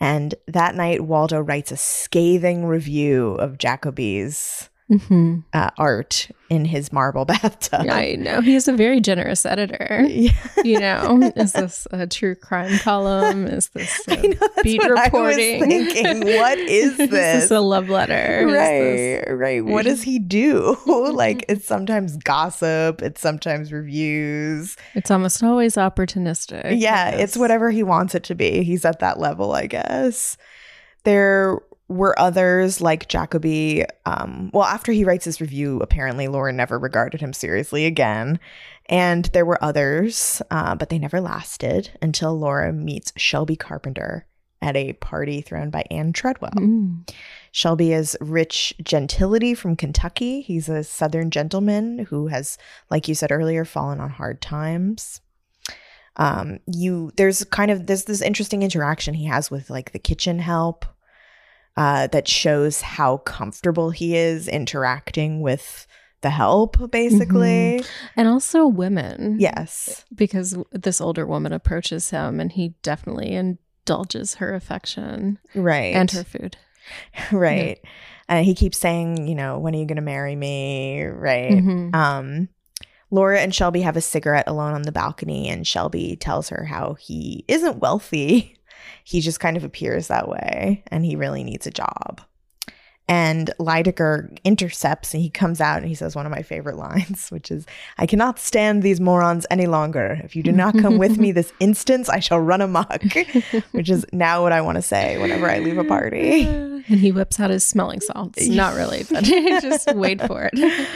And 0.00 0.34
that 0.48 0.74
night, 0.74 1.02
Waldo 1.02 1.40
writes 1.40 1.70
a 1.70 1.76
scathing 1.76 2.66
review 2.66 3.34
of 3.34 3.58
Jacoby's 3.58 4.68
hmm 4.98 5.40
uh, 5.52 5.70
art 5.78 6.30
in 6.48 6.64
his 6.64 6.92
marble 6.92 7.24
bathtub. 7.32 7.86
I 7.88 8.16
know. 8.16 8.40
He 8.40 8.54
is 8.54 8.68
a 8.68 8.72
very 8.72 9.00
generous 9.00 9.44
editor. 9.46 10.06
Yeah. 10.12 10.32
You 10.64 10.78
know, 10.78 11.32
is 11.36 11.52
this 11.54 11.86
a 11.90 12.06
true 12.06 12.34
crime 12.34 12.78
column? 12.78 13.46
Is 13.46 13.68
this 13.70 14.06
know 14.08 14.32
beat 14.62 14.80
what 14.80 14.90
reporting? 14.90 15.62
I 15.62 15.66
was 15.66 15.92
thinking. 15.92 16.36
What 16.36 16.58
is 16.58 16.92
Is 16.92 17.10
this? 17.10 17.10
this 17.10 17.50
a 17.50 17.60
love 17.60 17.88
letter? 17.88 18.46
Right, 18.46 19.32
right. 19.34 19.64
What 19.64 19.84
does 19.84 20.02
he 20.02 20.18
do? 20.18 20.76
like 20.86 21.44
it's 21.48 21.66
sometimes 21.66 22.16
gossip, 22.18 23.02
it's 23.02 23.20
sometimes 23.20 23.72
reviews. 23.72 24.76
It's 24.94 25.10
almost 25.10 25.42
always 25.42 25.74
opportunistic. 25.74 26.78
Yeah, 26.78 27.10
it's 27.10 27.36
whatever 27.36 27.70
he 27.70 27.82
wants 27.82 28.14
it 28.14 28.24
to 28.24 28.34
be. 28.34 28.62
He's 28.62 28.84
at 28.84 29.00
that 29.00 29.18
level, 29.18 29.52
I 29.52 29.66
guess. 29.66 30.36
There 31.04 31.58
were 31.92 32.18
others 32.18 32.80
like 32.80 33.08
Jacoby. 33.08 33.84
Um, 34.06 34.50
well, 34.52 34.64
after 34.64 34.92
he 34.92 35.04
writes 35.04 35.24
his 35.24 35.40
review, 35.40 35.78
apparently 35.80 36.28
Laura 36.28 36.52
never 36.52 36.78
regarded 36.78 37.20
him 37.20 37.32
seriously 37.32 37.86
again. 37.86 38.40
And 38.86 39.26
there 39.26 39.46
were 39.46 39.62
others, 39.62 40.42
uh, 40.50 40.74
but 40.74 40.88
they 40.88 40.98
never 40.98 41.20
lasted 41.20 41.90
until 42.02 42.38
Laura 42.38 42.72
meets 42.72 43.12
Shelby 43.16 43.56
Carpenter 43.56 44.26
at 44.62 44.76
a 44.76 44.92
party 44.94 45.40
thrown 45.40 45.70
by 45.70 45.84
Ann 45.90 46.12
Treadwell. 46.12 46.52
Mm. 46.52 47.08
Shelby 47.50 47.92
is 47.92 48.16
Rich 48.20 48.74
Gentility 48.82 49.54
from 49.54 49.76
Kentucky. 49.76 50.40
He's 50.40 50.68
a 50.68 50.84
Southern 50.84 51.30
gentleman 51.30 52.06
who 52.08 52.28
has, 52.28 52.56
like 52.88 53.08
you 53.08 53.14
said 53.14 53.32
earlier, 53.32 53.64
fallen 53.64 54.00
on 54.00 54.10
hard 54.10 54.40
times. 54.40 55.20
Um, 56.16 56.60
you 56.66 57.10
there's 57.16 57.42
kind 57.44 57.70
of 57.70 57.86
there's 57.86 58.04
this 58.04 58.20
interesting 58.20 58.62
interaction 58.62 59.14
he 59.14 59.24
has 59.24 59.50
with 59.50 59.70
like 59.70 59.92
the 59.92 59.98
kitchen 59.98 60.38
help 60.38 60.84
uh, 61.76 62.06
that 62.08 62.28
shows 62.28 62.80
how 62.82 63.18
comfortable 63.18 63.90
he 63.90 64.16
is 64.16 64.48
interacting 64.48 65.40
with 65.40 65.86
the 66.20 66.30
help, 66.30 66.90
basically. 66.90 67.82
And 68.16 68.28
also 68.28 68.66
women. 68.66 69.36
Yes. 69.40 70.04
Because 70.14 70.56
this 70.70 71.00
older 71.00 71.26
woman 71.26 71.52
approaches 71.52 72.10
him 72.10 72.38
and 72.40 72.52
he 72.52 72.74
definitely 72.82 73.32
indulges 73.32 74.34
her 74.34 74.54
affection 74.54 75.38
Right. 75.54 75.94
and 75.94 76.10
her 76.12 76.22
food. 76.24 76.56
right. 77.32 77.80
And 78.28 78.44
he 78.46 78.54
keeps 78.54 78.78
saying, 78.78 79.26
you 79.26 79.34
know, 79.34 79.58
when 79.58 79.74
are 79.74 79.78
you 79.78 79.86
going 79.86 79.96
to 79.96 80.02
marry 80.02 80.36
me? 80.36 81.02
Right. 81.04 81.50
Mhm. 81.52 81.94
Um, 81.94 82.48
Laura 83.10 83.40
and 83.40 83.54
Shelby 83.54 83.82
have 83.82 83.96
a 83.96 84.00
cigarette 84.00 84.48
alone 84.48 84.72
on 84.72 84.82
the 84.82 84.92
balcony, 84.92 85.48
and 85.50 85.66
Shelby 85.66 86.16
tells 86.16 86.48
her 86.48 86.64
how 86.64 86.94
he 86.94 87.44
isn't 87.48 87.78
wealthy. 87.80 88.56
He 89.04 89.20
just 89.20 89.40
kind 89.40 89.56
of 89.56 89.64
appears 89.64 90.08
that 90.08 90.28
way, 90.28 90.82
and 90.88 91.04
he 91.04 91.16
really 91.16 91.44
needs 91.44 91.66
a 91.66 91.70
job. 91.70 92.20
And 93.08 93.50
Lydecker 93.58 94.38
intercepts, 94.44 95.12
and 95.12 95.22
he 95.22 95.28
comes 95.28 95.60
out 95.60 95.78
and 95.78 95.88
he 95.88 95.94
says 95.94 96.14
one 96.14 96.24
of 96.24 96.30
my 96.30 96.42
favorite 96.42 96.76
lines, 96.76 97.30
which 97.30 97.50
is, 97.50 97.66
I 97.98 98.06
cannot 98.06 98.38
stand 98.38 98.82
these 98.82 99.00
morons 99.00 99.44
any 99.50 99.66
longer. 99.66 100.20
If 100.22 100.36
you 100.36 100.42
do 100.42 100.52
not 100.52 100.78
come 100.78 100.98
with 100.98 101.18
me 101.18 101.32
this 101.32 101.52
instant, 101.58 102.08
I 102.08 102.20
shall 102.20 102.38
run 102.38 102.60
amok, 102.60 103.02
which 103.72 103.90
is 103.90 104.06
now 104.12 104.42
what 104.42 104.52
I 104.52 104.60
want 104.60 104.76
to 104.76 104.82
say 104.82 105.18
whenever 105.18 105.50
I 105.50 105.58
leave 105.58 105.78
a 105.78 105.84
party. 105.84 106.46
And 106.46 106.84
he 106.84 107.12
whips 107.12 107.38
out 107.40 107.50
his 107.50 107.66
smelling 107.66 108.00
salts. 108.00 108.46
Not 108.48 108.74
really, 108.74 109.04
but 109.10 109.24
just 109.24 109.94
wait 109.94 110.20
for 110.26 110.48
it. 110.52 110.88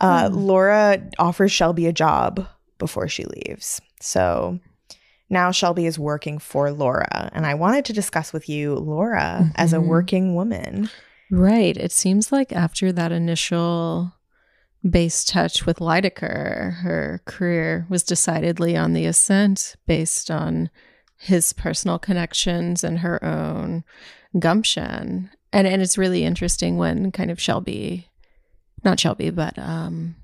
Uh, 0.00 0.28
Laura 0.30 1.02
offers 1.18 1.52
Shelby 1.52 1.86
a 1.86 1.92
job 1.92 2.46
before 2.78 3.08
she 3.08 3.24
leaves. 3.24 3.80
So 4.00 4.60
now 5.28 5.50
Shelby 5.50 5.86
is 5.86 5.98
working 5.98 6.38
for 6.38 6.70
Laura. 6.70 7.30
And 7.32 7.46
I 7.46 7.54
wanted 7.54 7.84
to 7.86 7.92
discuss 7.92 8.32
with 8.32 8.48
you 8.48 8.74
Laura 8.74 9.50
as 9.56 9.72
a 9.72 9.78
Mhm. 9.78 9.86
working 9.86 10.34
woman. 10.34 10.88
Right. 11.30 11.76
It 11.76 11.90
seems 11.92 12.30
like 12.30 12.52
after 12.52 12.92
that 12.92 13.10
initial 13.12 14.12
base 14.88 15.24
touch 15.24 15.66
with 15.66 15.78
Lydecker, 15.80 16.74
her 16.82 17.20
career 17.24 17.86
was 17.88 18.04
decidedly 18.04 18.76
on 18.76 18.92
the 18.92 19.06
ascent 19.06 19.74
based 19.86 20.30
on 20.30 20.70
his 21.18 21.52
personal 21.52 21.98
connections 21.98 22.84
and 22.84 23.00
her 23.00 23.22
own 23.24 23.82
gumption. 24.38 25.30
And 25.52 25.66
and 25.66 25.82
it's 25.82 25.98
really 25.98 26.22
interesting 26.24 26.76
when 26.76 27.10
kind 27.10 27.30
of 27.30 27.40
Shelby 27.40 28.08
not 28.84 29.00
Shelby, 29.00 29.30
but 29.30 29.58
um 29.58 30.14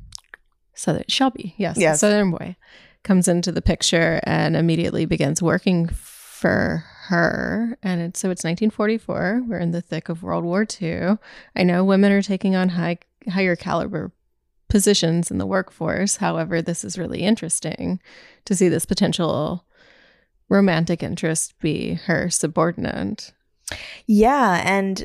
Southern 0.74 1.04
Shelby, 1.08 1.54
yes, 1.58 1.76
Yes. 1.76 2.00
Southern 2.00 2.30
boy 2.30 2.56
comes 3.04 3.28
into 3.28 3.52
the 3.52 3.62
picture 3.62 4.20
and 4.24 4.56
immediately 4.56 5.04
begins 5.06 5.42
working 5.42 5.88
for 5.88 6.84
her. 7.06 7.76
And 7.82 8.00
it's, 8.00 8.20
so 8.20 8.30
it's 8.30 8.44
1944. 8.44 9.42
We're 9.46 9.58
in 9.58 9.72
the 9.72 9.82
thick 9.82 10.08
of 10.08 10.22
World 10.22 10.44
War 10.44 10.66
II. 10.80 11.18
I 11.56 11.62
know 11.62 11.84
women 11.84 12.12
are 12.12 12.22
taking 12.22 12.56
on 12.56 12.70
high 12.70 12.98
higher 13.28 13.54
caliber 13.54 14.12
positions 14.68 15.30
in 15.30 15.38
the 15.38 15.46
workforce. 15.46 16.16
However, 16.16 16.62
this 16.62 16.82
is 16.82 16.98
really 16.98 17.20
interesting 17.20 18.00
to 18.46 18.54
see 18.54 18.68
this 18.68 18.86
potential 18.86 19.64
romantic 20.48 21.02
interest 21.02 21.58
be 21.60 21.94
her 21.94 22.30
subordinate. 22.30 23.32
Yeah. 24.06 24.62
And 24.64 25.04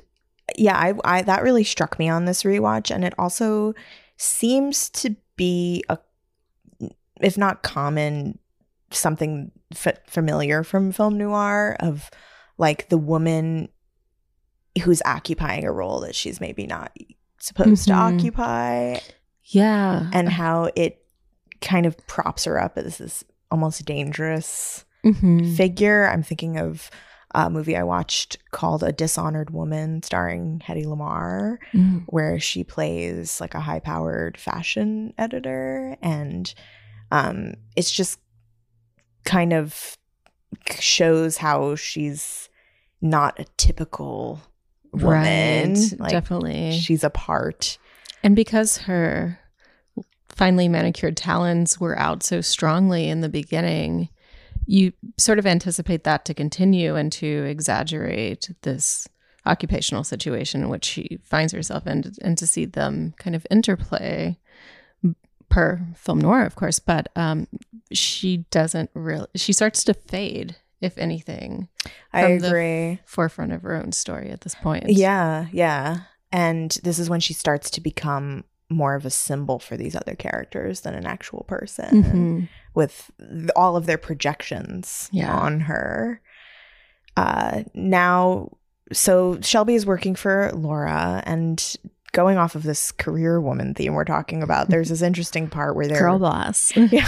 yeah, 0.56 0.78
I, 0.78 0.94
I 1.04 1.22
that 1.24 1.44
really 1.44 1.64
struck 1.64 2.00
me 2.00 2.10
on 2.10 2.26
this 2.26 2.44
rewatch. 2.44 2.94
And 2.94 3.04
it 3.04 3.14
also 3.20 3.76
seems 4.16 4.90
to 4.92 5.16
be 5.36 5.84
a, 5.90 5.98
if 7.22 7.38
not 7.38 7.64
common, 7.64 8.40
something 8.92 9.52
f- 9.74 10.00
familiar 10.08 10.64
from 10.64 10.92
film 10.92 11.18
noir 11.18 11.76
of 11.80 12.10
like 12.58 12.90
the 12.90 12.98
woman 12.98 13.70
who's 14.84 15.02
occupying 15.06 15.66
a 15.66 15.72
role 15.72 16.00
that 16.02 16.16
she's 16.16 16.40
maybe 16.40 16.66
not 16.68 16.96
supposed 17.40 17.88
to 17.88 17.94
Mhm. 17.94 18.20
occupy 18.20 18.98
Yeah. 19.46 20.10
and 20.14 20.30
how 20.30 20.70
it 20.76 21.00
kind 21.62 21.86
of 21.86 21.98
props 22.08 22.46
her 22.46 22.60
up 22.62 22.78
as 22.78 22.98
this 23.00 23.24
almost 23.52 23.86
dangerous 23.86 24.86
Mhm. 25.06 25.56
figure. 25.56 26.08
I'm 26.08 26.24
thinking 26.24 26.58
of 26.58 26.90
a 27.34 27.50
movie 27.50 27.76
I 27.76 27.84
watched 27.84 28.38
called 28.52 28.84
A 28.84 28.92
Dishonored 28.92 29.50
Woman 29.52 30.02
starring 30.04 30.62
Hedy 30.66 30.86
Lamarr 30.86 31.58
Mm. 31.74 32.04
where 32.08 32.40
she 32.40 32.64
plays 32.64 33.42
like 33.42 33.54
a 33.54 33.60
high 33.60 33.80
powered 33.80 34.38
fashion 34.38 35.14
editor 35.18 35.98
and 36.02 36.54
um 37.12 37.54
it's 37.76 37.92
just 37.92 38.20
kind 39.24 39.54
of 39.54 39.98
shows 40.80 41.38
how 41.38 41.76
she's 41.76 42.50
not 43.02 43.40
a 43.40 43.46
typical 43.58 44.42
woman 44.92 45.74
Right. 45.74 45.94
like 46.00 46.12
Definitely. 46.12 46.72
she's 46.72 47.04
a 47.04 47.10
part 47.10 47.78
And 48.24 48.36
because 48.36 48.78
her 48.80 49.40
finely 50.30 50.68
manicured 50.68 51.18
talons 51.18 51.80
were 51.80 51.98
out 52.00 52.24
so 52.24 52.42
strongly 52.42 53.10
in 53.10 53.22
the 53.22 53.30
beginning, 53.30 54.10
you 54.66 54.94
sort 55.18 55.40
of 55.40 55.46
anticipate 55.46 56.04
that 56.04 56.26
to 56.26 56.34
continue 56.34 56.96
and 56.96 57.12
to 57.14 57.46
exaggerate 57.46 58.50
this 58.64 59.08
occupational 59.46 60.04
situation 60.04 60.62
in 60.64 60.70
which 60.70 60.86
she 60.86 61.20
finds 61.24 61.54
herself 61.54 61.88
in 61.88 62.04
and 62.22 62.38
to 62.38 62.46
see 62.48 62.66
them 62.66 63.14
kind 63.18 63.36
of 63.36 63.48
interplay 63.50 64.38
per 65.50 65.82
film 65.96 66.20
noir 66.20 66.44
of 66.46 66.56
course 66.56 66.80
but 66.80 67.08
um 67.16 67.48
she 67.92 68.38
doesn't 68.52 68.90
really 68.94 69.28
she 69.36 69.54
starts 69.54 69.84
to 69.84 69.94
fade 69.94 70.56
if 70.82 70.98
anything 70.98 71.68
i 72.14 72.24
From 72.24 72.40
the 72.40 72.48
agree 72.48 73.00
forefront 73.06 73.54
of 73.54 73.62
her 73.64 73.76
own 73.76 73.92
story 73.92 74.30
at 74.30 74.42
this 74.42 74.56
point 74.56 74.86
yeah 74.90 75.48
yeah 75.52 76.00
and 76.32 76.72
this 76.84 77.00
is 77.00 77.10
when 77.10 77.20
she 77.22 77.34
starts 77.34 77.70
to 77.72 77.82
become 77.82 78.44
more 78.70 78.96
of 78.96 79.06
a 79.06 79.10
symbol 79.10 79.60
for 79.60 79.78
these 79.78 79.96
other 79.96 80.14
characters 80.16 80.82
than 80.82 80.94
an 80.94 81.06
actual 81.06 81.46
person 81.48 82.04
Mhm. 82.04 82.50
with 82.76 83.10
th- 83.18 83.50
all 83.56 83.78
of 83.78 83.86
their 83.86 83.98
projections 83.98 85.08
Yeah. 85.14 85.34
on 85.34 85.62
her. 85.62 86.20
Uh, 87.16 87.64
now, 87.74 88.52
so 88.92 89.40
Shelby 89.42 89.76
is 89.76 89.86
working 89.86 90.16
for 90.16 90.52
Laura, 90.54 91.24
and 91.26 91.78
going 92.18 92.40
off 92.40 92.56
of 92.56 92.64
this 92.64 92.92
career 92.92 93.40
woman 93.40 93.76
theme 93.76 93.94
we're 93.94 94.04
talking 94.04 94.42
about, 94.42 94.70
there's 94.70 94.90
this 94.90 95.04
interesting 95.04 95.48
part 95.48 95.76
where 95.76 95.88
they're 95.88 96.00
girl 96.00 96.18
boss 96.18 96.76
yeah, 96.76 97.08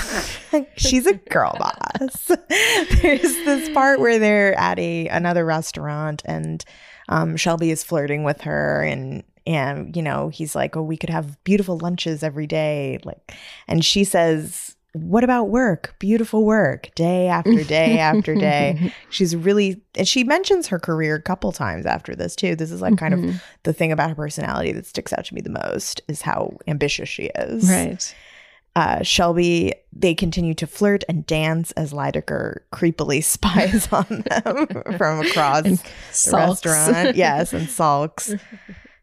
she's 0.77 1.07
a 1.07 1.15
girl 1.15 1.57
boss. 1.57 2.25
There's 3.01 3.21
this 3.21 3.69
part 3.69 3.99
where 3.99 4.19
they're 4.19 4.53
at 4.53 4.77
a 4.77 5.07
another 5.07 5.45
restaurant, 5.45 6.21
and 6.25 6.63
um, 7.09 7.37
Shelby 7.37 7.71
is 7.71 7.83
flirting 7.83 8.23
with 8.23 8.41
her, 8.41 8.83
and 8.83 9.23
and 9.47 9.95
you 9.95 10.03
know 10.03 10.29
he's 10.29 10.53
like, 10.53 10.77
"Oh, 10.77 10.83
we 10.83 10.95
could 10.95 11.09
have 11.09 11.43
beautiful 11.43 11.79
lunches 11.79 12.21
every 12.21 12.45
day," 12.45 12.99
like, 13.03 13.35
and 13.67 13.83
she 13.83 14.03
says. 14.03 14.68
What 14.93 15.23
about 15.23 15.49
work? 15.49 15.95
Beautiful 15.99 16.45
work, 16.45 16.89
day 16.95 17.27
after 17.27 17.63
day 17.63 17.99
after 17.99 18.33
day. 18.33 18.91
She's 19.09 19.35
really, 19.35 19.81
and 19.95 20.07
she 20.07 20.23
mentions 20.23 20.67
her 20.67 20.79
career 20.79 21.15
a 21.15 21.21
couple 21.21 21.51
times 21.51 21.85
after 21.85 22.15
this 22.15 22.35
too. 22.35 22.55
This 22.55 22.71
is 22.71 22.81
like 22.81 22.97
kind 22.97 23.13
of 23.13 23.19
Mhm. 23.19 23.41
the 23.63 23.73
thing 23.73 23.91
about 23.91 24.09
her 24.09 24.15
personality 24.15 24.71
that 24.71 24.87
sticks 24.87 25.13
out 25.13 25.25
to 25.25 25.33
me 25.35 25.41
the 25.41 25.51
most 25.51 26.01
is 26.07 26.21
how 26.21 26.57
ambitious 26.67 27.07
she 27.09 27.29
is 27.35 27.69
right 27.69 28.15
uh, 28.75 29.01
Shelby, 29.03 29.73
they 29.91 30.13
continue 30.13 30.53
to 30.53 30.67
flirt 30.67 31.03
and 31.09 31.25
dance 31.25 31.71
as 31.71 31.91
Lydecker 31.91 32.59
creepily 32.71 33.21
spies 33.35 33.91
on 33.91 34.05
them 34.27 34.67
from 34.97 35.21
across 35.21 35.63
the 35.63 36.31
restaurant. 36.31 37.15
yes, 37.17 37.51
and 37.51 37.67
sulks. 37.67 38.33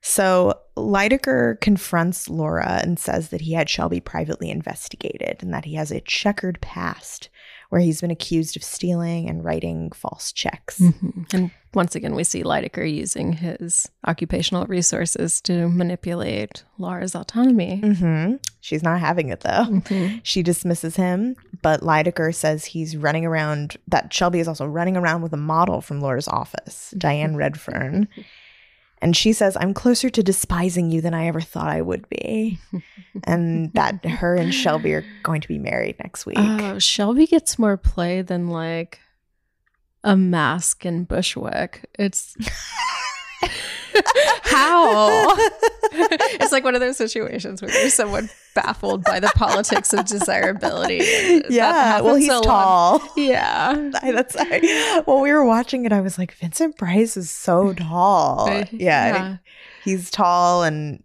So 0.09 0.61
Lydecker 0.76 1.61
confronts 1.61 2.28
Laura 2.28 2.80
and 2.80 2.96
says 2.96 3.30
that 3.30 3.40
he 3.40 3.54
had 3.54 3.68
Shelby 3.68 3.98
privately 3.98 4.50
investigated 4.50 5.38
and 5.42 5.52
that 5.52 5.64
he 5.64 5.74
has 5.74 5.90
a 5.90 6.00
checkered 6.00 6.61
past 6.61 7.28
where 7.70 7.80
he's 7.80 8.00
been 8.00 8.12
accused 8.12 8.57
of 8.57 8.62
stealing 8.62 9.28
and 9.28 9.44
writing 9.44 9.90
false 9.90 10.30
checks. 10.30 10.78
Mhm. 10.78 11.34
And 11.34 11.50
once 11.74 11.96
again, 11.96 12.14
we 12.14 12.22
see 12.22 12.44
Lydecker 12.44 12.88
using 12.88 13.32
his 13.32 13.88
occupational 14.07 14.64
resources 14.66 15.40
to 15.40 15.68
manipulate 15.68 16.62
Laura's 16.78 17.16
autonomy. 17.16 17.80
hmm 17.80 18.34
She's 18.61 18.84
not 18.84 19.00
having 19.00 19.30
it 19.30 19.40
though. 19.40 19.64
Mhm. 19.64 20.20
She 20.22 20.44
dismisses 20.44 20.94
him, 20.94 21.34
but 21.62 21.80
Lydecker 21.80 22.32
says 22.32 22.64
he's 22.66 22.96
running 22.96 23.26
around, 23.26 23.76
that 23.88 24.14
Shelby 24.14 24.38
is 24.38 24.46
also 24.46 24.66
running 24.66 24.96
around 24.96 25.22
with 25.22 25.32
a 25.32 25.36
model 25.36 25.80
from 25.80 26.00
Laura's 26.00 26.28
office, 26.28 26.94
Diane 26.96 27.34
Redfern. 27.34 28.07
And 29.03 29.16
she 29.16 29.32
says, 29.32 29.57
I'm 29.61 29.74
closer 29.74 30.09
to 30.09 30.22
despising 30.22 30.90
you 30.90 31.01
than 31.01 31.14
I 31.14 31.26
ever 31.26 31.40
thought 31.40 31.68
I 31.68 31.82
would 31.82 32.09
be. 32.09 32.59
and 33.24 33.72
that 33.74 34.05
her 34.05 34.34
and 34.34 34.55
Shelby 34.55 34.94
are 34.94 35.05
going 35.22 35.40
to 35.42 35.49
be 35.49 35.59
married 35.59 35.97
next 35.99 36.24
week. 36.26 36.38
Oh, 36.38 36.78
Shelby 36.78 37.26
gets 37.26 37.59
more 37.59 37.76
play 37.76 38.22
than 38.22 38.49
like 38.49 39.01
a 40.03 40.16
mask 40.16 40.86
in 40.86 41.05
Bushwick. 41.05 41.84
It's 41.99 42.36
how? 44.43 45.34
it's 45.93 46.53
like 46.53 46.64
one 46.64 46.74
of 46.74 46.80
those 46.80 46.97
situations 46.97 47.61
where 47.62 47.70
there's 47.70 47.95
someone 47.95 48.28
baffled 48.55 49.05
by 49.05 49.20
the 49.20 49.30
politics 49.34 49.93
of 49.93 50.07
desirability. 50.07 51.05
Yeah. 51.49 52.01
Well, 52.01 52.14
he's 52.16 52.28
tall. 52.28 53.03
Yeah. 53.16 53.91
I- 54.03 54.12
That's 54.16 54.37
I, 54.39 55.03
when 55.05 55.20
we 55.22 55.32
were 55.32 55.45
watching 55.45 55.84
it. 55.84 55.93
I 55.93 56.01
was 56.01 56.18
like, 56.18 56.32
Vincent 56.34 56.76
Price 56.78 57.16
is 57.16 57.30
so 57.30 57.72
tall. 57.74 58.49
Uh, 58.49 58.64
yeah, 58.72 59.37
he's 59.84 60.11
tall 60.11 60.62
and, 60.62 61.03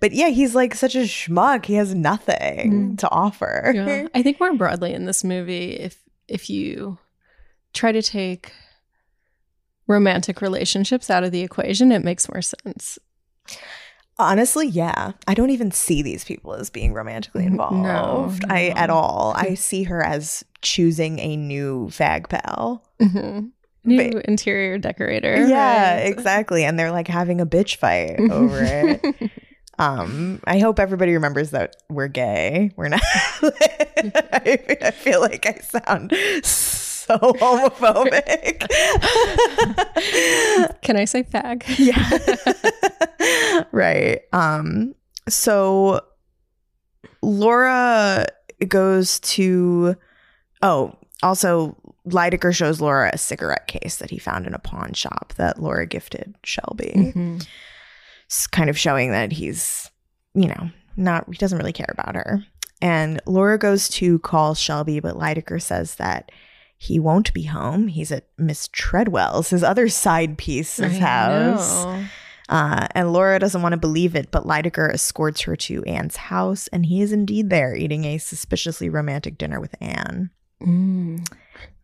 but 0.00 0.12
yeah, 0.12 0.28
he's 0.28 0.54
like 0.54 0.74
such 0.74 0.94
a 0.94 1.00
schmuck. 1.00 1.64
He 1.66 1.74
has 1.74 1.94
nothing 1.94 2.70
Mm. 2.94 2.98
to 2.98 3.10
offer. 3.10 3.72
Yeah. 3.74 4.08
I 4.14 4.22
think 4.22 4.38
more 4.40 4.52
broadly 4.54 4.92
in 4.92 5.06
this 5.06 5.24
movie, 5.24 5.72
if 5.72 6.02
if 6.28 6.50
you 6.50 6.98
try 7.72 7.92
to 7.92 8.02
take 8.02 8.52
romantic 9.90 10.40
relationships 10.40 11.10
out 11.10 11.24
of 11.24 11.32
the 11.32 11.40
equation, 11.42 11.92
it 11.92 12.04
makes 12.04 12.28
more 12.32 12.40
sense. 12.42 12.98
Honestly, 14.18 14.66
yeah, 14.68 15.12
I 15.26 15.34
don't 15.34 15.50
even 15.50 15.70
see 15.70 16.02
these 16.02 16.24
people 16.24 16.52
as 16.52 16.68
being 16.68 16.92
romantically 16.92 17.46
N- 17.46 17.56
no, 17.56 17.68
involved. 17.68 18.44
I 18.50 18.68
at 18.76 18.90
all. 18.90 19.32
I 19.36 19.54
see 19.54 19.84
her 19.84 20.02
as 20.02 20.44
choosing 20.60 21.18
a 21.18 21.36
new 21.36 21.86
fag 21.90 22.28
pal. 22.28 22.84
Mm-hmm. 23.00 23.46
New 23.84 24.12
But- 24.12 24.26
interior 24.26 24.76
decorator. 24.76 25.46
Yeah, 25.46 25.94
right? 25.94 26.06
exactly. 26.06 26.64
And 26.64 26.78
they're 26.78 26.92
like 26.92 27.08
having 27.08 27.40
a 27.40 27.46
bitch 27.46 27.76
fight 27.76 28.20
over 28.30 28.58
it. 28.62 29.30
Um, 29.78 30.40
I 30.44 30.58
hope 30.58 30.78
everybody 30.78 31.14
remembers 31.14 31.52
that 31.52 31.76
we're 31.88 32.08
gay. 32.08 32.72
We're 32.76 32.88
not. 32.88 33.00
I, 33.02 34.76
I 34.82 34.90
feel 34.90 35.22
like 35.22 35.46
I 35.46 35.54
sound 35.60 36.12
so 36.44 36.89
homophobic. 37.40 38.60
Can 40.82 40.96
I 40.96 41.04
say 41.04 41.22
fag? 41.22 41.64
yeah. 41.78 43.64
right. 43.72 44.20
Um, 44.32 44.94
so 45.28 46.00
Laura 47.22 48.26
goes 48.68 49.20
to. 49.20 49.96
Oh, 50.62 50.94
also, 51.22 51.76
Lydecker 52.08 52.54
shows 52.54 52.80
Laura 52.80 53.10
a 53.12 53.18
cigarette 53.18 53.66
case 53.66 53.96
that 53.96 54.10
he 54.10 54.18
found 54.18 54.46
in 54.46 54.54
a 54.54 54.58
pawn 54.58 54.92
shop 54.94 55.32
that 55.36 55.60
Laura 55.60 55.86
gifted 55.86 56.34
Shelby 56.44 56.92
Mhm. 57.14 57.46
s- 58.30 58.46
kind 58.46 58.70
of 58.70 58.78
showing 58.78 59.10
that 59.12 59.32
he's, 59.32 59.90
you 60.34 60.48
know, 60.48 60.70
not, 60.96 61.26
he 61.30 61.36
doesn't 61.36 61.58
really 61.58 61.72
care 61.74 61.90
about 61.90 62.14
her. 62.14 62.42
And 62.82 63.20
Laura 63.26 63.58
goes 63.58 63.88
to 63.90 64.18
call 64.20 64.54
Shelby, 64.54 65.00
but 65.00 65.14
Lydecker 65.16 65.60
says 65.60 65.96
that 65.96 66.32
he 66.82 66.98
won't 66.98 67.34
be 67.34 67.42
home. 67.42 67.88
He's 67.88 68.10
at 68.10 68.24
Miss 68.38 68.66
Treadwell's, 68.72 69.50
his 69.50 69.62
other 69.62 69.90
side 69.90 70.38
piece's 70.38 70.96
I 70.96 70.98
house. 70.98 71.84
Uh, 72.48 72.86
and 72.94 73.12
Laura 73.12 73.38
doesn't 73.38 73.60
want 73.60 73.74
to 73.74 73.78
believe 73.78 74.16
it, 74.16 74.30
but 74.30 74.46
Lydecker 74.46 74.90
escorts 74.90 75.42
her 75.42 75.54
to 75.56 75.84
Ann's 75.84 76.16
house, 76.16 76.68
and 76.68 76.86
he 76.86 77.02
is 77.02 77.12
indeed 77.12 77.50
there 77.50 77.76
eating 77.76 78.06
a 78.06 78.16
suspiciously 78.16 78.88
romantic 78.88 79.36
dinner 79.36 79.60
with 79.60 79.74
Ann. 79.82 80.30
Mm. 80.62 81.30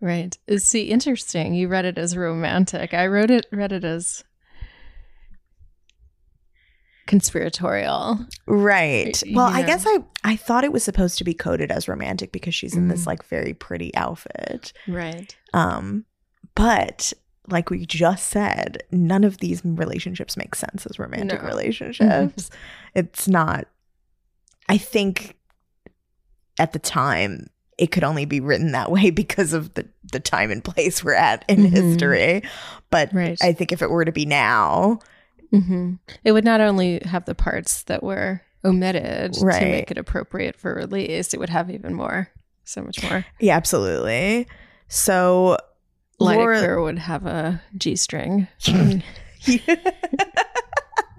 Right. 0.01 0.38
See, 0.57 0.84
interesting. 0.84 1.53
You 1.53 1.68
read 1.68 1.84
it 1.84 1.99
as 1.99 2.16
romantic. 2.16 2.94
I 2.94 3.07
wrote 3.07 3.30
it 3.30 3.44
read 3.53 3.72
it 3.72 3.84
as 3.84 4.24
conspiratorial. 7.07 8.18
Right. 8.46 9.22
Well, 9.32 9.46
I 9.46 9.62
guess 9.62 9.84
I 9.86 9.98
I 10.24 10.36
thought 10.36 10.64
it 10.64 10.72
was 10.72 10.82
supposed 10.84 11.18
to 11.18 11.24
be 11.24 11.34
coded 11.34 11.70
as 11.70 11.88
romantic 11.88 12.32
because 12.32 12.54
she's 12.54 12.74
in 12.74 12.88
this 12.88 13.02
Mm. 13.02 13.07
like 13.07 13.24
very 13.24 13.54
pretty 13.54 13.94
outfit. 13.94 14.72
Right. 14.88 15.34
Um, 15.54 16.04
but 16.54 17.12
like 17.48 17.70
we 17.70 17.86
just 17.86 18.26
said, 18.28 18.82
none 18.90 19.22
of 19.24 19.38
these 19.38 19.62
relationships 19.64 20.36
make 20.36 20.54
sense 20.54 20.84
as 20.86 20.98
romantic 20.98 21.42
No. 21.42 21.48
relationships. 21.48 22.50
it's 22.94 23.28
not. 23.28 23.66
I 24.68 24.78
think 24.78 25.36
at 26.59 26.72
the 26.72 26.78
time 26.80 27.46
it 27.78 27.88
could 27.92 28.02
only 28.04 28.24
be 28.24 28.40
written 28.40 28.72
that 28.72 28.90
way 28.90 29.11
because 29.11 29.52
of 29.52 29.74
the 29.74 29.86
the 30.12 30.18
time 30.20 30.50
and 30.50 30.64
place 30.64 31.04
we're 31.04 31.12
at 31.14 31.44
in 31.48 31.59
Mhm. 31.59 31.70
history. 31.70 32.42
But 32.90 33.12
Right. 33.12 33.38
I 33.42 33.52
think 33.52 33.70
if 33.72 33.82
it 33.82 33.90
were 33.90 34.04
to 34.04 34.12
be 34.12 34.24
now, 34.26 34.98
hmm 35.51 35.94
It 36.24 36.32
would 36.32 36.44
not 36.44 36.61
only 36.61 37.01
have 37.05 37.24
the 37.24 37.34
parts 37.34 37.82
that 37.84 38.03
were 38.03 38.40
omitted 38.64 39.34
to 39.34 39.44
make 39.47 39.90
it 39.90 39.99
appropriate 39.99 40.57
for 40.57 40.74
release, 40.74 41.32
it 41.34 41.38
would 41.40 41.51
have 41.51 41.70
even 41.70 41.94
more, 41.94 42.28
so 42.64 42.82
much 42.82 43.03
more. 43.03 43.24
yeah, 43.40 43.57
absolutely. 43.57 44.47
So 44.88 45.57
Laura- 46.18 46.82
would 46.82 46.99
have 46.99 47.26
a 47.26 47.61
G 47.76 47.94
string. 47.97 48.49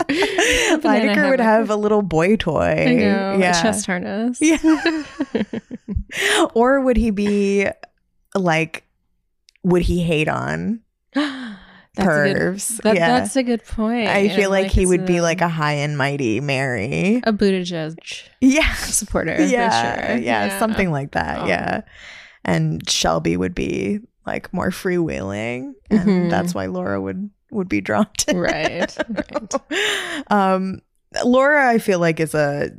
Lydecker 0.09 1.29
would 1.29 1.39
have 1.39 1.69
a 1.69 1.75
little 1.75 2.01
boy 2.01 2.35
toy. 2.37 2.85
I 2.87 2.93
know, 2.93 3.37
Yeah. 3.39 3.57
a 3.57 3.61
chest 3.61 3.85
harness. 3.85 4.39
Yeah. 4.41 4.57
or 6.53 6.81
would 6.81 6.97
he 6.97 7.11
be 7.11 7.67
like 8.35 8.83
would 9.63 9.81
he 9.81 10.01
hate 10.01 10.27
on 10.29 10.79
That's 11.97 12.29
a 12.29 12.33
good- 12.33 12.83
that- 12.83 12.95
yeah. 12.95 13.19
That's 13.19 13.35
a 13.35 13.43
good 13.43 13.65
point. 13.65 14.07
I 14.07 14.29
feel 14.29 14.49
like, 14.49 14.71
he 14.71 14.83
it's 14.83 14.89
would 14.89 15.05
be 15.05 15.19
like 15.21 15.41
a 15.41 15.49
high 15.49 15.73
and 15.73 15.97
mighty 15.97 16.39
Mary. 16.39 17.21
a 17.25 17.33
Buttigieg 17.33 18.23
Yeah. 18.41 18.73
supporter. 18.75 19.43
Yeah, 19.43 19.69
for 19.97 20.07
sure. 20.13 20.17
yeah. 20.17 20.59
Something 20.59 20.91
like 20.91 21.11
that. 21.11 21.39
Oh. 21.41 21.47
Yeah. 21.47 21.81
And 22.45 22.87
Shelby 22.89 23.35
would 23.35 23.53
be 23.55 23.99
like 24.25 24.53
more 24.53 24.69
freewheeling. 24.69 25.73
And 25.89 26.01
Mhm. 26.01 26.29
that's 26.29 26.53
why 26.55 26.67
Laura 26.67 27.01
would 27.01 27.29
would 27.51 27.69
be 27.69 27.81
drawn 27.81 28.07
to. 28.19 28.37
Right, 28.37 28.95
right. 29.09 29.53
Um 30.31 30.81
Laura 31.23 31.67
I 31.69 31.77
feel 31.79 31.99
like 31.99 32.19
is 32.19 32.33
a 32.35 32.71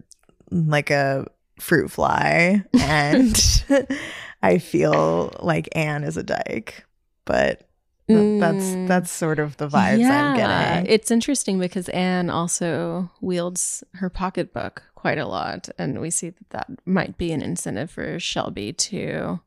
like 0.50 0.90
a 0.90 1.26
fruit 1.60 1.90
fly 1.90 2.62
and 2.78 3.62
I 4.42 4.58
feel 4.58 5.32
like 5.40 5.68
Ann 5.76 6.04
is 6.04 6.16
a 6.16 6.22
dyke. 6.22 6.84
But 7.24 7.67
th- 8.08 8.40
that's 8.40 8.64
Mm. 8.64 8.88
that's 8.88 9.10
sort 9.10 9.38
of 9.38 9.56
the 9.58 9.68
vibes 9.68 10.04
I'm 10.04 10.36
getting. 10.36 10.92
It's 10.92 11.10
interesting 11.10 11.58
because 11.58 11.88
Ann 11.90 12.30
also 12.30 13.10
wields 13.20 13.84
her 13.94 14.10
pocketbook 14.10 14.82
quite 14.94 15.18
a 15.18 15.26
lot. 15.26 15.68
And 15.78 16.00
we 16.00 16.10
see 16.10 16.30
that 16.30 16.50
that 16.50 16.66
might 16.86 17.16
be 17.18 17.30
an 17.32 17.42
incentive 17.42 17.90
for 17.90 18.18
Shelby 18.18 18.72
to 18.72 19.40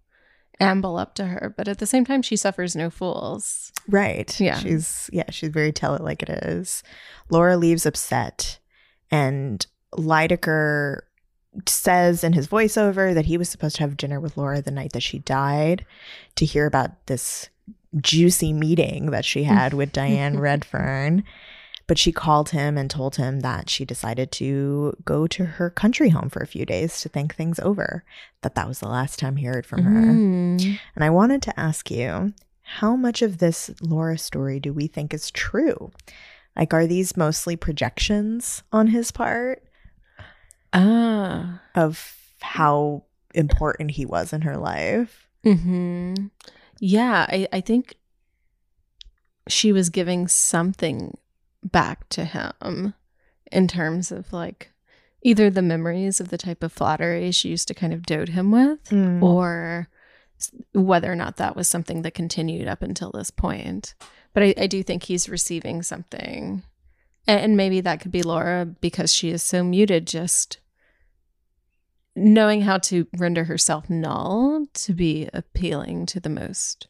amble 0.59 0.97
up 0.97 1.15
to 1.15 1.25
her. 1.25 1.53
But 1.57 1.67
at 1.67 1.79
the 1.79 1.85
same 1.87 2.05
time, 2.05 2.21
she 2.21 2.35
suffers 2.35 2.75
no 2.75 2.89
fools. 2.89 3.71
Right. 3.89 4.39
Yeah. 4.39 4.59
She's 4.59 5.09
yeah, 5.11 5.29
she's 5.31 5.49
very 5.49 5.71
tell 5.71 5.95
it 5.95 6.01
like 6.03 6.21
it 6.23 6.29
is. 6.29 6.83
Laura 7.29 7.57
leaves 7.57 7.85
upset 7.85 8.59
and 9.09 9.65
Lydecker 9.93 11.01
says 11.67 12.23
in 12.23 12.31
his 12.31 12.47
voiceover 12.47 13.13
that 13.13 13.25
he 13.25 13.37
was 13.37 13.49
supposed 13.49 13.75
to 13.75 13.81
have 13.81 13.97
dinner 13.97 14.19
with 14.21 14.37
Laura 14.37 14.61
the 14.61 14.71
night 14.71 14.93
that 14.93 15.03
she 15.03 15.19
died 15.19 15.85
to 16.35 16.45
hear 16.45 16.65
about 16.65 17.07
this 17.07 17.49
juicy 17.99 18.53
meeting 18.53 19.11
that 19.11 19.25
she 19.25 19.43
had 19.43 19.73
with 19.73 19.91
Diane 19.91 20.39
Redfern. 20.39 21.23
But 21.87 21.97
she 21.97 22.13
called 22.13 22.51
him 22.51 22.77
and 22.77 22.89
told 22.89 23.17
him 23.17 23.41
that 23.41 23.69
she 23.69 23.83
decided 23.83 24.31
to 24.33 24.95
go 25.03 25.27
to 25.27 25.43
her 25.43 25.69
country 25.69 26.07
home 26.09 26.29
for 26.29 26.41
a 26.41 26.47
few 26.47 26.65
days 26.65 27.01
to 27.01 27.09
think 27.09 27.35
things 27.35 27.59
over. 27.59 28.05
That 28.43 28.55
that 28.55 28.67
was 28.67 28.79
the 28.79 28.87
last 28.87 29.19
time 29.19 29.35
he 29.35 29.45
heard 29.45 29.65
from 29.65 29.83
her. 29.83 30.13
Mm. 30.13 30.79
And 30.95 31.03
I 31.03 31.09
wanted 31.09 31.41
to 31.41 31.59
ask 31.59 31.91
you, 31.91 32.33
how 32.61 32.95
much 32.95 33.21
of 33.21 33.39
this 33.39 33.71
Laura 33.81 34.17
story 34.17 34.57
do 34.61 34.71
we 34.71 34.87
think 34.87 35.13
is 35.13 35.31
true? 35.31 35.91
Like, 36.55 36.73
are 36.73 36.87
these 36.87 37.17
mostly 37.17 37.57
projections 37.57 38.63
on 38.71 38.87
his 38.87 39.11
part 39.11 39.63
Ah. 40.73 41.59
of 41.75 42.15
how 42.39 43.03
important 43.33 43.91
he 43.91 44.05
was 44.05 44.31
in 44.31 44.41
her 44.41 44.55
life? 44.57 45.27
hmm 45.43 46.13
Yeah, 46.83 47.27
I, 47.29 47.47
I 47.53 47.61
think 47.61 47.95
she 49.47 49.71
was 49.71 49.89
giving 49.91 50.27
something 50.27 51.15
back 51.63 52.09
to 52.09 52.25
him 52.25 52.95
in 53.51 53.67
terms 53.67 54.11
of 54.11 54.33
like 54.33 54.71
either 55.21 55.51
the 55.51 55.61
memories 55.61 56.19
of 56.19 56.29
the 56.29 56.37
type 56.39 56.63
of 56.63 56.71
flattery 56.73 57.29
she 57.31 57.49
used 57.49 57.67
to 57.67 57.75
kind 57.75 57.93
of 57.93 58.03
dote 58.03 58.29
him 58.29 58.51
with, 58.51 58.83
Mm. 58.89 59.21
or 59.21 59.87
whether 60.73 61.11
or 61.11 61.15
not 61.15 61.37
that 61.37 61.55
was 61.55 61.67
something 61.67 62.01
that 62.01 62.15
continued 62.15 62.67
up 62.67 62.81
until 62.81 63.11
this 63.11 63.29
point. 63.29 63.93
But 64.33 64.41
I, 64.41 64.53
I 64.57 64.65
do 64.67 64.81
think 64.81 65.03
he's 65.03 65.29
receiving 65.29 65.83
something. 65.83 66.63
And 67.27 67.55
maybe 67.55 67.79
that 67.81 67.99
could 67.99 68.11
be 68.11 68.23
Laura 68.23 68.65
because 68.65 69.13
she 69.13 69.29
is 69.29 69.43
so 69.43 69.63
muted, 69.63 70.07
just 70.07 70.57
knowing 72.15 72.61
how 72.61 72.77
to 72.77 73.07
render 73.17 73.43
herself 73.45 73.89
null 73.89 74.67
to 74.73 74.93
be 74.93 75.29
appealing 75.33 76.05
to 76.07 76.19
the 76.19 76.29
most 76.29 76.87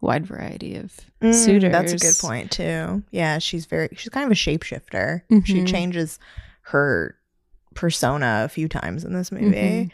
wide 0.00 0.24
variety 0.26 0.76
of 0.76 0.98
Mm, 1.20 1.34
suitors. 1.34 1.72
That's 1.72 1.92
a 1.92 1.98
good 1.98 2.16
point 2.20 2.50
too. 2.50 3.02
Yeah, 3.10 3.38
she's 3.38 3.66
very 3.66 3.88
she's 3.96 4.08
kind 4.08 4.24
of 4.24 4.32
a 4.32 4.34
shapeshifter. 4.34 5.22
She 5.44 5.60
Mhm. 5.60 5.66
changes 5.68 6.18
her 6.62 7.16
persona 7.74 8.42
a 8.44 8.48
few 8.48 8.68
times 8.68 9.04
in 9.04 9.12
this 9.12 9.30
movie. 9.30 9.50
Mhm. 9.56 9.90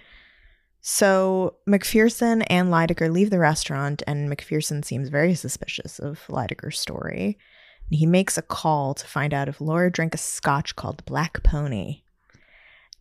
So 0.80 1.56
McPherson 1.68 2.44
and 2.48 2.68
Lydecker 2.70 3.10
leave 3.10 3.30
the 3.30 3.40
restaurant, 3.40 4.02
and 4.06 4.30
McPherson 4.30 4.84
seems 4.84 5.08
very 5.08 5.34
suspicious 5.34 5.98
of 5.98 6.24
Lydecker's 6.28 6.78
story. 6.78 7.38
He 7.90 8.06
makes 8.06 8.38
a 8.38 8.42
call 8.42 8.94
to 8.94 9.06
find 9.06 9.34
out 9.34 9.48
if 9.48 9.60
Laura 9.60 9.90
drank 9.90 10.14
a 10.14 10.18
scotch 10.18 10.76
called 10.76 11.04
Black 11.04 11.42
Pony. 11.42 12.02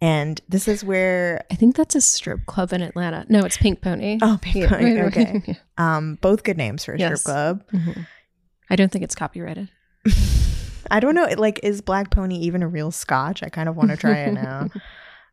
And 0.02 0.42
this 0.50 0.68
is 0.68 0.84
where 0.84 1.44
I 1.50 1.56
think 1.56 1.76
that's 1.76 1.96
a 1.96 2.02
strip 2.02 2.46
club 2.46 2.74
in 2.74 2.82
Atlanta. 2.82 3.26
No, 3.30 3.40
it's 3.46 3.58
Pink 3.58 3.82
Pony. 3.82 4.20
oh, 4.22 4.38
Pink 4.42 4.56
Yeah, 4.56 4.68
Pony, 4.70 5.00
right, 5.00 5.16
right. 5.16 5.36
okay, 5.38 5.60
um, 5.78 6.18
both 6.22 6.44
good 6.44 6.58
names 6.58 6.84
for 6.86 6.94
a 6.94 7.00
Yes. 7.00 7.22
strip 7.22 7.34
club. 7.36 7.64
Mhm. 7.74 8.06
I 8.70 8.76
don't 8.76 8.92
think 8.92 9.04
it's 9.04 9.16
copyrighted. 9.16 9.70
I 10.92 11.00
don't 11.00 11.16
know. 11.16 11.28
Like, 11.38 11.60
is 11.64 11.82
Black 11.82 12.12
Pony 12.12 12.36
even 12.40 12.62
a 12.62 12.68
real 12.68 12.92
Scotch? 12.92 13.42
I 13.42 13.50
kind 13.50 13.68
of 13.70 13.76
want 13.76 13.90
to 13.92 13.98
try 13.98 14.18
it 14.20 14.34
now. 14.34 14.70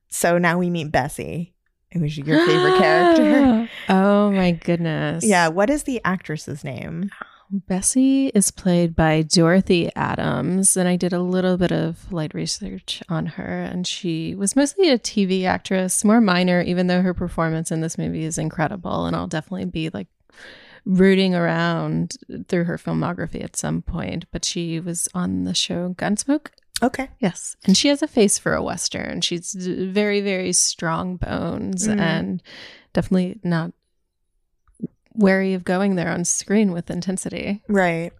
so 0.08 0.38
now 0.38 0.58
we 0.58 0.70
meet 0.70 0.90
Bessie, 0.92 1.54
who's 1.92 2.16
your 2.16 2.38
favorite 2.46 2.74
character. 2.76 3.68
Oh 3.88 4.30
my 4.30 4.52
goodness. 4.52 5.24
Yeah. 5.24 5.48
What 5.48 5.68
is 5.68 5.82
the 5.82 6.00
actress's 6.04 6.62
name? 6.64 7.10
Bessie 7.52 8.28
is 8.28 8.50
played 8.50 8.96
by 8.96 9.20
Dorothy 9.22 9.90
Adams, 9.94 10.76
and 10.76 10.88
I 10.88 10.96
did 10.96 11.12
a 11.12 11.20
little 11.20 11.58
bit 11.58 11.70
of 11.70 12.10
light 12.10 12.32
research 12.32 13.02
on 13.10 13.26
her, 13.26 13.62
and 13.62 13.86
she 13.86 14.34
was 14.34 14.56
mostly 14.56 14.88
a 14.90 14.98
TV 14.98 15.44
actress, 15.44 16.02
more 16.04 16.20
minor, 16.22 16.62
even 16.62 16.86
though 16.86 17.02
her 17.02 17.12
performance 17.12 17.70
in 17.70 17.82
this 17.82 17.98
movie 17.98 18.24
is 18.24 18.38
incredible, 18.38 19.04
and 19.04 19.14
I'll 19.14 19.26
definitely 19.26 19.66
be 19.66 19.90
like 19.90 20.08
rooting 20.86 21.34
around 21.34 22.16
through 22.48 22.64
her 22.64 22.78
filmography 22.78 23.44
at 23.44 23.56
some 23.56 23.82
point. 23.82 24.24
But 24.32 24.44
she 24.46 24.80
was 24.80 25.06
on 25.14 25.44
the 25.44 25.54
show 25.54 25.94
Gunsmoke. 25.98 26.48
Okay. 26.82 27.10
Yes. 27.20 27.54
And 27.64 27.76
she 27.76 27.88
has 27.88 28.02
a 28.02 28.08
face 28.08 28.38
for 28.38 28.54
a 28.54 28.62
Western. 28.62 29.20
She's 29.20 29.52
very, 29.54 30.20
very 30.20 30.52
strong 30.52 31.16
bones 31.16 31.86
Mm. 31.86 32.00
and 32.00 32.42
definitely 32.92 33.38
not 33.44 33.72
wary 35.14 35.54
of 35.54 35.64
going 35.64 35.96
there 35.96 36.10
on 36.10 36.24
screen 36.24 36.72
with 36.72 36.90
intensity. 36.90 37.62
Right. 37.68 38.12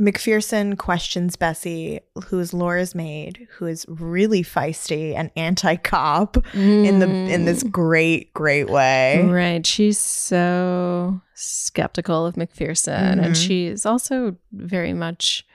McPherson 0.00 0.78
questions 0.78 1.36
Bessie, 1.36 2.00
who 2.24 2.38
is 2.38 2.54
Laura's 2.54 2.94
maid, 2.94 3.46
who 3.50 3.66
is 3.66 3.84
really 3.86 4.42
feisty 4.42 5.14
and 5.14 5.30
anti-cop 5.36 6.38
in 6.54 7.00
the 7.00 7.06
in 7.06 7.44
this 7.44 7.62
great, 7.62 8.32
great 8.32 8.70
way. 8.70 9.22
Right. 9.22 9.66
She's 9.66 9.98
so 9.98 11.20
skeptical 11.34 12.24
of 12.24 12.36
McPherson. 12.36 13.16
Mhm. 13.16 13.24
And 13.26 13.36
she's 13.36 13.84
also 13.84 14.36
very 14.52 14.94
much 14.94 15.46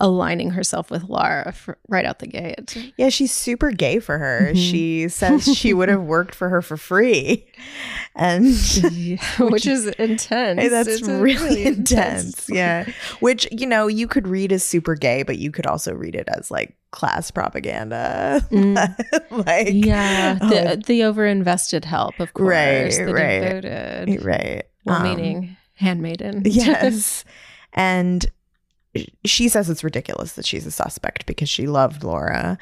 aligning 0.00 0.50
herself 0.50 0.90
with 0.90 1.04
Laura 1.04 1.52
fr 1.52 1.72
right 1.88 2.04
out 2.06 2.18
the 2.20 2.26
gate. 2.26 2.92
Yeah, 2.96 3.10
she's 3.10 3.32
super 3.32 3.70
gay 3.70 3.98
for 4.00 4.16
her. 4.18 4.50
Mhm. 4.54 4.56
She 4.70 5.08
says 5.10 5.44
she 5.56 5.74
would 5.74 5.88
have 5.90 6.02
worked 6.02 6.34
for 6.34 6.48
her 6.48 6.62
for 6.62 6.76
free. 6.76 7.46
And 8.16 8.46
Which 9.38 9.66
is 9.66 9.86
intense. 9.86 10.60
Hey, 10.60 10.68
that's 10.68 10.88
It's 10.88 11.06
a 11.06 11.20
really, 11.20 11.64
intense. 11.64 12.48
Yeah. 12.48 12.86
Which, 13.20 13.46
you 13.52 13.66
know, 13.66 13.86
you 13.86 14.08
could 14.08 14.26
read 14.26 14.52
as 14.52 14.64
super 14.64 14.94
gay, 14.94 15.22
but 15.22 15.38
you 15.38 15.52
could 15.52 15.66
also 15.66 15.94
read 15.94 16.14
it 16.14 16.28
as 16.36 16.50
like 16.50 16.74
class 16.90 17.30
propaganda. 17.30 18.40
Mm. 18.50 18.76
like, 19.46 19.68
Yeah, 19.72 20.38
oh, 20.40 20.48
the 20.48 20.82
the 20.86 21.00
overinvested 21.00 21.84
help, 21.84 22.18
of 22.20 22.32
course. 22.34 22.48
Right, 22.48 23.06
the 23.06 23.12
right. 23.14 23.40
devoted, 23.60 24.24
right. 24.24 24.62
well 24.84 24.96
Um, 24.96 25.02
meaning 25.02 25.56
handmaiden. 25.74 26.42
yes. 26.46 27.24
and 27.74 28.26
she 29.24 29.48
says 29.48 29.70
it's 29.70 29.84
ridiculous 29.84 30.34
that 30.34 30.46
she's 30.46 30.66
a 30.66 30.70
suspect 30.70 31.26
because 31.26 31.48
she 31.48 31.66
loved 31.66 32.04
Laura. 32.04 32.58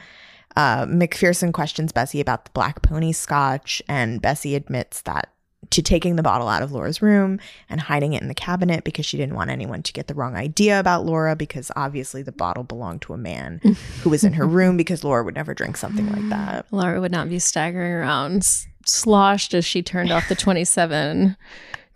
Uh, 0.57 0.87
McPherson 0.87 1.53
questions 1.53 1.93
Bessie 1.93 2.20
about 2.20 2.45
the 2.45 2.51
Black 2.53 2.83
Pony 2.83 3.12
Scotch, 3.12 3.83
and 3.89 4.20
Bessie 4.20 4.55
admits 4.55 5.03
that 5.03 5.33
to 5.70 5.83
taking 5.83 6.16
the 6.16 6.22
bottle 6.22 6.49
out 6.49 6.62
of 6.62 6.72
Laura's 6.72 7.03
room 7.03 7.39
and 7.68 7.81
hiding 7.81 8.12
it 8.12 8.22
in 8.22 8.29
the 8.29 8.35
cabinet 8.35 8.85
because 8.85 9.05
she 9.05 9.16
didn't 9.16 9.35
want 9.35 9.51
anyone 9.51 9.83
to 9.83 9.93
get 9.93 10.07
the 10.07 10.14
wrong 10.14 10.35
idea 10.35 10.81
about 10.81 11.05
Laura 11.05 11.37
because 11.37 11.70
obviously 11.76 12.22
the 12.22 12.33
bottle 12.33 12.64
belonged 12.64 13.03
to 13.03 13.12
a 13.12 13.18
man 13.18 13.61
who 14.03 14.11
was 14.11 14.24
in 14.24 14.33
her 14.33 14.47
room 14.47 14.76
because 14.76 15.05
Laura 15.05 15.24
would 15.24 15.35
never 15.35 15.55
drink 15.55 15.76
something 15.76 16.11
like 16.12 16.29
that. 16.31 16.66
Laura 16.70 17.01
would 17.01 17.12
not 17.12 17.29
be 17.29 17.39
staggering 17.39 17.93
around 17.93 18.49
sloshed 18.87 19.53
as 19.53 19.64
she 19.64 19.83
turned 19.83 20.11
off 20.11 20.29
the 20.29 20.35
27 20.35 21.37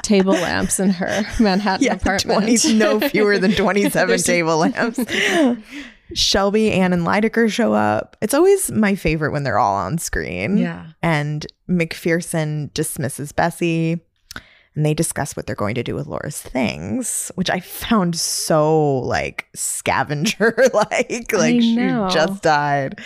table 0.02 0.32
lamps 0.32 0.78
in 0.80 0.90
her 0.90 1.22
Manhattan 1.40 1.86
yeah, 1.86 1.94
apartment. 1.94 2.42
20, 2.42 2.74
no 2.74 3.00
fewer 3.08 3.38
than 3.38 3.52
27 3.52 4.18
table 4.20 4.58
lamps. 4.58 5.00
Shelby, 6.14 6.70
Ann, 6.72 6.92
and 6.92 7.06
Lydecker 7.06 7.50
show 7.50 7.72
up. 7.72 8.16
It's 8.20 8.34
always 8.34 8.70
my 8.70 8.94
favorite 8.94 9.32
when 9.32 9.44
they're 9.44 9.58
all 9.58 9.74
on 9.74 9.98
screen. 9.98 10.58
Yeah. 10.58 10.88
And 11.02 11.46
McPherson 11.68 12.72
dismisses 12.74 13.32
Bessie 13.32 14.00
and 14.74 14.86
they 14.86 14.94
discuss 14.94 15.36
what 15.36 15.46
they're 15.46 15.54
going 15.54 15.74
to 15.74 15.82
do 15.82 15.94
with 15.94 16.06
Laura's 16.06 16.40
things, 16.40 17.30
which 17.34 17.50
I 17.50 17.60
found 17.60 18.16
so 18.16 18.98
like 18.98 19.48
scavenger 19.54 20.54
like. 20.74 21.32
Like 21.32 21.60
she 21.60 21.76
just 22.10 22.42
died. 22.42 22.98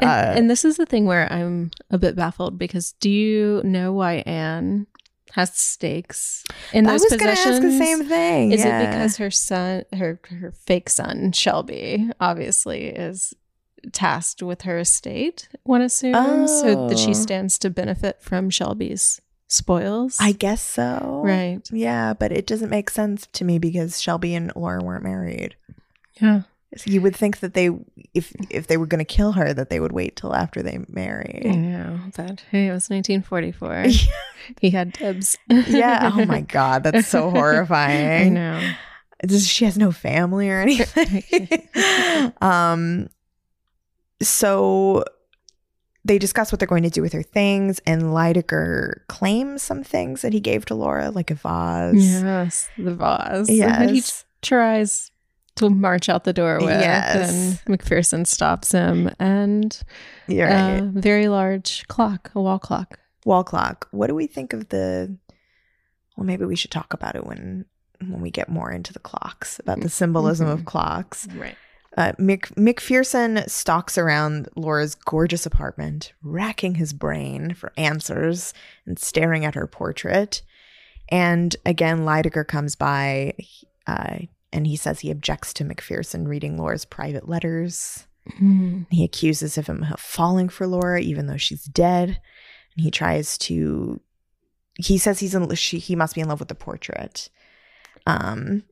And, 0.00 0.10
Uh, 0.10 0.32
and 0.36 0.50
this 0.50 0.64
is 0.64 0.76
the 0.76 0.86
thing 0.86 1.06
where 1.06 1.32
I'm 1.32 1.72
a 1.90 1.98
bit 1.98 2.14
baffled 2.14 2.56
because 2.58 2.92
do 2.92 3.10
you 3.10 3.62
know 3.64 3.92
why 3.92 4.22
Ann 4.26 4.86
has 5.32 5.54
stakes 5.54 6.44
in 6.72 6.84
those 6.84 7.04
positions. 7.04 7.22
I 7.22 7.26
was 7.26 7.36
possessions? 7.36 7.56
ask 7.56 7.62
the 7.62 7.84
same 7.84 8.04
thing. 8.08 8.52
Is 8.52 8.60
yeah. 8.64 8.80
it 8.82 8.86
because 8.86 9.16
her 9.18 9.30
son, 9.30 9.84
her 9.96 10.18
her 10.40 10.52
fake 10.52 10.88
son 10.90 11.32
Shelby, 11.32 12.10
obviously 12.20 12.86
is 12.86 13.34
tasked 13.92 14.42
with 14.42 14.62
her 14.62 14.78
estate? 14.78 15.48
One 15.64 15.82
assumes 15.82 16.50
so 16.50 16.88
that 16.88 16.94
Oh. 16.94 16.96
she 16.96 17.14
stands 17.14 17.58
to 17.58 17.70
benefit 17.70 18.20
from 18.22 18.50
Shelby's 18.50 19.20
spoils. 19.46 20.16
I 20.20 20.32
guess 20.32 20.62
so. 20.62 21.20
right. 21.24 21.60
Yeah, 21.70 22.12
but 22.14 22.32
it 22.32 22.46
doesn't 22.46 22.70
make 22.70 22.90
sense 22.90 23.26
to 23.32 23.44
me 23.44 23.58
because 23.58 24.00
Shelby 24.00 24.34
and 24.34 24.52
Laura 24.56 24.82
weren't 24.82 25.04
married. 25.04 25.56
Yeah. 26.20 26.42
You 26.84 27.00
would 27.00 27.16
think 27.16 27.40
that 27.40 27.54
they, 27.54 27.70
if 28.12 28.34
if 28.50 28.66
they 28.66 28.76
were 28.76 28.86
going 28.86 28.98
to 28.98 29.04
kill 29.04 29.32
her, 29.32 29.54
that 29.54 29.70
they 29.70 29.80
would 29.80 29.92
wait 29.92 30.16
till 30.16 30.34
after 30.34 30.62
they 30.62 30.78
marry. 30.88 31.40
Yeah, 31.44 31.96
but 32.14 32.40
hey, 32.50 32.66
it 32.68 32.72
was 32.72 32.90
1944. 32.90 33.86
he 34.60 34.70
had 34.70 34.92
dibs. 34.92 35.38
yeah. 35.48 36.12
Oh 36.14 36.26
my 36.26 36.40
god, 36.42 36.82
that's 36.82 37.08
so 37.08 37.30
horrifying. 37.30 38.36
I 38.36 38.40
know. 38.40 38.70
Does 39.26 39.48
she 39.48 39.64
has 39.64 39.78
no 39.78 39.90
family 39.92 40.50
or 40.50 40.60
anything? 40.62 41.68
um. 42.42 43.08
So 44.20 45.04
they 46.04 46.18
discuss 46.18 46.50
what 46.52 46.58
they're 46.58 46.68
going 46.68 46.82
to 46.84 46.90
do 46.90 47.02
with 47.02 47.12
her 47.12 47.22
things, 47.22 47.80
and 47.86 48.02
Lydecker 48.02 49.06
claims 49.08 49.62
some 49.62 49.82
things 49.84 50.22
that 50.22 50.32
he 50.32 50.40
gave 50.40 50.64
to 50.66 50.74
Laura, 50.74 51.10
like 51.10 51.30
a 51.30 51.34
vase. 51.34 52.22
Yes, 52.22 52.68
the 52.76 52.94
vase. 52.94 53.48
And 53.48 53.90
he 53.90 53.96
Yes. 53.96 54.24
tries 54.42 55.10
to 55.58 55.70
march 55.70 56.08
out 56.08 56.24
the 56.24 56.32
door 56.32 56.58
with, 56.58 56.68
Yes. 56.68 57.60
and 57.66 57.78
McPherson 57.78 58.26
stops 58.26 58.72
him, 58.72 59.10
and 59.18 59.78
You're 60.26 60.48
right. 60.48 60.78
a 60.78 60.82
very 60.82 61.28
large 61.28 61.86
clock, 61.88 62.30
a 62.34 62.40
wall 62.40 62.58
clock. 62.58 62.98
wall 63.24 63.44
clock. 63.44 63.88
What 63.90 64.06
do 64.06 64.14
we 64.14 64.26
think 64.26 64.52
of 64.52 64.68
the? 64.70 65.16
Well, 66.16 66.24
maybe 66.26 66.44
we 66.46 66.56
should 66.56 66.70
talk 66.70 66.92
about 66.94 67.14
it 67.16 67.26
when 67.26 67.64
when 68.00 68.20
we 68.20 68.30
get 68.30 68.48
more 68.48 68.70
into 68.70 68.92
the 68.92 69.00
clocks 69.00 69.58
about 69.58 69.80
the 69.80 69.88
symbolism 69.88 70.46
of 70.48 70.60
Mhm. 70.60 70.64
clocks. 70.66 71.26
Right. 71.34 71.56
Uh, 71.96 72.12
Mick, 72.12 72.42
McPherson 72.54 73.48
stalks 73.50 73.98
around 73.98 74.48
Laura's 74.54 74.94
gorgeous 74.94 75.44
apartment, 75.46 76.12
racking 76.22 76.76
his 76.76 76.92
brain 76.92 77.54
for 77.54 77.72
answers 77.76 78.54
and 78.86 79.00
staring 79.00 79.44
at 79.44 79.56
her 79.56 79.66
portrait. 79.66 80.42
And 81.08 81.56
again, 81.66 82.00
Lydecker 82.00 82.46
comes 82.46 82.76
by, 82.76 83.32
uh, 83.88 84.18
and 84.52 84.66
he 84.66 84.76
says 84.76 85.00
he 85.00 85.10
objects 85.10 85.52
to 85.54 85.64
McPherson 85.64 86.26
reading 86.26 86.56
Laura's 86.56 86.84
private 86.84 87.28
letters. 87.28 88.06
Mm. 88.40 88.86
He 88.90 89.04
accuses 89.04 89.58
of 89.58 89.66
him 89.66 89.86
of 89.90 90.00
falling 90.00 90.48
for 90.48 90.66
Laura, 90.66 91.00
even 91.00 91.26
though 91.26 91.36
she's 91.36 91.64
dead. 91.64 92.20
And 92.76 92.84
he 92.84 92.90
tries 92.90 93.38
to. 93.38 94.00
He 94.74 94.98
says 94.98 95.20
he's 95.20 95.34
in. 95.34 95.52
She, 95.54 95.78
he 95.78 95.96
must 95.96 96.14
be 96.14 96.20
in 96.20 96.28
love 96.28 96.38
with 96.38 96.48
the 96.48 96.54
portrait. 96.54 97.28
Um, 98.06 98.62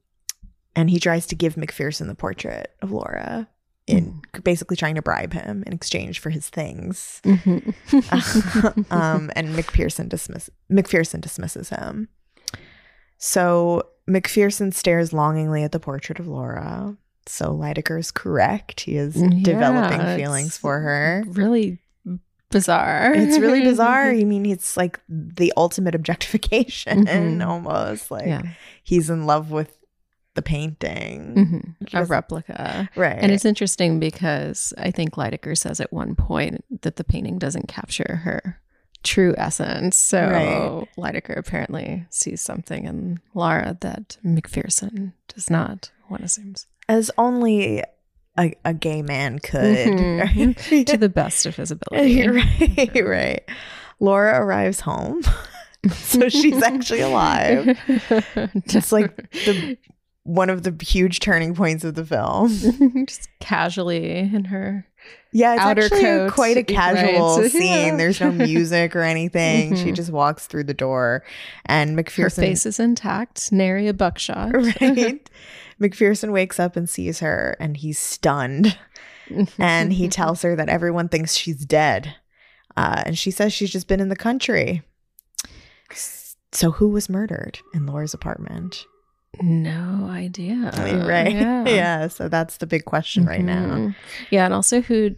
and 0.75 0.91
he 0.91 1.01
tries 1.01 1.27
to 1.27 1.35
give 1.35 1.57
McPherson 1.57 2.07
the 2.07 2.15
portrait 2.15 2.73
of 2.81 2.93
Laura, 2.93 3.49
in 3.87 4.21
basically 4.43 4.77
trying 4.77 4.95
to 4.95 5.03
bribe 5.03 5.33
him 5.33 5.63
in 5.67 5.73
exchange 5.73 6.21
for 6.21 6.31
his 6.31 6.49
things. 6.49 7.21
Mhm. 7.25 7.75
um, 8.93 9.31
and 9.35 9.55
McPherson 9.55 10.09
dismiss 10.09 10.49
McPherson 10.71 11.21
dismisses 11.21 11.71
him. 11.71 12.09
So 13.19 13.83
McPherson 14.09 14.73
stares 14.73 15.13
longingly 15.13 15.63
at 15.63 15.73
the 15.73 15.81
portrait 15.81 16.19
of 16.19 16.29
Laura. 16.29 16.97
So 17.27 17.51
Lydecker 17.53 17.99
is 17.99 18.11
correct. 18.13 18.81
He 18.83 18.97
is 18.97 19.17
Yeah, 19.17 19.29
developing 19.43 20.01
feelings 20.17 20.57
for 20.57 20.79
her. 20.81 21.25
really 21.27 21.79
bizarre. 22.51 23.13
It's 23.15 23.39
really 23.39 23.63
bizarre. 23.65 24.11
I 24.11 24.23
mean, 24.25 24.47
it's 24.47 24.77
like 24.77 25.01
the 25.09 25.53
ultimate 25.57 25.95
objectification 25.97 27.07
Mhm. 27.07 27.45
almost. 27.47 28.11
Like 28.13 28.27
yeah. 28.27 28.43
he's 28.85 29.11
in 29.11 29.27
love 29.27 29.51
with 29.51 29.77
the 30.35 30.43
painting. 30.43 31.35
Mhm. 31.81 31.95
A 31.95 32.05
replica. 32.05 32.89
Right. 32.95 33.19
And 33.19 33.33
it's 33.33 33.45
interesting 33.45 33.99
because 33.99 34.73
I 34.79 34.91
think 34.93 35.15
Lydecker 35.15 35.57
says 35.59 35.81
at 35.81 35.93
one 35.93 36.15
point 36.15 36.65
that 36.83 36.97
the 36.97 37.05
painting 37.05 37.39
doesn't 37.39 37.67
capture 37.69 38.21
her 38.23 38.61
true 39.07 39.35
essence. 39.39 39.97
So 39.97 40.21
Right. 40.99 41.15
Lydecker 41.15 41.37
apparently 41.37 42.05
sees 42.11 42.41
something 42.41 42.85
in 42.85 43.21
Laura 43.35 43.77
that 43.81 44.19
McPherson 44.25 45.13
does 45.35 45.49
not, 45.51 45.91
one 46.09 46.23
assumes, 46.23 46.67
as 46.89 47.11
only 47.17 47.83
a, 48.39 48.53
a 48.65 48.75
gay 48.75 49.03
man 49.03 49.39
could. 49.39 49.89
Mhm. 49.89 50.21
right? 50.69 50.87
to 50.89 50.97
the 50.97 51.09
best 51.09 51.47
of 51.47 51.57
his 51.57 51.71
ability. 51.71 52.29
right, 52.29 53.05
right. 53.05 53.45
Laura 54.01 54.41
arrives 54.41 54.81
home. 54.81 55.23
so 55.93 56.29
she's 56.29 56.63
actually 56.63 57.01
alive. 57.01 57.79
It's 58.67 58.93
like 58.93 59.17
the 59.33 59.79
one 60.25 60.51
of 60.51 60.65
the 60.65 60.77
huge 60.85 61.21
turning 61.21 61.55
points 61.55 61.85
of 61.85 61.95
the 61.95 62.05
film. 62.05 62.49
just 63.07 63.29
casually 63.41 64.19
in 64.19 64.47
her. 64.47 64.85
Yeah, 65.37 65.53
it's 65.55 65.63
Outer 65.63 65.83
actually 65.85 66.01
coat, 66.01 66.33
quite 66.33 66.57
a 66.57 66.61
right. 66.61 66.67
casual 66.67 67.43
Yeah. 67.43 67.49
scene. 67.49 67.97
There's 67.99 68.21
no 68.21 68.33
music 68.33 68.97
or 68.97 69.03
anything. 69.03 69.77
She 69.77 69.91
Mhm. 69.91 69.95
just 69.95 70.11
walks 70.11 70.47
through 70.47 70.65
the 70.65 70.73
door, 70.75 71.25
and 71.67 71.99
Her 72.09 72.31
face 72.31 72.65
is 72.65 72.81
intact, 72.81 73.53
nary 73.53 73.87
a 73.87 73.93
buckshot. 73.93 74.55
right. 74.81 75.29
McPherson 75.81 76.33
wakes 76.33 76.59
up 76.59 76.75
and 76.75 76.89
sees 76.89 77.19
her, 77.21 77.55
and 77.61 77.77
he's 77.77 77.99
stunned. 77.99 78.79
and 79.59 79.93
he 79.93 80.09
tells 80.09 80.41
her 80.43 80.57
that 80.57 80.69
everyone 80.71 81.09
thinks 81.09 81.35
she's 81.35 81.67
dead. 81.67 82.15
Uh, 82.77 83.03
and 83.05 83.19
she 83.19 83.31
says 83.31 83.53
she's 83.53 83.71
just 83.71 83.89
been 83.89 84.01
in 84.01 84.09
the 84.09 84.17
country. 84.17 84.83
So, 86.53 86.71
who 86.73 86.89
was 86.89 87.09
murdered 87.09 87.59
in 87.75 87.85
Laura's 87.87 88.15
apartment? 88.15 88.87
No 89.43 90.09
idea. 90.11 90.71
right. 91.07 91.33
Yeah. 91.67 92.09
So, 92.09 92.29
that's 92.29 92.59
the 92.59 92.67
big 92.67 92.85
question 92.85 93.27
right 93.27 93.43
now. 93.45 93.67
Mhm. 93.67 93.95
Yeah, 94.31 94.45
and 94.45 94.55
also 94.55 94.81
who 94.81 95.15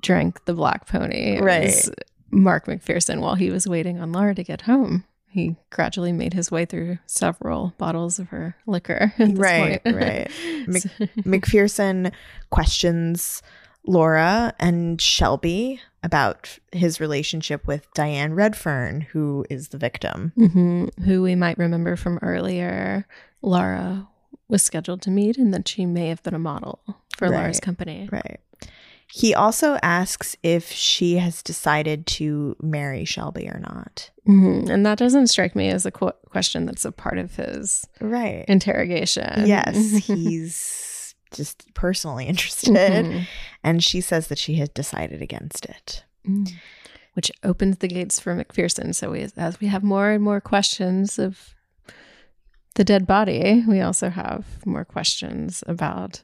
drank 0.00 0.44
the 0.44 0.54
black 0.54 0.86
pony? 0.86 1.36
It 1.36 1.42
Right. 1.42 1.64
was 1.66 1.90
Mark 2.30 2.66
McPherson 2.66 3.20
while 3.20 3.34
he 3.34 3.50
was 3.50 3.66
waiting 3.66 3.98
on 4.00 4.12
Laura 4.12 4.34
to 4.34 4.44
get 4.44 4.62
home. 4.62 5.04
He 5.28 5.56
gradually 5.70 6.12
made 6.12 6.32
his 6.34 6.50
way 6.50 6.64
through 6.64 6.98
several 7.06 7.74
bottles 7.78 8.18
of 8.18 8.28
her 8.28 8.56
liquor. 8.66 9.12
at 9.18 9.28
this 9.30 9.38
Right, 9.38 9.82
point. 9.84 9.96
right. 9.96 10.30
Mc- 10.66 11.14
McPherson 11.24 12.12
questions 12.50 13.42
Laura 13.86 14.52
and 14.58 15.00
Shelby 15.00 15.80
about 16.02 16.58
his 16.72 17.00
relationship 17.00 17.66
with 17.66 17.86
Diane 17.94 18.34
Redfern, 18.34 19.00
who 19.02 19.44
is 19.50 19.68
the 19.68 19.78
victim. 19.78 20.32
Mhm. 20.36 20.90
Who 21.04 21.22
we 21.22 21.34
might 21.34 21.58
remember 21.58 21.96
from 21.96 22.18
earlier, 22.22 23.06
Laura 23.46 24.08
was 24.48 24.62
scheduled 24.62 25.00
to 25.02 25.10
meet, 25.10 25.38
and 25.38 25.54
that 25.54 25.66
she 25.68 25.86
may 25.86 26.08
have 26.08 26.22
been 26.22 26.34
a 26.34 26.38
model 26.38 26.80
for 27.16 27.28
Laura's 27.30 27.56
Right, 27.56 27.62
company. 27.62 28.08
Right. 28.12 28.40
He 29.08 29.34
also 29.34 29.78
asks 29.82 30.36
if 30.42 30.70
she 30.70 31.16
has 31.18 31.42
decided 31.42 32.06
to 32.08 32.56
marry 32.60 33.04
Shelby 33.04 33.48
or 33.48 33.58
not. 33.60 34.10
Mhm. 34.26 34.68
And 34.68 34.84
that 34.84 34.98
doesn't 34.98 35.28
strike 35.28 35.54
me 35.54 35.68
as 35.68 35.86
a 35.86 35.90
qu- 35.92 36.10
question 36.28 36.66
that's 36.66 36.84
a 36.84 36.90
part 36.92 37.18
of 37.18 37.36
his 37.36 37.86
Right. 38.00 38.44
interrogation. 38.48 39.46
Yes, 39.46 39.76
he's 40.06 41.14
just 41.32 41.72
personally 41.74 42.26
interested. 42.32 42.74
Mhm. 42.74 43.26
And 43.62 43.82
she 43.82 44.00
says 44.00 44.26
that 44.28 44.38
she 44.38 44.56
has 44.56 44.68
decided 44.70 45.22
against 45.22 45.64
it. 45.66 46.04
Mm. 46.28 46.50
Which 47.14 47.30
opens 47.44 47.78
the 47.78 47.88
gates 47.88 48.18
for 48.20 48.34
McPherson. 48.34 48.94
So 48.94 49.12
we, 49.12 49.26
as 49.36 49.60
we 49.60 49.68
have 49.68 49.82
more 49.84 50.10
and 50.10 50.22
more 50.22 50.40
questions 50.40 51.18
of 51.18 51.54
the 52.76 52.84
dead 52.84 53.06
body, 53.06 53.62
we 53.68 53.80
also 53.80 54.08
have 54.08 54.44
more 54.64 54.84
questions 54.84 55.62
about 55.66 56.22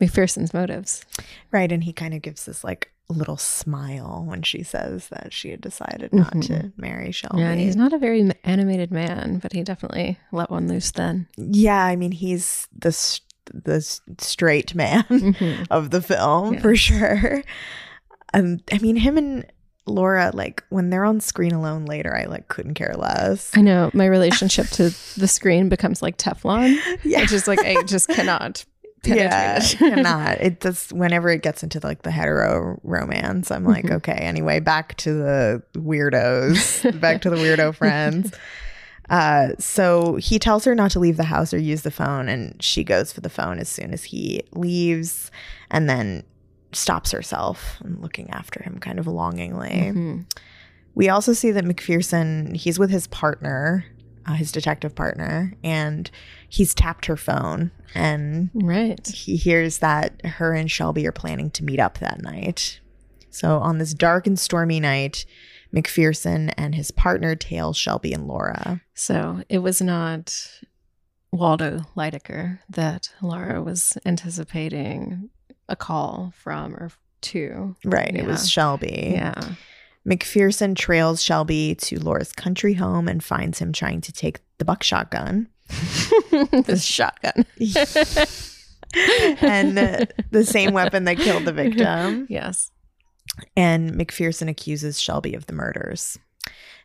McPherson's 0.00 0.52
motives. 0.54 1.04
Right. 1.52 1.70
And 1.70 1.84
he 1.84 1.92
kind 1.92 2.14
of 2.14 2.22
gives 2.22 2.46
this 2.46 2.64
like 2.64 2.90
little 3.10 3.36
smile 3.36 4.24
when 4.26 4.42
she 4.42 4.62
says 4.62 5.08
that 5.08 5.32
she 5.32 5.50
had 5.50 5.60
decided 5.60 6.12
not 6.12 6.32
to 6.32 6.38
Mhm. 6.54 6.72
marry 6.78 7.12
Shelby. 7.12 7.38
Yeah, 7.40 7.50
and 7.50 7.60
he's 7.60 7.76
not 7.76 7.92
a 7.92 7.98
very 7.98 8.30
animated 8.44 8.90
man, 8.90 9.38
but 9.42 9.52
he 9.52 9.62
definitely 9.62 10.18
let 10.32 10.50
one 10.50 10.66
loose 10.68 10.90
then. 10.90 11.26
Yeah, 11.36 11.84
I 11.84 11.96
mean, 11.96 12.12
he's 12.12 12.66
the 12.76 13.20
the 13.52 13.82
straight 14.18 14.74
man 14.74 15.02
Mhm. 15.04 15.66
of 15.70 15.90
the 15.90 16.00
film 16.00 16.58
for 16.60 16.74
sure. 16.74 17.44
Um, 18.32 18.60
I 18.72 18.78
mean, 18.78 18.96
him 18.96 19.18
and 19.18 19.44
Laura, 19.86 20.30
like 20.32 20.64
when 20.70 20.90
they're 20.90 21.04
on 21.04 21.20
screen 21.20 21.52
alone 21.52 21.84
later, 21.84 22.16
I 22.16 22.24
like 22.24 22.48
couldn't 22.48 22.74
care 22.74 22.94
less. 22.96 23.50
I 23.54 23.60
know 23.60 23.90
my 23.92 24.06
relationship 24.06 24.66
to 24.68 24.84
the 25.18 25.28
screen 25.28 25.68
becomes 25.68 26.00
like 26.02 26.16
Teflon. 26.16 26.78
Yeah, 27.04 27.20
It's 27.22 27.30
just 27.30 27.46
like 27.46 27.60
I 27.60 27.82
just 27.82 28.08
cannot 28.08 28.64
penetrate 29.04 29.30
yeah, 29.30 29.58
it. 29.62 29.76
cannot. 29.78 30.40
It 30.40 30.60
does 30.60 30.88
whenever 30.90 31.28
it 31.28 31.42
gets 31.42 31.62
into 31.62 31.80
like 31.84 32.02
the 32.02 32.10
hetero 32.10 32.80
romance. 32.82 33.50
I'm 33.50 33.64
like, 33.64 33.84
Mhm. 33.84 33.96
okay. 33.96 34.12
Anyway, 34.14 34.60
back 34.60 34.96
to 34.98 35.12
the 35.12 35.62
weirdos. 35.74 36.98
back 37.00 37.20
to 37.22 37.30
the 37.30 37.36
weirdo 37.36 37.74
friends. 37.74 38.32
Uh, 39.10 39.48
so 39.58 40.16
he 40.16 40.38
tells 40.38 40.64
her 40.64 40.74
not 40.74 40.90
to 40.92 40.98
leave 40.98 41.18
the 41.18 41.24
house 41.24 41.52
or 41.52 41.58
use 41.58 41.82
the 41.82 41.90
phone, 41.90 42.26
and 42.26 42.60
she 42.62 42.82
goes 42.82 43.12
for 43.12 43.20
the 43.20 43.28
phone 43.28 43.58
as 43.58 43.68
soon 43.68 43.92
as 43.92 44.04
he 44.04 44.42
leaves, 44.52 45.30
and 45.70 45.90
then 45.90 46.22
stops 46.76 47.10
herself 47.10 47.78
and 47.84 48.00
looking 48.00 48.30
after 48.30 48.62
him 48.62 48.78
kind 48.78 48.98
of 48.98 49.06
longingly. 49.06 49.70
Mhm. 49.94 50.26
We 50.94 51.08
also 51.08 51.32
see 51.32 51.50
that 51.50 51.64
McPherson, 51.64 52.54
he's 52.56 52.78
with 52.78 52.90
his 52.90 53.06
partner, 53.08 53.84
uh, 54.26 54.34
his 54.34 54.52
detective 54.52 54.94
partner, 54.94 55.52
and 55.64 56.10
he's 56.48 56.74
tapped 56.74 57.06
her 57.06 57.16
phone 57.16 57.70
and 57.94 58.50
Right. 58.54 59.06
he 59.06 59.36
hears 59.36 59.78
that 59.78 60.24
her 60.24 60.52
and 60.54 60.70
Shelby 60.70 61.06
are 61.06 61.12
planning 61.12 61.50
to 61.52 61.64
meet 61.64 61.80
up 61.80 61.98
that 61.98 62.22
night. 62.22 62.80
So 63.30 63.58
on 63.58 63.78
this 63.78 63.92
dark 63.94 64.26
and 64.26 64.38
stormy 64.38 64.78
night, 64.80 65.26
McPherson 65.74 66.52
and 66.56 66.74
his 66.76 66.92
partner 66.92 67.34
tail 67.34 67.72
Shelby 67.72 68.12
and 68.12 68.28
Laura. 68.28 68.80
So 68.94 69.42
it 69.48 69.58
was 69.58 69.82
not 69.82 70.32
Waldo 71.32 71.80
Lydecker 71.96 72.60
that 72.70 73.10
Laura 73.20 73.60
was 73.60 73.98
anticipating 74.06 75.30
a 75.68 75.76
call 75.76 76.32
from 76.36 76.74
or 76.74 76.90
to. 77.22 77.74
Right, 77.84 78.14
it 78.14 78.26
was 78.26 78.50
Shelby. 78.50 79.12
Yeah. 79.14 79.54
McPherson 80.06 80.76
trails 80.76 81.22
Shelby 81.22 81.74
to 81.76 81.98
Laura's 81.98 82.32
country 82.32 82.74
home 82.74 83.08
and 83.08 83.24
finds 83.24 83.58
him 83.58 83.72
trying 83.72 84.02
to 84.02 84.12
take 84.12 84.40
the 84.58 84.64
buckshot 84.64 85.10
gun. 85.10 85.48
the 85.68 86.78
shotgun. 86.78 87.46
and 89.40 89.78
uh, 89.78 90.04
the 90.30 90.44
same 90.44 90.72
weapon 90.72 91.04
that 91.04 91.18
killed 91.18 91.44
the 91.44 91.52
victim. 91.52 92.26
Yes. 92.30 92.70
And 93.56 93.92
McPherson 93.94 94.48
accuses 94.48 95.00
Shelby 95.00 95.34
of 95.34 95.46
the 95.46 95.52
murders. 95.54 96.18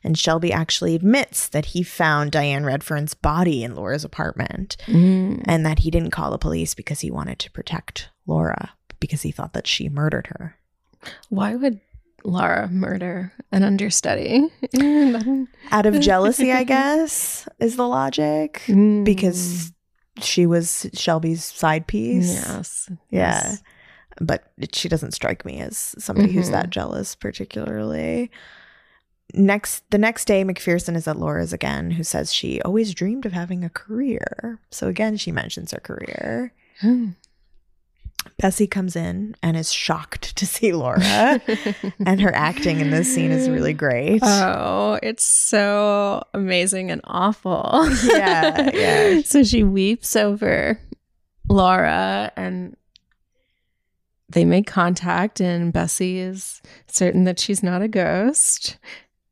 And 0.04 0.18
Shelby 0.18 0.54
actually 0.54 0.96
admits 0.96 1.50
that 1.50 1.66
he 1.66 1.84
found 1.84 2.32
Diane 2.32 2.64
Redfern's 2.64 3.14
body 3.14 3.64
in 3.64 3.76
Laura's 3.76 4.06
apartment 4.06 4.78
Mm. 4.88 5.44
and 5.46 5.66
that 5.66 5.80
he 5.80 5.92
didn't 5.92 6.12
call 6.12 6.32
the 6.32 6.38
police 6.38 6.74
because 6.74 7.02
he 7.02 7.12
wanted 7.12 7.38
to 7.40 7.52
protect 7.52 8.10
Laura 8.30 8.72
because 9.00 9.24
he 9.24 9.32
thought 9.32 9.54
that 9.54 9.68
she 9.68 9.90
murdered 9.90 10.28
her. 10.28 10.56
Why 11.30 11.56
would 11.56 11.80
Laura 12.24 12.68
murder 12.70 13.32
an 13.52 13.64
understudy? 13.64 14.48
Out 15.72 15.86
of 15.86 16.00
jealousy, 16.00 16.52
I 16.52 16.64
guess, 16.64 17.48
is 17.60 17.76
the 17.76 17.88
logic 17.88 18.62
Mm. 18.68 19.04
because 19.06 19.72
she 20.22 20.46
was 20.46 20.86
Shelby's 20.94 21.44
side 21.46 21.88
piece. 21.88 22.34
Yes. 22.34 22.88
Yeah. 22.90 22.98
Yes. 23.42 23.64
But 24.22 24.52
she 24.74 24.90
doesn't 24.90 25.14
strike 25.14 25.46
me 25.46 25.62
as 25.62 25.96
somebody 25.98 26.34
who's 26.34 26.50
Mhm. 26.50 26.52
that 26.52 26.70
jealous, 26.70 27.16
particularly. 27.16 28.30
Next, 29.34 29.90
the 29.92 29.98
next 29.98 30.26
day, 30.26 30.44
McPherson 30.44 30.96
is 30.98 31.08
at 31.08 31.18
Laura's 31.18 31.54
again, 31.54 31.92
who 31.92 32.04
says 32.04 32.34
she 32.34 32.62
always 32.64 32.94
dreamed 32.94 33.26
of 33.26 33.32
having 33.32 33.64
a 33.64 33.70
career. 33.70 34.60
So 34.72 34.88
again, 34.90 35.16
she 35.16 35.32
mentions 35.32 35.72
her 35.72 35.80
career. 35.80 36.52
Bessie 38.38 38.68
comes 38.68 38.96
in 38.96 39.36
and 39.44 39.58
is 39.58 39.72
shocked 39.72 40.36
to 40.38 40.46
see 40.46 40.72
Laura, 40.72 41.42
and 42.06 42.22
her 42.22 42.34
acting 42.34 42.80
in 42.80 42.90
this 42.90 43.14
scene 43.14 43.32
is 43.32 43.50
really 43.50 43.74
great. 43.74 44.22
Oh, 44.24 44.98
it's 45.04 45.26
so 45.26 46.24
amazing 46.34 46.90
and 46.90 47.02
awful. 47.04 47.88
Yeah, 48.06 48.72
yeah. 48.74 49.22
so 49.26 49.44
she 49.44 49.64
weeps 49.64 50.16
over 50.16 50.80
Laura 51.50 52.32
and 52.38 52.76
they 54.30 54.46
make 54.46 54.68
contact 54.68 55.42
and 55.42 55.74
Bessie 55.74 56.20
is 56.20 56.62
certain 56.88 57.24
that 57.26 57.40
she's 57.40 57.64
not 57.64 57.82
a 57.82 57.88
ghost 57.88 58.78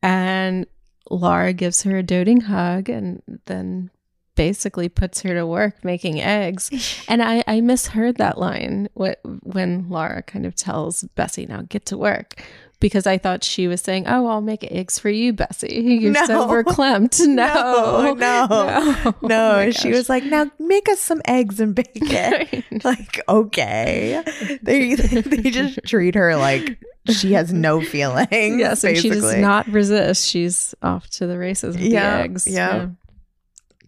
and 0.01 0.65
Laura 1.09 1.53
gives 1.53 1.83
her 1.83 1.97
a 1.97 2.03
doting 2.03 2.41
hug 2.41 2.89
and 2.89 3.21
then 3.45 3.91
basically 4.37 4.87
puts 4.87 5.21
her 5.23 5.33
to 5.33 5.45
work 5.45 5.83
making 5.83 6.21
eggs. 6.21 6.69
And 7.09 7.21
I, 7.21 7.43
I 7.47 7.59
misheard 7.61 8.15
that 8.17 8.37
line 8.37 8.87
when 8.93 9.89
Laura 9.89 10.21
kind 10.23 10.45
of 10.45 10.55
tells 10.55 11.03
Bessie, 11.15 11.45
now 11.45 11.63
get 11.67 11.85
to 11.87 11.97
work. 11.97 12.41
because 12.79 13.07
I 13.07 13.17
thought 13.17 13.43
she 13.43 13.67
was 13.67 13.81
saying, 13.81 14.05
"Oh, 14.07 14.27
I'll 14.27 14.41
make 14.41 14.63
eggs 14.71 14.99
for 14.99 15.09
you, 15.09 15.33
Bessie. 15.33 15.81
You're 16.01 16.13
so 16.25 16.45
No. 16.45 16.47
verklempt." 16.47 17.25
No, 17.27 18.13
No, 18.13 18.13
no, 18.13 18.95
Oh 19.05 19.15
No, 19.23 19.51
my 19.65 19.69
she 19.71 19.89
was 19.91 20.09
like, 20.09 20.23
"Now 20.23 20.51
make 20.59 20.87
us 20.89 20.99
some 20.99 21.21
eggs 21.25 21.59
and 21.59 21.73
bacon." 21.73 22.63
like, 22.83 23.19
okay, 23.27 24.21
they 24.61 24.93
they 24.95 25.49
just 25.49 25.79
treat 25.85 26.13
her 26.15 26.35
like 26.35 26.77
she 27.09 27.33
has 27.33 27.51
no 27.51 27.81
feelings. 27.81 28.27
yes, 28.31 28.83
and 28.83 28.95
she 28.97 29.09
does 29.09 29.35
not 29.37 29.65
resist. 29.69 30.27
She's 30.27 30.75
off 30.83 31.09
to 31.17 31.25
the 31.25 31.37
races 31.39 31.75
with 31.75 31.83
Yeah, 31.85 32.17
the 32.17 32.23
eggs. 32.23 32.45
yeah. 32.47 32.89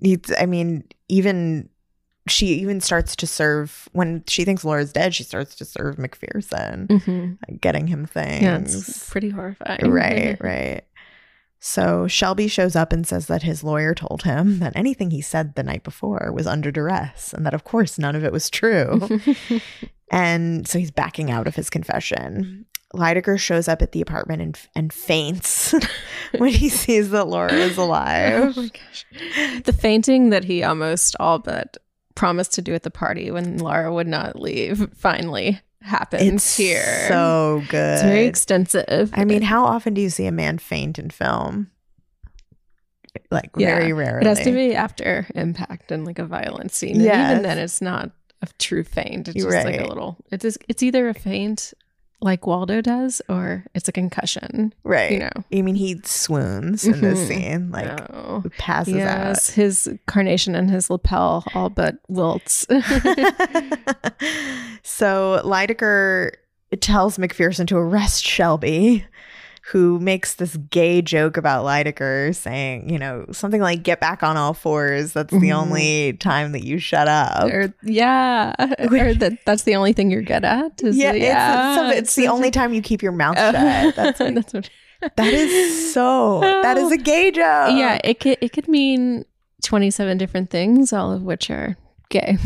It's- 0.04 0.36
I 0.42 0.46
mean, 0.46 0.84
even 1.08 1.70
she 2.28 2.48
even 2.48 2.80
starts 2.80 3.16
to 3.16 3.26
serve 3.26 3.90
when 3.94 4.24
she 4.28 4.46
thinks 4.46 4.64
Laura's 4.64 4.94
dead. 4.94 5.16
She 5.16 5.24
starts 5.24 5.56
to 5.56 5.66
serve 5.66 5.96
McPherson, 5.96 6.86
Mhm. 6.88 7.38
like 7.50 7.60
getting 7.60 7.88
him 7.88 8.06
things. 8.06 8.44
Yeah, 8.44 8.60
it's 8.60 9.10
pretty 9.10 9.30
horrifying. 9.32 9.90
Right, 9.90 10.38
right. 10.44 10.82
So 11.62 12.08
Shelby 12.08 12.48
shows 12.48 12.76
up 12.76 12.94
and 12.94 13.06
says 13.06 13.26
that 13.28 13.44
his 13.44 13.64
lawyer 13.64 13.94
told 13.96 14.24
him 14.24 14.60
that 14.60 14.74
anything 14.76 15.12
he 15.12 15.22
said 15.22 15.56
the 15.56 15.64
night 15.64 15.84
before 15.84 16.32
was 16.34 16.46
under 16.48 16.72
duress 16.72 17.34
and 17.34 17.46
that, 17.46 17.54
of 17.56 17.64
course, 17.64 17.98
none 17.98 18.16
of 18.16 18.24
it 18.24 18.32
was 18.32 18.50
true. 18.50 19.10
and 20.12 20.68
so 20.68 20.80
he's 20.80 20.92
backing 20.92 21.32
out 21.32 21.48
of 21.48 21.56
his 21.56 21.70
confession. 21.70 22.66
Lydecker 22.96 23.38
shows 23.40 23.68
up 23.68 23.82
at 23.82 23.92
the 23.92 24.02
apartment 24.02 24.42
and, 24.42 24.60
and 24.76 24.92
faints 24.94 25.74
when 26.38 26.50
he 26.50 26.70
sees 26.70 27.12
that 27.12 27.28
Laura 27.28 27.54
is 27.54 27.78
alive. 27.78 28.54
Oh 28.58 28.62
my 28.62 28.70
gosh. 28.70 29.06
The 29.64 29.74
fainting 29.74 30.32
that 30.32 30.44
he 30.44 30.64
almost 30.64 31.16
all 31.20 31.40
but 31.40 31.78
promised 32.16 32.54
to 32.56 32.62
do 32.62 32.74
at 32.74 32.84
the 32.84 32.92
party 32.92 33.30
when 33.32 33.58
Laura 33.60 33.94
would 33.94 34.08
not 34.08 34.40
leave 34.40 34.90
finally 34.96 35.60
happens 35.82 36.24
It's 36.34 36.58
here. 36.58 37.06
so 37.08 37.62
good. 37.70 37.94
it's 37.94 38.02
very 38.04 38.26
extensive. 38.26 39.12
I 39.14 39.24
mean, 39.24 39.42
how 39.44 39.64
often 39.66 39.94
do 39.94 40.02
you 40.02 40.10
see 40.10 40.26
a 40.26 40.32
man 40.32 40.58
faint 40.58 40.98
in 41.00 41.10
film? 41.12 41.70
Like 43.32 43.52
Yeah, 43.58 43.76
very 43.78 43.94
rarely. 43.94 44.22
it 44.22 44.28
has 44.28 44.42
to 44.44 44.52
be 44.52 44.76
after 44.76 45.28
impact 45.36 45.92
and 45.92 46.06
like 46.06 46.20
a 46.20 46.26
violent 46.26 46.72
scene. 46.72 46.96
And 46.96 47.04
even 47.32 47.44
then, 47.44 47.58
it's 47.58 47.82
not 47.82 48.12
a 48.42 48.48
true 48.58 48.84
faint. 48.84 49.28
It's 49.28 49.36
just 49.44 49.48
like 49.48 49.66
Right. 49.66 49.82
a 49.82 49.88
little. 49.88 50.18
It's 50.32 50.42
just, 50.44 50.58
it's 50.68 50.84
either 50.84 51.08
a 51.10 51.14
faint 51.14 51.74
like 52.22 52.46
Waldo 52.46 52.82
does, 52.82 53.22
or 53.30 53.64
it's 53.74 53.88
a 53.88 53.94
concussion. 53.94 54.74
right. 54.84 55.12
You 55.12 55.20
know. 55.20 55.30
I 55.54 55.62
mean, 55.62 55.76
he 55.76 56.02
swoons 56.04 56.86
in 56.86 57.00
this 57.00 57.20
Mhm. 57.20 57.28
scene, 57.28 57.72
like 57.72 57.98
Oh. 58.14 58.44
passes 58.58 58.96
Yes, 58.96 59.50
his 59.52 59.90
carnation 60.06 60.54
and 60.56 60.70
his 60.70 60.90
lapel 60.90 61.46
all 61.56 61.70
but 61.70 62.00
wilts. 62.10 62.68
so 64.84 65.42
Lydecker 65.46 66.32
tells 66.82 67.18
McPherson 67.18 67.66
to 67.68 67.78
arrest 67.78 68.26
Shelby, 68.26 69.06
who 69.72 70.00
makes 70.00 70.36
this 70.36 70.58
gay 70.70 71.02
joke 71.02 71.38
about 71.38 71.64
Lydecker, 71.66 72.36
saying, 72.36 72.90
you 72.90 72.98
know, 72.98 73.26
something 73.32 73.62
like 73.62 73.84
"get 73.84 74.00
back 74.00 74.24
on 74.24 74.36
all 74.38 74.54
fours." 74.54 75.14
That's 75.14 75.32
the 75.32 75.50
Mhm. 75.50 75.56
only 75.56 76.14
time 76.14 76.52
that 76.54 76.64
you 76.64 76.80
shut 76.80 77.08
up. 77.08 77.44
or 77.46 77.74
yeah, 77.84 78.54
or 78.80 79.14
that 79.14 79.40
that's 79.46 79.64
the 79.64 79.76
only 79.76 79.94
thing 79.94 80.10
you're 80.12 80.22
good 80.24 80.44
at. 80.46 80.82
Yeah, 80.82 81.12
it- 81.14 81.22
it's, 81.24 81.76
some- 81.76 81.92
it's 81.92 82.16
the 82.16 82.28
only 82.28 82.52
time 82.52 82.74
you 82.74 82.82
keep 82.82 83.02
your 83.04 83.12
mouth 83.12 83.38
shut. 83.38 83.96
That's 83.96 84.20
like, 84.20 84.36
That's 84.36 84.54
what- 84.54 84.70
that 85.16 85.34
is 85.34 85.94
so. 85.94 86.42
That 86.42 86.78
is 86.78 86.92
a 86.92 86.98
gay 87.12 87.32
joke. 87.32 87.72
yeah. 87.78 88.00
It 88.04 88.20
could 88.20 88.38
it 88.42 88.52
could 88.52 88.68
mean 88.68 89.24
twenty 89.64 89.92
seven 89.92 90.18
different 90.18 90.50
things, 90.50 90.92
all 90.92 91.12
of 91.14 91.22
which 91.24 91.50
are 91.50 91.78
gay. 92.10 92.38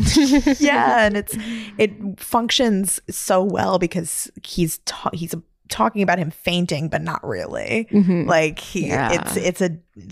yeah, 0.60 1.06
and 1.06 1.16
it's 1.18 1.36
it 1.78 2.20
functions 2.20 3.00
so 3.10 3.42
well 3.44 3.80
because 3.80 4.30
he's 4.46 4.80
ta- 4.80 5.10
he's 5.14 5.34
talking 5.70 6.02
about 6.02 6.20
him 6.20 6.32
fainting, 6.32 6.90
but 6.90 7.02
not 7.02 7.26
really. 7.26 7.88
Mhm. 7.92 8.28
Like 8.28 8.60
he, 8.60 8.88
Yeah. 8.88 9.12
it's 9.14 9.38
it's 9.38 9.62
a 9.62 9.70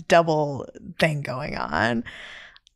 double 0.08 0.66
thing 0.98 1.20
going 1.22 1.56
on. 1.56 2.04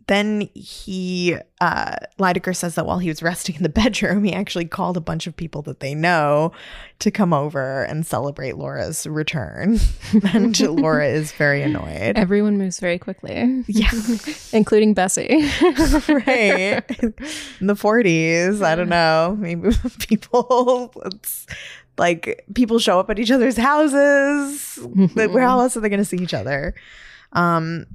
Then 0.08 0.42
he, 0.54 1.36
uh, 1.60 1.96
Lydecker 2.20 2.54
says 2.54 2.76
that 2.76 2.86
while 2.86 2.98
he 3.00 3.08
was 3.08 3.24
resting 3.24 3.56
in 3.56 3.64
the 3.64 3.68
bedroom, 3.82 4.22
he 4.22 4.32
actually 4.32 4.66
called 4.66 4.96
a 4.96 5.00
bunch 5.00 5.26
of 5.26 5.36
people 5.36 5.62
that 5.62 5.80
they 5.80 5.96
know 5.96 6.52
to 7.00 7.10
come 7.10 7.32
over 7.32 7.82
and 7.82 8.06
celebrate 8.06 8.56
Laura's 8.56 9.04
return. 9.08 9.80
and 10.32 10.60
Laura 10.60 11.08
is 11.08 11.32
very 11.32 11.60
annoyed. 11.60 12.16
Everyone 12.16 12.56
moves 12.56 12.78
very 12.78 13.00
quickly. 13.00 13.64
Yeah. 13.66 13.90
including 14.52 14.94
Bessie. 14.94 15.26
right 16.08 16.84
in 17.60 17.66
the 17.66 17.74
40s 17.74 18.62
i 18.62 18.74
don't 18.76 18.88
know 18.88 19.36
maybe 19.38 19.70
people 20.06 20.92
it's 21.06 21.46
like 21.98 22.44
people 22.54 22.78
show 22.78 23.00
up 23.00 23.10
at 23.10 23.18
each 23.18 23.30
other's 23.30 23.56
houses 23.56 24.78
But 25.14 25.30
where 25.32 25.44
else 25.44 25.76
are 25.76 25.80
they 25.80 25.88
going 25.88 25.98
to 26.00 26.04
see 26.04 26.18
each 26.18 26.34
other 26.34 26.74
um 27.32 27.86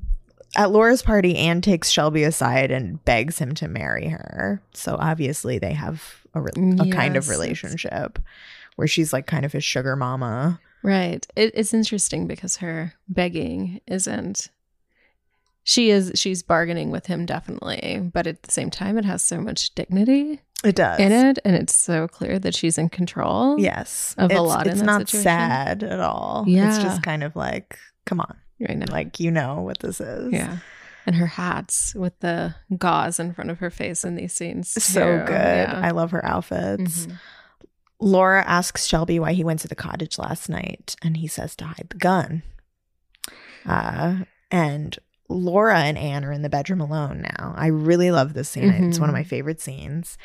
at 0.57 0.71
laura's 0.71 1.01
party 1.01 1.37
ann 1.37 1.61
takes 1.61 1.89
shelby 1.89 2.23
aside 2.23 2.71
and 2.71 3.03
begs 3.05 3.39
him 3.39 3.53
to 3.55 3.67
marry 3.67 4.07
her 4.09 4.61
so 4.73 4.97
obviously 4.99 5.59
they 5.59 5.73
have 5.73 6.21
a, 6.33 6.41
re- 6.41 6.51
a 6.79 6.89
kind 6.91 7.15
of 7.15 7.29
relationship 7.29 8.19
where 8.75 8.87
she's 8.87 9.13
like 9.13 9.27
kind 9.27 9.45
of 9.45 9.51
his 9.51 9.63
sugar 9.63 9.95
mama 9.95 10.59
Right. 10.83 11.25
It, 11.35 11.51
it's 11.53 11.73
interesting 11.73 12.27
because 12.27 12.57
her 12.57 12.93
begging 13.07 13.81
isn't. 13.87 14.49
She 15.63 15.91
is. 15.91 16.11
She's 16.15 16.41
bargaining 16.41 16.89
with 16.89 17.05
him 17.05 17.25
definitely, 17.25 18.09
but 18.11 18.25
at 18.25 18.41
the 18.43 18.51
same 18.51 18.71
time, 18.71 18.97
it 18.97 19.05
has 19.05 19.21
so 19.21 19.39
much 19.39 19.75
dignity 19.75 20.41
it 20.63 20.75
does 20.75 20.99
in 20.99 21.11
it, 21.11 21.39
and 21.43 21.55
it's 21.55 21.73
so 21.73 22.07
clear 22.07 22.37
that 22.39 22.53
she's 22.53 22.77
in 22.77 22.89
control. 22.89 23.59
yes 23.59 24.13
Of 24.17 24.29
a 24.31 24.33
it's, 24.35 24.41
lot 24.41 24.67
in 24.67 24.73
it's 24.73 24.81
not 24.81 25.01
situation. 25.09 25.23
sad 25.23 25.83
at 25.83 25.99
all 25.99 26.43
Yeah. 26.47 26.67
it's 26.69 26.77
just 26.83 27.01
kind 27.03 27.23
of 27.23 27.35
like 27.35 27.77
come 28.05 28.19
on 28.19 28.37
Right 28.59 28.77
now. 28.77 28.85
like 28.91 29.19
you 29.19 29.31
know 29.31 29.61
what 29.61 29.79
this 29.79 29.99
is 29.99 30.31
yeah. 30.31 30.57
And 31.07 31.15
her 31.15 31.25
hats 31.25 31.95
with 31.95 32.19
the 32.19 32.53
gauze 32.77 33.19
in 33.19 33.33
front 33.33 33.49
of 33.49 33.57
her 33.57 33.71
face 33.71 34.03
in 34.03 34.13
these 34.15 34.33
scenes. 34.33 34.69
so 34.71 35.23
good 35.25 35.67
Yeah. 35.69 35.81
i 35.83 35.89
love 35.91 36.11
her 36.11 36.23
outfits 36.23 37.07
Mhm. 37.07 37.17
laura 37.99 38.43
asks 38.43 38.85
shelby 38.85 39.19
why 39.19 39.33
he 39.33 39.43
went 39.43 39.61
to 39.61 39.67
the 39.67 39.75
cottage 39.75 40.19
last 40.19 40.47
night 40.47 40.95
and 41.01 41.17
he 41.17 41.27
says 41.27 41.55
to 41.55 41.65
hide 41.65 41.87
the 41.89 41.97
gun 41.97 42.43
uh 43.65 44.17
and 44.51 44.97
laura 45.29 45.79
and 45.79 45.97
ann 45.97 46.25
are 46.25 46.31
in 46.31 46.41
the 46.41 46.49
bedroom 46.49 46.81
alone 46.81 47.21
now 47.37 47.53
i 47.55 47.67
really 47.67 48.11
love 48.11 48.33
this 48.33 48.49
scene 48.49 48.69
it's 48.69 48.99
one 48.99 49.09
of 49.09 49.13
my 49.13 49.23
Mhm. 49.23 49.27
favorite 49.27 49.61
scenes 49.61 50.17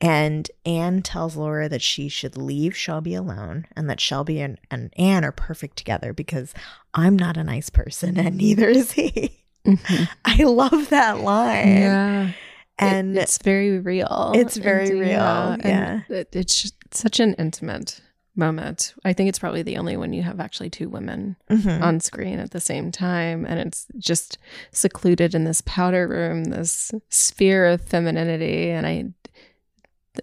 and 0.00 0.50
Ann 0.64 1.02
tells 1.02 1.36
Laura 1.36 1.68
that 1.68 1.82
she 1.82 2.08
should 2.08 2.36
leave 2.36 2.76
Shelby 2.76 3.14
alone 3.14 3.66
and 3.76 3.90
that 3.90 4.00
Shelby 4.00 4.40
and, 4.40 4.58
and 4.70 4.92
Ann 4.96 5.24
are 5.24 5.32
perfect 5.32 5.76
together 5.76 6.12
because 6.12 6.54
I'm 6.94 7.16
not 7.16 7.36
a 7.36 7.44
nice 7.44 7.68
person 7.70 8.18
and 8.18 8.36
neither 8.36 8.68
is 8.68 8.92
he. 8.92 9.42
Mhm. 9.66 10.08
I 10.24 10.42
love 10.44 10.90
that 10.90 11.20
line. 11.20 11.66
Yeah. 11.78 12.30
And 12.78 13.16
It- 13.16 13.22
it's 13.22 13.38
very 13.42 13.78
real. 13.80 14.32
It's 14.36 14.56
very 14.56 14.90
And, 14.90 15.00
real, 15.00 15.20
and 15.20 15.64
yeah. 15.64 16.00
it- 16.08 16.28
it's 16.32 16.72
such 16.92 17.18
an 17.18 17.34
intimate 17.34 18.00
moment. 18.36 18.94
I 19.04 19.12
think 19.12 19.28
it's 19.28 19.38
probably 19.40 19.62
the 19.62 19.78
only 19.78 19.96
one 19.96 20.12
you 20.12 20.22
have 20.22 20.38
actually 20.38 20.70
two 20.70 20.88
women 20.88 21.34
Mhm. 21.50 21.82
on 21.82 21.98
screen 21.98 22.38
at 22.38 22.52
the 22.52 22.60
same 22.60 22.92
time. 22.92 23.44
And 23.44 23.58
it's 23.58 23.88
just 23.98 24.38
secluded 24.70 25.34
in 25.34 25.42
this 25.42 25.60
powder 25.62 26.06
room, 26.06 26.44
this 26.44 26.92
sphere 27.08 27.66
of 27.66 27.80
femininity. 27.80 28.70
And 28.70 28.86
I 28.86 29.06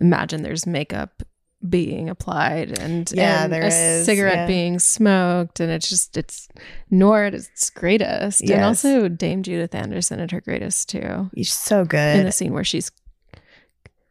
imagine 0.01 0.43
there's 0.43 0.65
makeup 0.65 1.23
being 1.67 2.09
applied 2.09 2.77
and, 2.79 3.11
Yeah, 3.11 3.45
and 3.45 3.53
there 3.53 3.63
a 3.63 3.67
is, 3.67 4.05
cigarette 4.05 4.35
yeah. 4.35 4.47
being 4.47 4.77
smoked. 4.79 5.59
And 5.59 5.71
it's 5.71 5.89
just, 5.89 6.17
it's 6.17 6.47
noir 6.91 7.25
at 7.25 7.33
its 7.33 7.69
greatest. 7.69 8.41
And 8.41 8.63
also 8.63 9.07
Dame 9.07 9.41
Judith 9.41 9.73
Anderson 9.73 10.19
at 10.19 10.31
her 10.31 10.41
greatest 10.41 10.89
too 10.89 11.29
She's 11.35 11.53
so 11.53 11.85
good 11.85 12.19
in 12.19 12.27
a 12.27 12.31
scene 12.31 12.53
where 12.53 12.63
she's 12.63 12.91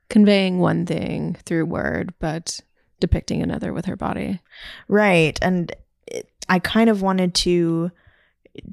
conveying 0.09 0.59
one 0.59 0.87
thing 0.87 1.37
through 1.45 1.67
word, 1.67 2.15
but 2.19 2.61
depicting 3.01 3.43
another 3.43 3.73
with 3.73 3.85
her 3.87 3.97
body. 3.97 4.41
Right. 4.89 5.39
And 5.43 5.75
it, 6.07 6.29
I 6.49 6.59
kind 6.59 6.91
of 6.91 7.03
wanted 7.03 7.35
to 7.37 7.91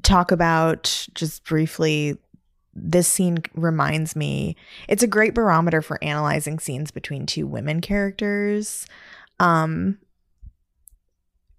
talk 0.02 0.30
about 0.30 1.06
just 1.14 1.44
briefly 1.44 2.16
this 2.74 3.06
scene 3.08 3.38
reminds 3.54 4.16
me 4.16 4.56
it's 4.88 5.02
a 5.02 5.06
great 5.06 5.34
barometer 5.34 5.82
for 5.82 6.02
analyzing 6.02 6.58
scenes 6.58 6.90
between 6.90 7.26
two 7.26 7.46
women 7.46 7.80
characters. 7.80 8.86
Um 9.40 9.98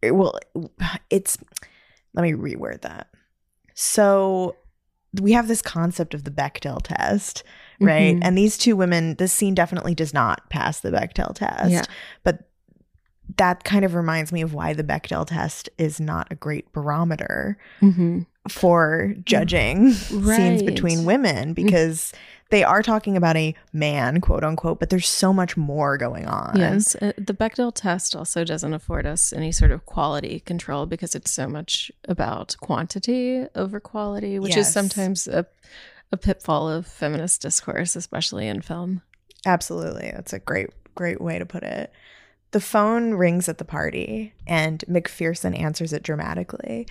it- 0.01 0.15
well 0.15 0.37
it's 1.09 1.37
let 2.13 2.23
me 2.23 2.33
reword 2.33 2.81
that. 2.81 3.07
So 3.73 4.55
we 5.21 5.33
have 5.33 5.47
this 5.47 5.61
concept 5.61 6.13
of 6.13 6.23
the 6.23 6.31
Bechdel 6.31 6.81
test, 6.83 7.43
right? 7.79 8.15
Mhm. 8.15 8.19
And 8.23 8.37
these 8.37 8.57
two 8.57 8.75
women, 8.75 9.15
this 9.15 9.31
scene 9.33 9.53
definitely 9.55 9.93
does 9.95 10.13
not 10.13 10.49
pass 10.49 10.79
the 10.79 10.91
Bechdel 10.91 11.35
test. 11.35 11.71
Yeah. 11.71 11.83
But 12.23 12.49
that 13.37 13.63
kind 13.63 13.85
of 13.85 13.95
reminds 13.95 14.31
me 14.31 14.41
of 14.41 14.53
why 14.53 14.73
the 14.73 14.83
Bechdel 14.83 15.25
test 15.27 15.69
is 15.77 15.99
not 15.99 16.27
a 16.31 16.35
great 16.35 16.71
barometer 16.73 17.57
Mm-hmm. 17.81 18.21
for 18.49 19.15
judging 19.25 19.91
scenes 19.91 20.61
between 20.63 21.05
women 21.05 21.53
because 21.53 22.11
they 22.49 22.63
are 22.63 22.83
talking 22.83 23.15
about 23.17 23.35
a 23.37 23.55
man, 23.71 24.19
quote 24.21 24.43
unquote, 24.43 24.79
but 24.79 24.89
there's 24.89 25.07
so 25.07 25.31
much 25.33 25.55
more 25.57 25.97
going 25.97 26.25
on. 26.27 26.55
Yes, 26.57 26.95
uh, 26.95 27.13
the 27.17 27.33
Bechdel 27.33 27.71
test 27.73 28.15
also 28.15 28.43
doesn't 28.43 28.73
afford 28.73 29.05
us 29.07 29.31
any 29.33 29.51
sort 29.51 29.71
of 29.71 29.85
quality 29.85 30.41
control 30.41 30.85
because 30.85 31.15
it's 31.15 31.31
so 31.31 31.47
much 31.47 31.91
about 32.07 32.55
quantity 32.61 33.45
over 33.55 33.79
quality, 33.79 34.37
which 34.39 34.55
Yes. 34.55 34.67
is 34.67 34.73
sometimes 34.73 35.27
a, 35.27 35.47
a 36.11 36.17
pitfall 36.17 36.69
of 36.69 36.85
feminist 36.85 37.41
discourse, 37.41 37.95
especially 37.95 38.47
in 38.47 38.61
film. 38.61 39.01
Absolutely. 39.45 40.11
That's 40.13 40.33
a 40.33 40.39
great, 40.39 40.69
great 40.95 41.19
way 41.21 41.39
to 41.39 41.45
put 41.45 41.63
it. 41.63 41.91
The 42.53 42.61
phone 42.61 43.15
rings 43.15 43.49
at 43.49 43.57
the 43.57 43.65
party, 43.65 44.33
and 44.47 44.83
McPherson 44.89 45.59
answers 45.59 45.91
it 45.91 46.01
dramatically. 46.03 46.87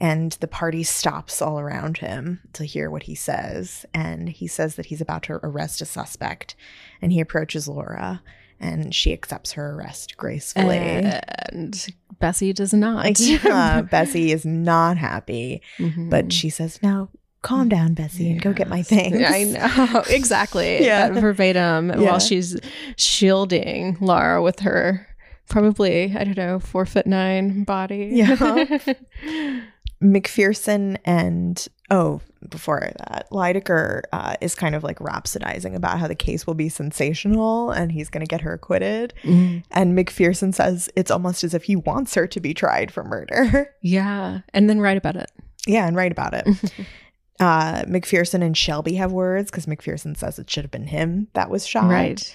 And 0.00 0.32
the 0.40 0.48
party 0.48 0.82
stops 0.82 1.40
all 1.40 1.60
around 1.60 1.98
him 1.98 2.40
to 2.54 2.64
hear 2.64 2.90
what 2.90 3.04
he 3.04 3.14
says. 3.14 3.86
And 3.94 4.28
he 4.28 4.48
says 4.48 4.74
that 4.74 4.86
he's 4.86 5.00
about 5.00 5.22
to 5.24 5.34
arrest 5.44 5.80
a 5.80 5.84
suspect. 5.84 6.56
And 7.00 7.12
he 7.12 7.20
approaches 7.20 7.68
Laura, 7.68 8.20
and 8.58 8.92
she 8.94 9.12
accepts 9.12 9.52
her 9.52 9.70
arrest 9.74 10.16
gracefully. 10.16 10.78
And 10.78 11.86
Bessie 12.18 12.52
does 12.52 12.74
not. 12.74 13.20
Yeah, 13.20 13.82
Bessie 13.82 14.32
is 14.32 14.44
not 14.44 14.96
happy, 14.96 15.62
Mhm. 15.78 16.10
but 16.10 16.32
she 16.32 16.50
says, 16.50 16.80
No, 16.82 17.08
calm 17.44 17.68
down, 17.68 17.94
Bessie, 17.94 18.30
and 18.32 18.42
go 18.42 18.52
get 18.52 18.68
my 18.68 18.82
things. 18.82 19.22
I 19.24 19.44
know 19.44 20.02
exactly. 20.08 20.84
Yeah. 20.84 21.10
That 21.10 21.20
verbatim. 21.20 21.90
Yeah. 21.90 21.96
While 21.98 22.18
she's 22.18 22.58
shielding 22.96 23.96
Lara 24.00 24.42
with 24.42 24.60
her 24.60 25.06
probably 25.48 26.14
I 26.16 26.24
don't 26.24 26.36
know 26.36 26.58
four 26.58 26.86
foot 26.86 27.06
nine 27.06 27.64
body. 27.64 28.10
Yeah. 28.12 28.34
McPherson 30.02 30.98
and 31.04 31.66
oh, 31.90 32.20
before 32.48 32.90
that, 32.98 33.26
Lydecker 33.30 34.02
uh, 34.12 34.36
is 34.40 34.54
kind 34.54 34.74
of 34.74 34.82
like 34.82 34.98
rhapsodizing 34.98 35.74
about 35.74 35.98
how 35.98 36.06
the 36.08 36.14
case 36.14 36.46
will 36.46 36.54
be 36.54 36.68
sensational 36.68 37.70
and 37.70 37.90
he's 37.92 38.10
going 38.10 38.24
to 38.24 38.28
get 38.28 38.42
her 38.42 38.52
acquitted. 38.52 39.14
Mhm. 39.22 39.64
And 39.70 39.96
McPherson 39.96 40.52
says 40.54 40.90
it's 40.96 41.10
almost 41.10 41.42
as 41.44 41.54
if 41.54 41.64
he 41.64 41.76
wants 41.76 42.14
her 42.14 42.26
to 42.26 42.40
be 42.40 42.52
tried 42.52 42.90
for 42.90 43.04
murder. 43.04 43.70
yeah, 43.82 44.40
and 44.52 44.68
then 44.68 44.80
write 44.80 44.96
about 44.98 45.16
it. 45.16 45.30
yeah, 45.66 45.86
and 45.86 45.96
write 45.96 46.12
about 46.12 46.34
it. 46.34 46.46
uh, 47.40 47.82
McPherson 47.82 48.42
and 48.42 48.56
Shelby 48.56 48.94
have 48.94 49.12
words 49.12 49.50
because 49.50 49.66
McPherson 49.66 50.16
says 50.16 50.38
it 50.38 50.48
should 50.50 50.64
have 50.64 50.70
been 50.70 50.86
him 50.86 51.28
that 51.34 51.50
was 51.50 51.66
shot. 51.66 51.90
Right. 51.90 52.34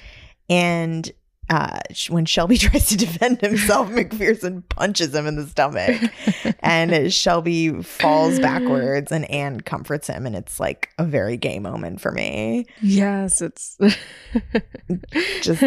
And 0.50 1.10
uh, 1.50 1.80
when 2.10 2.26
Shelby 2.26 2.58
tries 2.60 2.88
to 2.90 2.98
defend 2.98 3.42
himself, 3.42 3.90
McPherson 3.92 4.62
punches 4.70 5.16
him 5.16 5.26
in 5.26 5.36
the 5.36 5.48
stomach. 5.48 6.00
and 6.60 7.12
Shelby 7.12 7.82
falls 7.82 8.40
backwards, 8.40 9.12
and 9.12 9.30
Ann 9.32 9.62
comforts 9.62 10.08
him. 10.08 10.26
And 10.28 10.36
it's 10.36 10.60
like 10.60 10.90
a 11.00 11.06
very 11.06 11.38
gay 11.38 11.58
moment 11.60 12.02
for 12.02 12.12
me. 12.12 12.66
Yes, 12.82 13.42
it's 13.42 13.78
Just- 15.42 15.64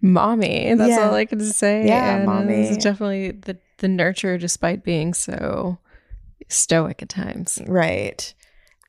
mommy. 0.00 0.74
That's 0.74 0.90
Yeah. 0.90 1.08
all 1.08 1.14
I 1.14 1.24
can 1.24 1.40
say. 1.40 1.86
Yeah, 1.86 2.16
And 2.16 2.26
mommy. 2.26 2.54
It's 2.62 2.82
definitely 2.82 3.32
the 3.32 3.58
the 3.78 3.88
nurture, 3.88 4.38
despite 4.38 4.84
being 4.84 5.12
so 5.12 5.76
stoic 6.48 7.02
at 7.02 7.08
times. 7.08 7.58
Right. 7.66 8.32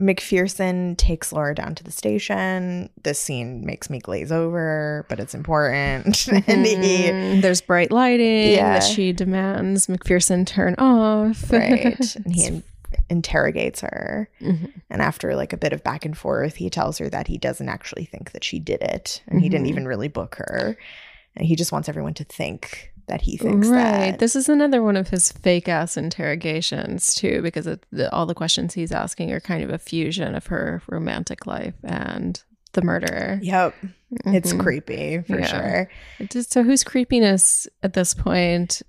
McPherson 0.01 0.97
takes 0.97 1.31
Laura 1.31 1.55
down 1.55 1.75
to 1.75 1.83
the 1.83 1.91
station. 1.91 2.89
This 3.03 3.19
scene 3.19 3.65
makes 3.65 3.89
me 3.89 3.99
glaze 3.99 4.31
over, 4.31 5.05
but 5.07 5.19
it's 5.19 5.33
important. 5.35 6.27
and 6.47 6.65
he, 6.65 6.75
Mhm. 6.75 7.41
There's 7.41 7.61
bright 7.61 7.91
lighting 7.91 8.51
Yeah. 8.53 8.73
that 8.73 8.83
she 8.83 9.13
demands 9.13 9.87
McPherson 9.87 10.45
turn 10.45 10.75
off. 10.77 11.51
right. 11.51 12.15
And 12.25 12.33
he 12.33 12.45
in- 12.45 12.63
interrogates 13.09 13.81
her. 13.81 14.29
Mhm. 14.41 14.71
And 14.89 15.01
after 15.01 15.35
like 15.35 15.53
a 15.53 15.57
bit 15.57 15.73
of 15.73 15.83
back 15.83 16.05
and 16.05 16.17
forth, 16.17 16.55
he 16.55 16.69
tells 16.69 16.97
her 16.97 17.09
that 17.09 17.27
he 17.27 17.37
doesn't 17.37 17.69
actually 17.69 18.05
think 18.05 18.31
that 18.31 18.43
she 18.43 18.59
did 18.59 18.81
it. 18.81 19.21
And 19.27 19.41
he 19.41 19.49
didn't 19.49 19.67
Mhm. 19.67 19.69
even 19.69 19.87
really 19.87 20.07
book 20.07 20.35
her. 20.35 20.75
And 21.35 21.45
he 21.47 21.55
just 21.55 21.71
wants 21.71 21.87
everyone 21.89 22.13
to 22.15 22.23
think 22.23 22.91
that 23.07 23.21
he 23.21 23.37
thinks 23.37 23.67
right. 23.67 24.11
that. 24.11 24.19
This 24.19 24.35
is 24.35 24.47
another 24.49 24.81
one 24.81 24.95
of 24.97 25.09
his 25.09 25.31
fake 25.31 25.67
ass 25.67 25.97
interrogations 25.97 27.13
too, 27.15 27.41
because 27.41 27.67
it, 27.67 27.85
the, 27.91 28.11
all 28.13 28.25
the 28.25 28.33
questions 28.33 28.73
he's 28.73 28.91
asking 28.91 29.31
are 29.31 29.39
kind 29.39 29.63
of 29.63 29.69
a 29.69 29.77
fusion 29.77 30.35
of 30.35 30.47
her 30.47 30.81
romantic 30.87 31.45
life 31.45 31.75
and 31.83 32.41
the 32.73 32.81
murder. 32.81 33.39
Yep. 33.41 33.75
It's 34.27 34.53
Mhm. 34.53 34.59
creepy 34.61 35.21
for 35.27 35.39
Yeah. 35.39 35.45
sure. 35.45 36.41
So, 36.43 36.63
whose 36.63 36.83
creepiness 36.83 37.67
at 37.83 37.93
this 37.93 38.13
point 38.13 38.81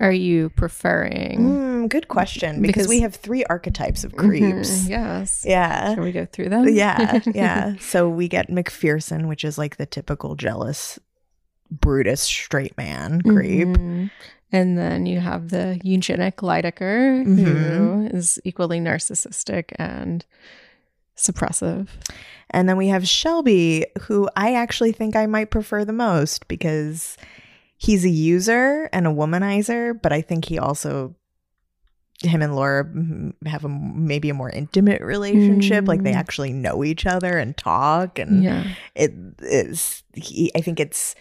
are 0.00 0.12
you 0.12 0.50
preferring? 0.50 1.38
Mm, 1.40 1.88
good 1.88 2.08
question. 2.08 2.60
Because, 2.60 2.74
Because- 2.74 2.88
we 2.88 3.00
have 3.00 3.14
three 3.14 3.44
archetypes 3.44 4.04
of 4.04 4.14
creeps. 4.16 4.84
Mhm, 4.84 4.88
Yes. 4.90 5.44
Yeah. 5.46 5.94
Can 5.94 6.02
we 6.02 6.12
go 6.12 6.26
through 6.26 6.48
them? 6.50 6.68
Yeah. 6.68 7.20
Yeah. 7.34 7.74
so 7.80 8.08
we 8.08 8.28
get 8.28 8.50
McPherson, 8.50 9.26
which 9.28 9.44
is 9.44 9.56
like 9.58 9.76
the 9.78 9.86
typical 9.86 10.34
jealous, 10.34 10.98
Brutus 11.70 12.20
straight 12.22 12.76
man 12.76 13.20
creep. 13.22 13.68
Mhm. 13.68 14.10
And 14.52 14.78
then 14.78 15.06
you 15.06 15.18
have 15.20 15.48
the 15.50 15.80
eugenic 15.82 16.36
Lydecker, 16.36 17.24
who 17.24 17.32
Mhm. 18.06 18.14
is 18.14 18.38
equally 18.44 18.78
narcissistic 18.80 19.72
and 19.78 20.24
suppressive. 21.16 21.88
And 22.50 22.68
then 22.68 22.76
we 22.76 22.88
have 22.88 23.06
Shelby, 23.08 23.86
who 24.02 24.28
I 24.36 24.54
actually 24.54 24.92
think 24.92 25.16
I 25.16 25.26
might 25.26 25.50
prefer 25.50 25.84
the 25.84 25.92
most 25.92 26.46
because 26.48 27.16
he's 27.76 28.04
a 28.04 28.08
user 28.10 28.88
and 28.92 29.06
a 29.06 29.10
womanizer, 29.10 30.00
but 30.00 30.12
I 30.12 30.20
think 30.20 30.44
he 30.46 30.58
also 30.58 31.14
him 32.22 32.40
and 32.42 32.54
Laura 32.54 32.84
mm, 32.84 33.34
have 33.46 33.64
a 33.64 33.68
maybe 33.68 34.30
a 34.30 34.34
more 34.34 34.48
intimate 34.50 35.02
relationship 35.02 35.86
like 35.88 36.04
they 36.04 36.12
Mm. 36.12 36.16
actually 36.16 36.52
know 36.52 36.82
each 36.84 37.04
other 37.06 37.36
and 37.38 37.56
talk 37.56 38.18
and 38.18 38.42
Yeah. 38.42 38.64
it 38.94 39.12
is 39.40 40.04
he 40.14 40.50
I 40.54 40.60
think 40.60 40.78
it's 40.80 41.14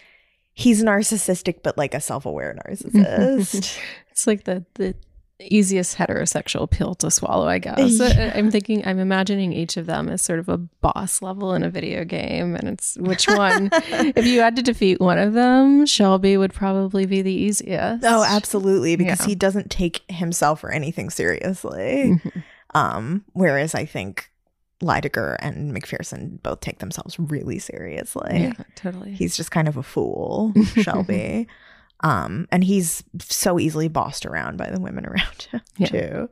he's 0.53 0.83
narcissistic 0.83 1.63
but 1.63 1.77
like 1.77 1.93
a 1.93 1.99
self-aware 1.99 2.55
narcissist. 2.67 3.79
It's 4.11 4.27
like 4.27 4.43
the 4.45 4.65
the 4.75 4.95
easiest 5.39 5.97
heterosexual 5.97 6.69
pill 6.69 6.95
to 6.95 7.11
swallow, 7.11 7.47
I 7.47 7.57
guess. 7.59 7.99
Yeah. 7.99 8.31
I'm 8.35 8.49
thinking 8.51 8.85
I'm 8.87 8.99
imagining 8.99 9.51
each 9.51 9.75
of 9.77 9.87
them 9.87 10.07
as 10.07 10.21
sort 10.21 10.39
of 10.39 10.47
a 10.47 10.57
boss 10.57 11.21
level 11.21 11.53
in 11.53 11.63
a 11.63 11.69
video 11.69 12.05
game 12.05 12.55
and 12.55 12.69
it's 12.69 12.95
which 12.97 13.27
one 13.27 13.69
if 13.73 14.25
you 14.25 14.39
had 14.39 14.55
to 14.55 14.61
defeat 14.61 15.01
one 15.01 15.17
of 15.17 15.33
them, 15.33 15.85
Shelby 15.85 16.37
would 16.37 16.53
probably 16.53 17.05
be 17.05 17.21
the 17.21 17.33
easiest. 17.33 18.05
Oh, 18.05 18.23
absolutely, 18.23 18.95
because 18.95 19.21
Yeah. 19.21 19.25
he 19.27 19.35
doesn't 19.35 19.69
take 19.71 20.03
himself 20.09 20.63
or 20.63 20.71
anything 20.71 21.09
seriously. 21.09 22.19
Mhm. 22.23 22.43
Um, 22.75 23.25
whereas 23.33 23.75
I 23.75 23.85
think 23.85 24.29
Lydecker 24.81 25.35
and 25.39 25.73
McPherson 25.75 26.41
both 26.43 26.59
take 26.61 26.79
themselves 26.79 27.17
really 27.19 27.59
seriously. 27.59 28.41
Yeah, 28.41 28.53
totally. 28.75 29.13
He's 29.13 29.37
just 29.37 29.51
kind 29.51 29.67
of 29.67 29.77
a 29.77 29.83
fool, 29.83 30.53
Shelby. 30.75 31.47
Um, 32.01 32.47
and 32.51 32.63
he's 32.63 33.03
so 33.19 33.59
easily 33.59 33.87
bossed 33.87 34.25
around 34.25 34.57
by 34.57 34.69
the 34.69 34.79
women 34.79 35.05
around 35.05 35.41
him 35.51 35.61
Yeah. 35.77 35.87
too. 35.87 36.29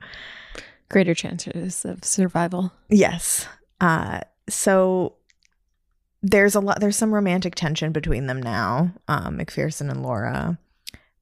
Greater 0.89 1.13
chances 1.13 1.85
of 1.85 2.03
survival. 2.03 2.73
Yes. 2.89 3.47
Uh, 3.79 4.19
so 4.49 5.15
there's 6.21 6.53
a 6.55 6.59
lot 6.59 6.81
there's 6.81 6.97
some 6.97 7.13
romantic 7.13 7.55
tension 7.55 7.91
between 7.93 8.27
them 8.27 8.41
now, 8.43 8.91
um, 9.07 9.37
McPherson 9.37 9.89
and 9.89 10.03
Laura. 10.03 10.59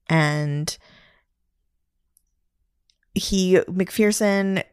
And 0.07 0.76
he 3.13 3.57
McPherson 3.67 4.63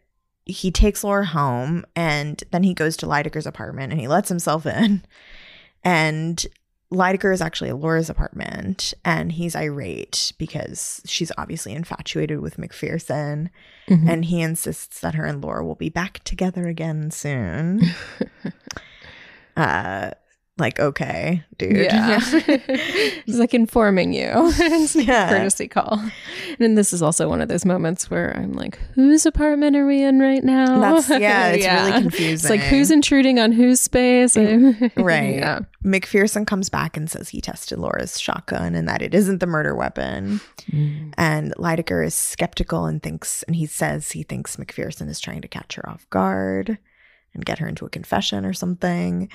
he 0.47 0.71
takes 0.71 1.03
Laura 1.05 1.27
home 1.27 1.85
and 1.97 2.43
then 2.53 2.63
he 2.63 2.73
goes 2.73 2.97
to 2.99 3.07
Lydecker's 3.07 3.47
apartment 3.47 3.93
and 3.93 4.01
he 4.01 4.09
lets 4.09 4.29
himself 4.29 4.65
in. 4.67 5.03
And 5.85 6.45
Lydecker 6.93 7.33
is 7.33 7.41
actually 7.41 7.71
at 7.71 7.79
Laura's 7.79 8.11
apartment 8.11 8.93
and 9.05 9.31
he's 9.31 9.55
irate 9.55 10.33
because 10.39 11.01
she's 11.05 11.31
obviously 11.39 11.73
infatuated 11.75 12.41
with 12.41 12.57
McPherson 12.57 13.51
Mhm. 13.89 14.09
and 14.09 14.25
he 14.25 14.41
insists 14.41 14.99
that 15.01 15.15
her 15.15 15.25
and 15.27 15.41
Laura 15.43 15.65
will 15.65 15.77
be 15.77 15.89
back 15.91 16.25
together 16.25 16.67
again 16.67 17.11
soon. 17.13 17.83
uh 19.57 20.11
like 20.59 20.81
okay, 20.81 21.45
dude. 21.59 21.77
Yeah. 21.77 22.19
He's 23.27 23.39
like 23.39 23.53
informing 23.53 24.15
you. 24.15 24.31
it's 24.35 24.97
Yeah. 24.97 25.29
courtesy 25.29 25.69
call. 25.69 26.03
And 26.59 26.79
this 26.79 26.93
is 26.95 27.03
also 27.03 27.29
one 27.29 27.43
of 27.43 27.49
those 27.49 27.67
moments 27.67 28.11
where 28.11 28.35
I'm 28.37 28.55
like, 28.55 28.79
whose 28.95 29.27
apartment 29.27 29.77
are 29.77 29.87
we 29.87 30.03
in 30.03 30.19
right 30.19 30.43
now? 30.43 30.81
That's- 30.81 31.21
yeah, 31.21 31.49
it's 31.51 31.67
really 31.67 32.01
confusing. 32.03 32.33
It's 32.35 32.49
like 32.49 32.61
who's 32.61 32.91
intruding 32.91 33.39
on 33.39 33.53
whose 33.53 33.81
space? 33.81 34.35
Mm, 34.35 34.93
right. 34.97 35.35
Yeah. 35.35 35.61
McPherson 35.85 36.47
comes 36.47 36.69
back 36.71 36.97
and 36.97 37.11
says 37.11 37.29
he 37.29 37.41
tested 37.43 37.79
Laura's 37.79 38.19
shotgun 38.19 38.75
and 38.75 38.89
that 38.89 39.03
it 39.03 39.15
isn't 39.15 39.39
the 39.41 39.47
murder 39.47 39.75
weapon. 39.75 40.41
Mm. 40.71 41.13
And 41.19 41.55
Lydecker 41.57 42.05
is 42.05 42.15
skeptical 42.15 42.87
and 42.87 43.03
thinks, 43.03 43.43
and 43.45 43.55
he 43.57 43.67
says 43.67 44.13
he 44.13 44.23
thinks 44.23 44.57
McPherson 44.57 45.09
is 45.11 45.21
trying 45.21 45.43
to 45.43 45.49
catch 45.49 45.75
her 45.75 45.89
off 45.89 46.09
guard 46.09 46.79
and 47.35 47.45
get 47.45 47.59
her 47.59 47.69
into 47.69 47.85
a 47.85 47.91
confession 47.91 48.47
or 48.47 48.55
something. 48.55 49.29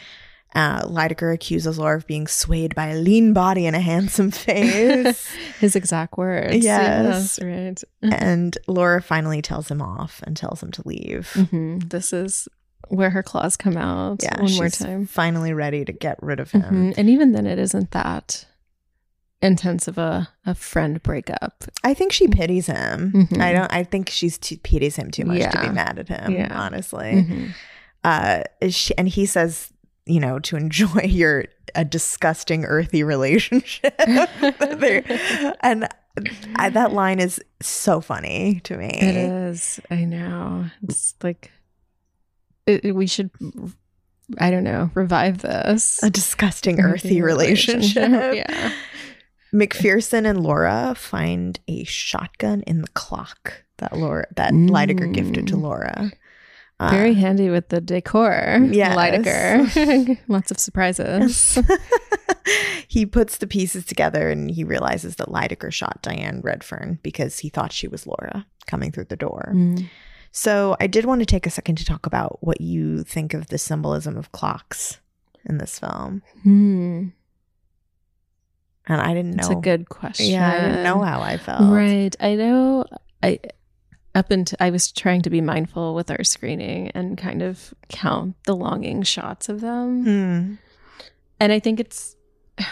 Uh, 0.53 0.81
Lydecker 0.81 1.33
accuses 1.33 1.79
Laura 1.79 1.95
of 1.97 2.05
being 2.07 2.27
swayed 2.27 2.75
by 2.75 2.87
a 2.87 2.95
lean 2.95 3.31
body 3.33 3.65
and 3.65 3.75
a 3.75 3.79
handsome 3.79 4.31
face. 4.45 5.31
His 5.59 5.75
exact 5.75 6.17
words. 6.17 6.57
Yes. 6.57 7.39
right. 7.41 7.81
and 8.01 8.57
Laura 8.67 9.01
finally 9.01 9.41
tells 9.41 9.69
him 9.71 9.81
off 9.81 10.21
and 10.27 10.35
tells 10.35 10.61
him 10.61 10.71
to 10.71 10.85
leave. 10.85 11.29
hmm 11.33 11.79
This 11.79 12.11
is 12.11 12.47
where 12.89 13.11
her 13.11 13.23
claws 13.23 13.55
come 13.55 13.77
out 13.77 14.21
Yeah, 14.21 14.41
one 14.41 14.53
more 14.55 14.67
time. 14.69 15.05
Finally 15.05 15.53
ready 15.53 15.85
to 15.85 15.93
get 15.93 16.21
rid 16.21 16.41
of 16.41 16.51
him. 16.51 16.61
Mhm. 16.91 16.93
And 16.97 17.09
even 17.09 17.31
then, 17.31 17.47
it 17.47 17.57
isn't 17.57 17.91
that 17.91 18.45
intense 19.41 19.87
of 19.87 19.97
a, 19.97 20.27
a 20.45 20.53
friend 20.53 21.01
breakup. 21.01 21.63
I 21.83 21.93
think 21.93 22.11
she 22.11 22.27
pities 22.27 22.67
him. 22.67 23.13
Mhm. 23.13 23.39
I 23.41 23.53
don't. 23.53 23.73
I 23.73 23.83
think 23.83 24.09
she's 24.09 24.37
too, 24.37 24.57
pities 24.57 24.97
him 24.97 25.09
too 25.11 25.23
much 25.25 25.49
to 25.49 25.61
be 25.61 25.69
mad 25.69 25.97
at 25.97 26.09
him. 26.09 26.33
Yeah. 26.33 26.49
Honestly, 26.53 27.25
Mhm. 27.25 27.49
uh, 28.03 28.43
she, 28.69 28.95
and 28.97 29.07
he 29.07 29.25
says, 29.25 29.70
you 30.05 30.19
know, 30.19 30.39
to 30.39 30.55
enjoy 30.57 31.01
your 31.03 31.45
a 31.75 31.85
disgusting 31.85 32.65
earthy 32.65 33.03
relationship. 33.13 33.93
And 35.61 35.87
I, 36.57 36.69
that 36.69 36.91
line 36.91 37.19
is 37.19 37.39
so 37.61 38.01
funny 38.01 38.59
to 38.65 38.75
me. 38.77 38.89
It 38.89 39.15
is. 39.15 39.79
I 39.89 40.03
know. 40.03 40.65
It's 40.83 41.15
like 41.23 41.51
it, 42.65 42.85
it- 42.85 42.91
we 42.95 43.07
should. 43.07 43.31
I 44.37 44.49
don't 44.51 44.63
know. 44.63 44.89
Revive 44.93 45.39
this. 45.39 46.01
A 46.03 46.09
disgusting 46.09 46.79
earthy 46.79 47.21
relationship. 47.21 48.09
yeah. 48.35 48.71
McPherson 49.53 50.25
and 50.29 50.41
Laura 50.41 50.93
find 50.95 51.59
a 51.67 51.83
shotgun 51.83 52.61
in 52.61 52.81
the 52.81 52.87
clock 52.89 53.63
that 53.79 53.97
Laura 53.97 54.25
that 54.37 54.53
Lydecker 54.53 55.13
gifted 55.13 55.47
to 55.47 55.55
Mm. 55.55 56.11
Laura. 56.81 56.91
Uh, 56.91 56.95
Very 56.95 57.13
handy 57.13 57.49
with 57.49 57.69
the 57.69 57.81
decor. 57.81 58.59
Yes. 58.71 58.95
Lydecker. 58.95 60.17
Lots 60.27 60.51
of 60.51 60.59
surprises. 60.59 61.59
he 62.87 63.05
puts 63.05 63.37
the 63.37 63.47
pieces 63.47 63.85
together 63.85 64.29
and 64.29 64.49
he 64.51 64.63
realizes 64.63 65.17
that 65.17 65.27
Lydecker 65.27 65.71
shot 65.71 66.01
Diane 66.01 66.41
Redfern 66.41 66.99
because 67.03 67.39
he 67.39 67.49
thought 67.49 67.71
she 67.71 67.87
was 67.87 68.07
Laura 68.07 68.45
coming 68.65 68.91
through 68.91 69.05
the 69.05 69.15
door. 69.15 69.51
Mm. 69.55 69.89
So 70.31 70.77
I 70.79 70.87
did 70.87 71.05
want 71.05 71.19
to 71.19 71.25
take 71.25 71.45
a 71.45 71.49
second 71.49 71.75
to 71.77 71.85
talk 71.85 72.05
about 72.05 72.37
what 72.41 72.61
you 72.61 73.03
think 73.03 73.33
of 73.33 73.47
the 73.47 73.57
symbolism 73.57 74.17
of 74.17 74.31
clocks 74.31 74.99
in 75.45 75.57
this 75.57 75.77
film. 75.77 76.23
Hmm. 76.43 77.07
And 78.87 79.01
I 79.01 79.13
didn't 79.13 79.31
know. 79.31 79.43
That's 79.43 79.49
a 79.49 79.55
good 79.55 79.89
question. 79.89 80.27
Yeah, 80.27 80.51
I 80.51 80.59
didn't 80.59 80.83
know 80.83 81.01
how 81.01 81.21
I 81.21 81.37
felt. 81.37 81.71
Right. 81.71 82.15
I 82.19 82.35
know. 82.35 82.85
I 83.21 83.39
up 84.13 84.31
until 84.31 84.57
I 84.59 84.69
was 84.69 84.91
trying 84.91 85.21
to 85.23 85.29
be 85.29 85.41
mindful 85.41 85.95
with 85.95 86.11
our 86.11 86.23
screening 86.23 86.89
and 86.89 87.17
kind 87.17 87.41
of 87.41 87.73
count 87.89 88.35
the 88.43 88.55
longing 88.55 89.03
shots 89.03 89.49
of 89.49 89.61
them. 89.61 90.03
Hmm. 90.03 90.53
And 91.39 91.51
I 91.51 91.59
think 91.59 91.79
it's 91.79 92.15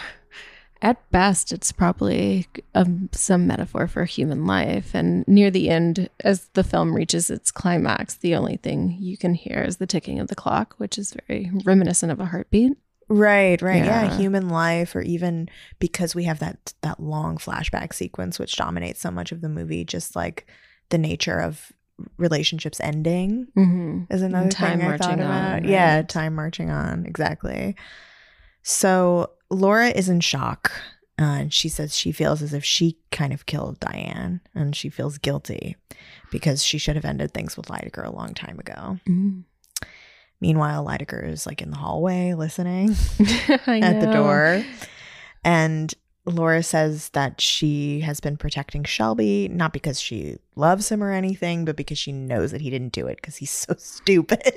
at 0.82 1.10
best 1.10 1.52
it's 1.52 1.72
probably 1.72 2.46
um, 2.74 3.08
some 3.12 3.46
metaphor 3.46 3.86
for 3.86 4.04
human 4.04 4.46
life. 4.46 4.94
And 4.94 5.26
near 5.26 5.50
the 5.50 5.70
end, 5.70 6.10
as 6.20 6.48
the 6.52 6.64
film 6.64 6.94
reaches 6.94 7.30
its 7.30 7.50
climax, 7.50 8.16
the 8.16 8.34
only 8.34 8.56
thing 8.56 8.96
you 9.00 9.16
can 9.16 9.34
hear 9.34 9.62
is 9.62 9.78
the 9.78 9.86
ticking 9.86 10.18
of 10.20 10.28
the 10.28 10.36
clock, 10.36 10.74
which 10.78 10.98
is 10.98 11.16
very 11.26 11.50
reminiscent 11.64 12.12
of 12.12 12.20
a 12.20 12.26
heartbeat. 12.26 12.72
Right, 13.08 13.60
right. 13.60 13.84
Yeah. 13.84 14.04
Yeah. 14.04 14.16
human 14.16 14.48
life 14.50 14.94
or 14.94 15.00
even 15.00 15.48
because 15.80 16.14
we 16.14 16.24
have 16.24 16.38
that 16.38 16.74
that 16.82 17.00
long 17.00 17.38
flashback 17.38 17.92
sequence 17.92 18.38
which 18.38 18.54
dominates 18.54 19.00
so 19.00 19.10
much 19.10 19.32
of 19.32 19.40
the 19.40 19.48
movie 19.48 19.84
just 19.84 20.14
like 20.14 20.46
the 20.90 20.98
nature 20.98 21.38
of 21.40 21.72
relationships 22.18 22.80
ending 22.80 23.46
Mm-hmm. 23.56 24.12
is 24.12 24.22
another 24.22 24.48
time 24.50 24.78
thing 24.78 24.86
I 24.86 24.88
marching 24.90 25.06
thought 25.08 25.20
about. 25.20 25.52
on, 25.56 25.64
Yeah, 25.68 25.96
right. 25.96 26.08
time 26.08 26.34
marching 26.34 26.70
on. 26.70 27.04
Exactly. 27.06 27.74
So 28.62 29.30
Laura 29.50 29.88
is 29.88 30.08
in 30.08 30.20
shock. 30.20 30.72
Uh, 31.18 31.24
and 31.44 31.52
she 31.52 31.68
says 31.68 31.94
she 31.94 32.12
feels 32.12 32.40
as 32.40 32.54
if 32.54 32.64
she 32.64 32.96
kind 33.10 33.34
of 33.34 33.44
killed 33.44 33.78
Diane 33.78 34.40
and 34.54 34.74
she 34.74 34.88
feels 34.88 35.18
guilty 35.18 35.76
because 36.30 36.64
she 36.64 36.78
should 36.78 36.96
have 36.96 37.04
ended 37.04 37.34
things 37.34 37.58
with 37.58 37.66
Lydecker 37.66 38.06
a 38.06 38.10
long 38.16 38.32
time 38.32 38.58
ago. 38.58 38.98
Mm. 39.06 39.44
Meanwhile, 40.40 40.82
Lydecker 40.86 41.28
is 41.28 41.44
like 41.46 41.60
in 41.60 41.70
the 41.70 41.76
hallway 41.76 42.32
listening 42.32 42.90
at 43.66 44.00
the 44.00 44.10
door. 44.10 44.64
And 45.44 45.92
Laura 46.30 46.62
says 46.62 47.10
that 47.10 47.40
she 47.40 48.00
has 48.00 48.20
been 48.20 48.36
protecting 48.36 48.84
Shelby, 48.84 49.48
not 49.48 49.72
because 49.72 50.00
she 50.00 50.36
loves 50.56 50.88
him 50.88 51.02
or 51.02 51.12
anything, 51.12 51.64
but 51.64 51.76
because 51.76 51.98
she 51.98 52.12
knows 52.12 52.50
that 52.52 52.60
he 52.60 52.70
didn't 52.70 52.92
do 52.92 53.06
it 53.06 53.16
because 53.16 53.36
he's 53.36 53.50
so 53.50 53.74
stupid. 53.78 54.42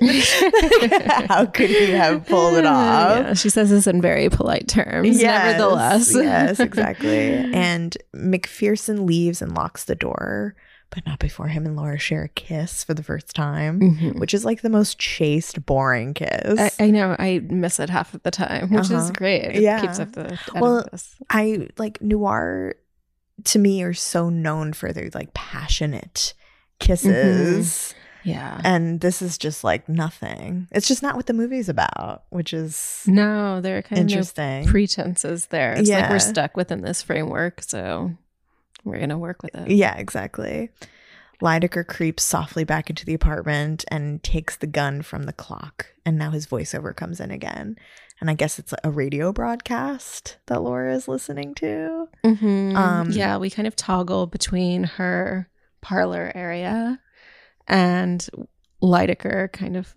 How 1.28 1.46
could 1.46 1.70
he 1.70 1.90
have 1.92 2.26
pulled 2.26 2.54
it 2.54 2.66
off? 2.66 3.16
Yeah, 3.18 3.34
she 3.34 3.48
says 3.50 3.70
this 3.70 3.86
in 3.86 4.00
very 4.00 4.28
polite 4.28 4.68
terms. 4.68 5.20
Yes, 5.20 5.58
nevertheless. 5.58 6.14
yes, 6.14 6.60
exactly. 6.60 7.32
And 7.32 7.96
McPherson 8.14 9.06
leaves 9.06 9.40
and 9.42 9.54
locks 9.54 9.84
the 9.84 9.94
door, 9.94 10.54
but 10.94 11.04
not 11.06 11.18
before 11.18 11.48
him 11.48 11.66
and 11.66 11.74
Laura 11.76 11.98
share 11.98 12.22
a 12.22 12.28
kiss 12.28 12.84
for 12.84 12.94
the 12.94 13.02
first 13.02 13.34
time, 13.34 13.80
Mhm. 13.80 14.18
which 14.20 14.32
is 14.32 14.44
like 14.44 14.62
the 14.62 14.70
most 14.70 14.98
chaste, 14.98 15.66
boring 15.66 16.14
kiss. 16.14 16.58
I, 16.58 16.70
I 16.84 16.90
know. 16.90 17.16
I 17.18 17.40
miss 17.50 17.80
it 17.80 17.90
half 17.90 18.14
of 18.14 18.22
the 18.22 18.30
time, 18.30 18.70
which 18.70 18.90
Uh-huh. 18.90 19.02
is 19.02 19.10
great. 19.10 19.42
It 19.56 19.62
Yeah. 19.62 19.80
keeps 19.80 19.98
up 19.98 20.12
the 20.12 20.38
Well. 20.54 20.88
I 21.30 21.68
like 21.78 22.00
noir 22.00 22.74
to 23.44 23.58
me 23.58 23.82
are 23.82 23.92
so 23.94 24.30
known 24.30 24.72
for 24.72 24.92
their 24.92 25.10
like 25.14 25.34
passionate 25.34 26.34
kisses. 26.78 27.94
Yeah. 28.22 28.58
And 28.64 29.00
this 29.00 29.20
is 29.20 29.36
just 29.36 29.64
like 29.64 29.86
nothing. 29.88 30.66
It's 30.72 30.88
just 30.88 31.02
not 31.02 31.14
what 31.16 31.26
the 31.26 31.34
movie's 31.34 31.68
about, 31.68 32.22
which 32.30 32.54
is 32.54 33.02
no, 33.06 33.60
there 33.60 33.76
are 33.78 33.82
kind 33.82 34.00
of 34.00 34.08
interesting. 34.08 34.64
pretenses 34.66 35.46
there. 35.46 35.72
It's 35.74 35.90
like 35.90 36.08
we're 36.08 36.18
stuck 36.18 36.56
within 36.56 36.80
this 36.80 37.02
framework, 37.02 37.62
so 37.62 38.12
we're 38.84 38.98
gonna 39.00 39.18
work 39.18 39.42
with 39.42 39.54
it. 39.54 39.68
yeah, 39.70 39.96
exactly. 39.96 40.70
Lydecker 41.42 41.86
creeps 41.86 42.22
softly 42.22 42.64
back 42.64 42.88
into 42.88 43.04
the 43.04 43.12
apartment 43.14 43.84
and 43.88 44.22
takes 44.22 44.56
the 44.56 44.66
gun 44.68 45.02
from 45.02 45.24
the 45.24 45.32
clock. 45.32 45.86
And 46.06 46.16
now 46.16 46.30
his 46.30 46.46
voiceover 46.46 46.94
comes 46.94 47.20
in 47.20 47.30
again. 47.32 47.76
And 48.20 48.30
I 48.30 48.34
guess 48.34 48.58
it's 48.60 48.72
a 48.84 48.90
radio 48.90 49.32
broadcast 49.32 50.36
that 50.46 50.62
Laura 50.62 50.94
is 50.94 51.08
listening 51.08 51.54
to. 51.56 52.08
Mhm. 52.24 52.76
Um, 52.76 53.10
yeah, 53.10 53.36
we 53.36 53.50
kind 53.50 53.66
of 53.66 53.74
toggle 53.74 54.26
between 54.26 54.84
her 54.84 55.48
parlor 55.80 56.30
area 56.34 57.00
and 57.66 58.26
Lydecker 58.80 59.52
kind 59.52 59.76
of 59.76 59.92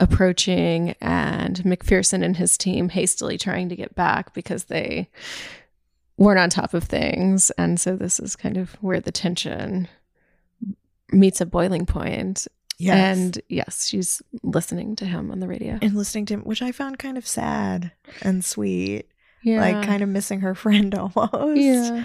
approaching 0.00 0.94
and 1.00 1.56
McPherson 1.64 2.22
and 2.24 2.36
his 2.36 2.56
team 2.56 2.90
hastily 2.90 3.36
trying 3.36 3.68
to 3.68 3.76
get 3.76 3.94
back 3.96 4.32
because 4.32 4.64
they 4.64 5.10
weren't 6.18 6.38
on 6.38 6.50
top 6.50 6.74
of 6.74 6.84
things. 6.84 7.50
And 7.52 7.80
so 7.80 7.96
this 7.96 8.20
is 8.20 8.36
kind 8.36 8.56
of 8.58 8.72
where 8.82 9.00
the 9.00 9.12
tension 9.12 9.88
meets 11.12 11.40
a 11.40 11.46
boiling 11.46 11.86
point. 11.86 12.46
And 12.86 13.40
yes, 13.48 13.88
she's 13.88 14.22
listening 14.44 14.94
to 14.96 15.04
him 15.04 15.30
on 15.32 15.40
the 15.40 15.48
radio. 15.48 15.78
and 15.82 15.94
listening 15.96 16.26
to 16.26 16.34
him, 16.34 16.40
which 16.42 16.62
I 16.62 16.70
found 16.70 16.98
kind 16.98 17.18
of 17.18 17.26
sad 17.26 17.90
and 18.22 18.44
sweet. 18.44 19.08
Yeah. 19.42 19.60
Like 19.60 19.84
kind 19.86 20.02
of 20.02 20.08
missing 20.08 20.40
her 20.40 20.54
friend 20.64 20.94
almost. 20.94 21.56
Yeah. 21.60 22.04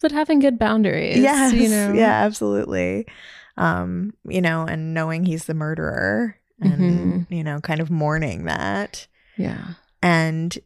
But 0.00 0.12
having 0.12 0.38
good 0.38 0.58
boundaries. 0.58 1.18
Yes. 1.18 1.52
You 1.52 1.68
know? 1.68 1.92
Yeah, 1.92 2.24
absolutely. 2.24 3.06
Um, 3.56 4.14
you 4.28 4.40
know, 4.40 4.62
and 4.66 4.94
knowing 4.94 5.24
he's 5.24 5.44
the 5.44 5.54
murderer 5.54 6.36
and, 6.60 6.80
Mhm. 6.80 7.26
you 7.30 7.44
know, 7.44 7.60
kind 7.60 7.80
of 7.80 7.90
mourning 7.90 8.44
that. 8.44 9.06
Yeah. 9.36 9.74
And 10.02 10.56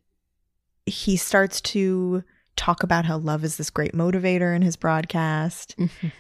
he 0.86 1.16
starts 1.16 1.60
to 1.62 2.22
talk 2.58 2.82
about 2.82 3.04
how 3.06 3.16
love 3.16 3.44
is 3.44 3.56
this 3.56 3.70
great 3.70 3.92
motivator 3.94 4.54
in 4.54 4.60
his 4.62 4.76
broadcast 4.76 5.74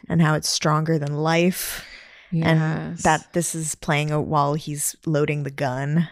and 0.08 0.22
how 0.22 0.34
it's 0.34 0.48
stronger 0.48 0.98
than 0.98 1.14
life. 1.14 1.84
and 2.32 2.60
that 3.04 3.32
this 3.32 3.54
is 3.54 3.74
playing 3.74 4.10
out 4.10 4.26
while 4.26 4.54
he's 4.54 4.94
loading 5.06 5.42
the 5.44 5.50
gun. 5.50 6.08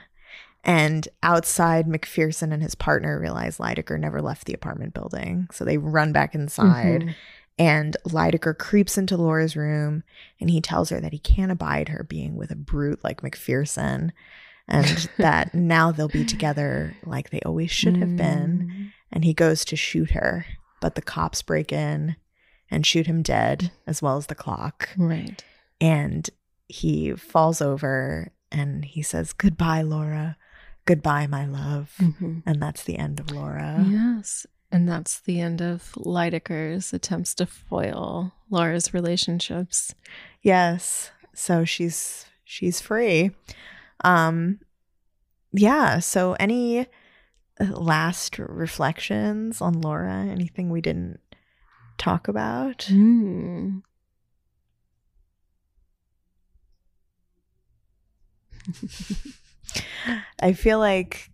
And 0.65 1.07
outside, 1.23 1.87
McPherson 1.87 2.53
and 2.53 2.63
his 2.63 2.75
partner 2.75 3.21
realize 3.21 3.59
Lydecker 3.59 4.01
never 4.01 4.21
left 4.21 4.47
the 4.47 4.55
apartment 4.55 4.95
building. 4.95 5.47
So 5.53 5.65
they 5.65 5.79
run 5.79 6.13
back 6.13 6.35
inside. 6.35 7.03
Mhm. 7.03 7.15
And 7.59 7.97
Lydecker 8.09 8.57
creeps 8.57 8.99
into 8.99 9.17
Laura's 9.17 9.57
room 9.57 10.03
and 10.41 10.51
he 10.51 10.61
tells 10.61 10.91
her 10.91 11.01
that 11.01 11.13
he 11.13 11.19
can't 11.19 11.53
abide 11.53 11.89
her 11.91 12.03
being 12.03 12.35
with 12.35 12.51
a 12.51 12.57
brute 12.57 13.03
like 13.05 13.23
McPherson 13.23 14.11
and 14.69 15.09
that 15.19 15.55
now 15.55 15.93
they'll 15.93 16.09
be 16.09 16.25
together 16.25 16.95
like 17.05 17.31
they 17.31 17.41
always 17.47 17.71
should 17.71 17.97
have 17.99 18.17
been. 18.17 18.93
And 19.13 19.25
he 19.25 19.33
goes 19.35 19.65
to 19.67 19.77
shoot 19.77 20.11
her, 20.11 20.47
but 20.81 20.95
the 20.95 21.03
cops 21.03 21.43
break 21.43 21.73
in 21.73 22.17
and 22.71 22.85
shoot 22.85 23.07
him 23.07 23.23
dead 23.23 23.71
as 23.87 24.03
well 24.03 24.17
as 24.17 24.27
the 24.27 24.35
clock 24.35 24.89
Right. 24.97 25.43
and 25.81 26.29
he 26.69 27.13
falls 27.13 27.61
over 27.61 28.33
and 28.51 28.85
he 28.85 29.03
says 29.03 29.33
goodbye 29.33 29.83
laura 29.83 30.37
goodbye 30.85 31.27
my 31.29 31.47
love 31.47 31.95
Mhm. 31.99 32.43
and 32.45 32.61
that's 32.61 32.83
the 32.83 32.99
end 32.99 33.21
of 33.21 33.31
laura 33.31 33.85
Yes. 33.89 34.47
And 34.73 34.89
that's 34.89 35.21
the 35.21 35.41
end 35.41 35.63
of 35.63 35.93
Lydecker's 35.93 36.93
attempts 36.93 37.35
to 37.37 37.47
foil 37.47 38.33
Laura's 38.51 38.93
relationships. 38.93 39.95
yes 40.43 41.13
so 41.33 41.65
she's 41.65 42.27
she's 42.45 42.81
free 42.81 43.31
um 44.05 44.59
yeah 45.53 46.01
so 46.01 46.35
any 46.41 46.87
last 47.61 48.39
reflections 48.39 49.61
on 49.61 49.81
laura 49.81 50.13
anything 50.13 50.71
we 50.71 50.81
didn't 50.81 51.21
talk 51.99 52.29
about 52.29 52.79
Mm. 52.91 53.83
I 60.41 60.53
feel 60.53 60.79
like 60.79 61.31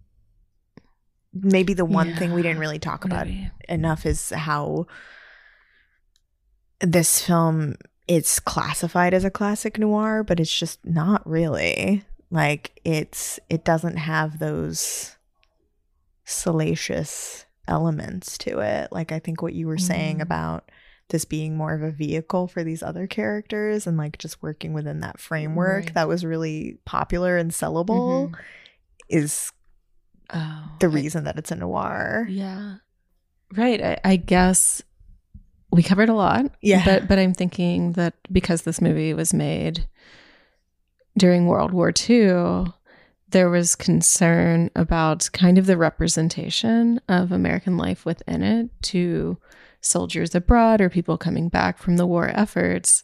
maybe 1.32 1.74
the 1.74 1.84
one 1.84 2.14
thing 2.14 2.32
we 2.32 2.42
didn't 2.42 2.58
really 2.58 2.78
talk 2.78 3.04
about 3.04 3.26
Maybe. 3.26 3.50
enough 3.68 4.04
is 4.06 4.30
how 4.30 4.86
this 6.80 7.24
film 7.24 7.76
it's 8.08 8.40
classified 8.40 9.14
as 9.14 9.24
a 9.24 9.30
classic 9.30 9.78
noir, 9.78 10.24
but 10.24 10.40
it's 10.40 10.56
just 10.58 10.84
not 10.84 11.26
really. 11.26 12.04
Like 12.30 12.80
it's 12.84 13.38
it 13.48 13.64
doesn't 13.64 13.96
have 13.96 14.38
those 14.38 15.16
salacious 16.24 17.46
elements 17.68 18.36
to 18.38 18.58
it. 18.60 18.90
Like 18.92 19.12
I 19.12 19.18
think 19.18 19.42
what 19.42 19.54
you 19.54 19.66
were 19.66 19.78
saying 19.78 20.18
Mm. 20.18 20.22
about 20.22 20.70
this 21.08 21.24
being 21.24 21.56
more 21.56 21.74
of 21.74 21.82
a 21.82 21.90
vehicle 21.90 22.46
for 22.48 22.64
these 22.64 22.82
other 22.82 23.06
characters 23.06 23.86
and 23.86 23.96
like 23.98 24.18
just 24.18 24.42
working 24.42 24.72
within 24.72 25.00
that 25.00 25.20
framework 25.20 25.84
Right. 25.86 25.94
that 25.94 26.08
was 26.08 26.24
really 26.24 26.78
popular 26.86 27.36
and 27.36 27.50
sellable 27.50 28.30
Mhm. 28.30 28.34
is 29.08 29.52
Oh, 30.34 30.64
the 30.80 30.86
I- 30.86 30.90
reason 30.90 31.24
that 31.24 31.36
it's 31.38 31.50
a 31.50 31.56
noir. 31.56 32.26
Yeah. 32.30 32.76
Right. 33.54 33.82
I, 33.82 33.98
I 34.04 34.16
guess 34.16 34.80
we 35.70 35.82
covered 35.82 36.08
a 36.08 36.14
lot. 36.14 36.46
Yeah. 36.62 36.82
But 36.84 37.08
but 37.08 37.18
I'm 37.18 37.34
thinking 37.34 37.92
that 37.92 38.14
because 38.32 38.62
this 38.62 38.80
movie 38.80 39.12
was 39.12 39.34
made 39.34 39.86
during 41.18 41.46
World 41.46 41.72
War 41.72 41.92
II, 42.08 42.72
there 43.32 43.50
was 43.50 43.74
concern 43.76 44.70
about 44.76 45.28
kind 45.32 45.58
of 45.58 45.66
the 45.66 45.76
representation 45.76 47.00
of 47.08 47.32
American 47.32 47.76
life 47.76 48.04
within 48.06 48.42
it 48.42 48.70
to 48.82 49.36
soldiers 49.80 50.34
abroad 50.34 50.80
or 50.80 50.88
people 50.88 51.18
coming 51.18 51.48
back 51.48 51.78
from 51.78 51.96
the 51.96 52.06
war 52.06 52.30
efforts. 52.32 53.02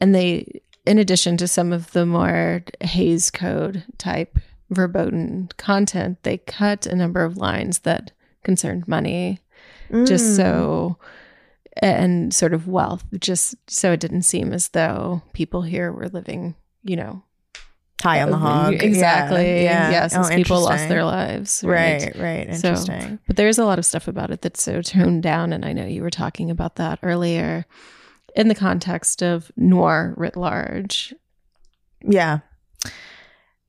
And 0.00 0.14
they, 0.14 0.60
in 0.86 0.98
addition 0.98 1.36
to 1.38 1.48
some 1.48 1.72
of 1.72 1.90
the 1.92 2.04
more 2.06 2.62
Hays 2.80 3.30
Code 3.30 3.84
type 3.96 4.38
verboten 4.70 5.48
content, 5.56 6.22
they 6.22 6.38
cut 6.38 6.86
a 6.86 6.94
number 6.94 7.24
of 7.24 7.36
lines 7.38 7.80
that 7.80 8.12
concerned 8.44 8.86
money 8.86 9.40
just 10.04 10.24
Mm. 10.24 10.36
so 10.36 10.98
and 11.80 12.34
sort 12.34 12.52
of 12.52 12.68
wealth 12.68 13.04
just 13.18 13.54
so 13.70 13.92
it 13.92 14.00
didn't 14.00 14.22
seem 14.22 14.52
as 14.52 14.68
though 14.68 15.22
people 15.32 15.62
here 15.62 15.90
were 15.92 16.08
living 16.08 16.54
you 16.82 16.94
know 16.96 17.22
high 18.02 18.22
on 18.22 18.30
the 18.30 18.36
hog. 18.38 18.74
Yeah, 18.74 18.82
exactly 18.82 19.64
Yeah. 19.64 19.90
yes 19.90 20.14
Oh, 20.16 20.28
people 20.34 20.60
lost 20.62 20.88
their 20.88 21.04
lives 21.04 21.62
Right, 21.64 22.14
right. 22.16 22.54
So- 22.54 22.68
Interesting. 22.70 23.18
but 23.26 23.36
there's 23.36 23.58
a 23.58 23.64
lot 23.64 23.78
of 23.78 23.84
stuff 23.86 24.06
about 24.08 24.30
it 24.30 24.40
that's 24.42 24.62
so 24.62 24.82
toned 24.82 25.22
down 25.22 25.52
and 25.52 25.64
i 25.64 25.72
know 25.72 25.84
you 25.86 26.02
were 26.02 26.10
talking 26.10 26.50
about 26.50 26.76
that 26.76 26.98
earlier 27.02 27.64
in 28.36 28.48
the 28.48 28.54
context 28.54 29.22
of 29.22 29.50
noir 29.56 30.14
writ 30.16 30.36
large 30.36 31.12
yeah. 32.02 32.38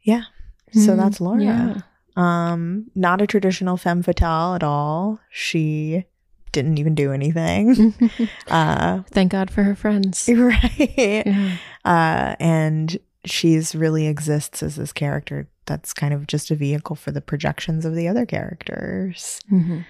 Yeah. 0.03 0.23
So 0.71 0.91
Mhm. 0.93 0.97
that's 0.97 1.19
Laura. 1.19 1.43
Yeah. 1.43 1.81
Um, 2.15 2.91
not 2.93 3.21
a 3.23 3.27
traditional 3.27 3.75
femme 3.75 4.03
fatale 4.03 4.53
at 4.53 4.63
all. 4.63 5.19
She 5.31 6.05
didn't 6.51 6.77
even 6.77 6.93
do 6.93 7.11
anything. 7.11 7.75
Mm-hmm. 7.75 8.23
uh 8.53 9.01
thank 9.09 9.31
god 9.31 9.49
for 9.49 9.63
her 9.63 9.73
friends 9.75 10.29
right. 10.33 10.93
yeah. 10.95 11.57
Uh 11.83 12.35
and 12.39 12.97
she's 13.25 13.75
really 13.75 14.07
exists 14.07 14.63
as 14.63 14.75
this 14.75 14.93
character 14.93 15.47
that's 15.65 15.93
kind 15.93 16.13
of 16.13 16.25
just 16.27 16.49
a 16.51 16.55
vehicle 16.55 16.95
for 16.95 17.11
the 17.11 17.21
projections 17.21 17.85
of 17.85 17.93
the 17.95 18.07
other 18.07 18.25
characters. 18.25 19.39
Mhm. 19.51 19.85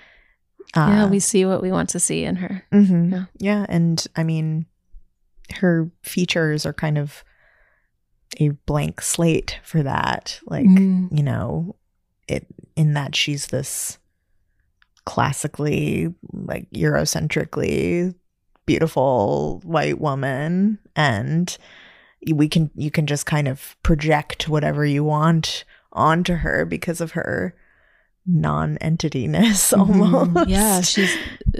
Uh, 0.76 0.88
yeah 0.88 1.06
we 1.07 1.19
see 1.19 1.45
what 1.45 1.61
we 1.64 1.72
want 1.72 1.89
to 1.89 1.99
see 1.99 2.23
in 2.23 2.35
her 2.35 2.64
Mhm. 2.72 3.11
Yeah. 3.11 3.26
Yeah. 3.39 3.65
And 3.69 4.06
I 4.15 4.23
mean, 4.23 4.65
her 5.56 5.89
features 6.03 6.65
are 6.65 6.73
kind 6.73 6.97
of 6.97 7.23
a 8.39 8.49
blank 8.49 9.01
slate 9.01 9.60
for 9.64 9.81
that. 9.84 10.39
Like, 10.45 10.68
Mm. 10.68 11.15
you 11.15 11.23
know, 11.23 11.76
it 12.27 12.45
in 12.76 12.93
that 12.93 13.15
she's 13.15 13.47
this 13.47 13.97
classically, 15.06 16.14
like, 16.31 16.69
Eurocentrically 16.72 18.14
beautiful 18.68 19.61
white 19.64 19.99
woman. 19.99 20.77
And 20.95 21.57
we 22.33 22.47
can, 22.47 22.69
you 22.75 22.91
can 22.91 23.07
just 23.07 23.25
kind 23.25 23.47
of 23.47 23.75
project 23.83 24.49
whatever 24.49 24.85
you 24.85 25.03
want 25.03 25.63
onto 25.93 26.35
her 26.35 26.65
because 26.65 27.01
of 27.01 27.11
her 27.11 27.55
non 28.25 28.77
entityness 28.81 29.73
Mhm. 29.73 29.79
almost. 29.79 30.49
Yeah, 30.49 30.81
she's 30.81 31.15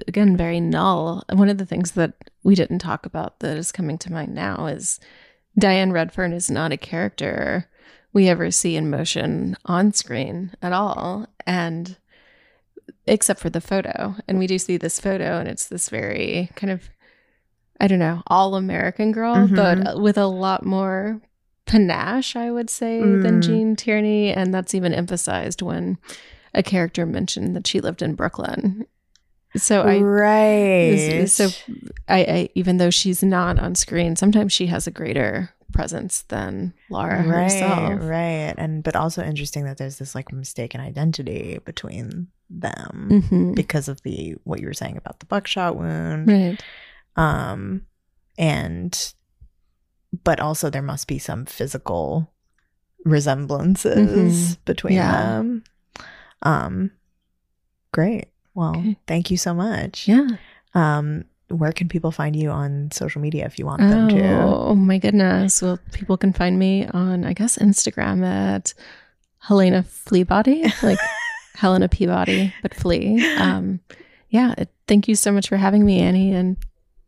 again 0.08 0.38
very 0.38 0.60
null. 0.60 1.24
One 1.32 1.50
of 1.50 1.58
the 1.58 1.66
things 1.66 1.92
that 1.92 2.14
we 2.44 2.56
didn't 2.56 2.80
talk 2.80 3.06
about 3.06 3.40
that 3.40 3.58
is 3.58 3.72
coming 3.72 3.98
to 4.00 4.12
mind 4.12 4.36
now 4.36 4.68
is 4.68 5.00
Diane 5.58 5.92
Redfern 5.92 6.32
is 6.34 6.52
not 6.52 6.72
a 6.72 6.78
character 6.78 7.68
we 8.14 8.28
ever 8.30 8.52
see 8.52 8.76
in 8.76 8.90
motion 8.90 9.56
on 9.66 9.94
screen 9.94 10.52
at 10.62 10.74
all. 10.74 11.28
And 11.48 11.98
except 13.08 13.40
for 13.40 13.50
the 13.50 13.62
photo. 13.62 14.16
And 14.28 14.38
we 14.38 14.46
do 14.48 14.60
see 14.60 14.78
this 14.78 15.00
photo, 15.00 15.40
and 15.40 15.48
it's 15.48 15.68
this 15.68 15.90
very 15.90 16.50
kind 16.56 16.72
of, 16.72 16.90
I 17.80 17.88
don't 17.88 18.00
know, 18.00 18.22
all 18.28 18.56
American 18.56 19.12
girl, 19.12 19.36
Mhm. 19.36 19.56
but 19.56 20.02
with 20.02 20.18
a 20.18 20.26
lot 20.28 20.66
more 20.66 21.22
panache, 21.66 22.36
I 22.36 22.52
would 22.52 22.70
say, 22.70 23.00
than 23.00 23.40
Mm. 23.40 23.44
Gene 23.44 23.76
Tierney. 23.76 24.34
And 24.34 24.54
that's 24.54 24.74
even 24.76 24.94
emphasized 24.94 25.62
when 25.62 25.98
a 26.54 26.64
character 26.64 27.06
mentioned 27.06 27.56
that 27.56 27.68
she 27.68 27.80
lived 27.80 28.02
in 28.02 28.16
Brooklyn. 28.16 28.86
So 29.56 29.82
I, 29.84 29.98
right. 30.00 31.26
so 31.30 31.50
I, 32.08 32.20
I, 32.20 32.50
even 32.56 32.78
though 32.78 32.90
she's 32.92 33.24
not 33.24 33.58
on 33.60 33.76
screen, 33.76 34.16
sometimes 34.16 34.52
she 34.54 34.68
has 34.68 34.86
a 34.88 34.92
greater 34.92 35.50
presence 35.74 36.24
than 36.24 36.74
Laura 36.90 37.18
right, 37.28 37.44
herself. 37.44 38.00
right, 38.02 38.54
and 38.58 38.84
but 38.84 38.96
also 38.96 39.24
interesting 39.24 39.64
that 39.66 39.78
there's 39.78 39.98
this 40.00 40.14
like 40.16 40.32
mistaken 40.32 40.82
identity 40.82 41.60
between 41.66 42.28
them 42.50 43.10
Mhm. 43.30 43.56
because 43.56 43.88
of 43.88 44.02
the 44.04 44.36
what 44.44 44.60
you 44.60 44.66
were 44.68 44.74
saying 44.74 44.98
about 44.98 45.20
the 45.20 45.26
buckshot 45.28 45.78
wound, 45.78 46.28
Right. 46.28 46.64
Um, 47.16 47.86
and 48.38 49.14
but 50.24 50.40
also 50.40 50.70
there 50.70 50.82
must 50.82 51.08
be 51.08 51.20
some 51.20 51.46
physical 51.46 52.32
resemblances 53.06 54.56
between 54.66 54.94
Mm-hmm. 54.94 55.12
Yeah. 55.12 55.22
them. 55.22 55.64
Um, 56.42 56.92
great. 57.92 58.28
Well, 58.54 58.72
Okay. 58.78 58.98
thank 59.08 59.30
you 59.32 59.38
so 59.38 59.54
much. 59.54 60.08
Yeah. 60.08 60.28
Um, 60.74 61.26
where 61.50 61.72
can 61.72 61.90
people 61.90 62.12
find 62.12 62.36
you 62.36 62.50
on 62.50 62.92
social 62.92 63.22
media 63.22 63.46
if 63.46 63.58
you 63.60 63.66
want 63.66 63.82
them 63.82 64.10
to? 64.10 64.42
Oh 64.42 64.76
my 64.76 64.98
goodness. 65.00 65.62
Well, 65.62 65.80
people 65.94 66.18
can 66.18 66.32
find 66.34 66.58
me 66.60 66.86
on, 66.88 67.26
I 67.26 67.34
guess, 67.34 67.58
Instagram 67.58 68.24
at 68.26 68.74
Helena 69.40 69.84
Fleabody, 69.84 70.72
like 70.84 71.00
Helena 71.56 71.88
Peabody, 71.90 72.54
but 72.62 72.74
Flea. 72.76 73.26
Um, 73.38 73.80
yeah. 74.30 74.54
Thank 74.88 75.08
you 75.08 75.16
so 75.16 75.32
much 75.32 75.50
for 75.50 75.58
having 75.58 75.84
me, 75.86 76.00
Annie, 76.02 76.34
and 76.34 76.58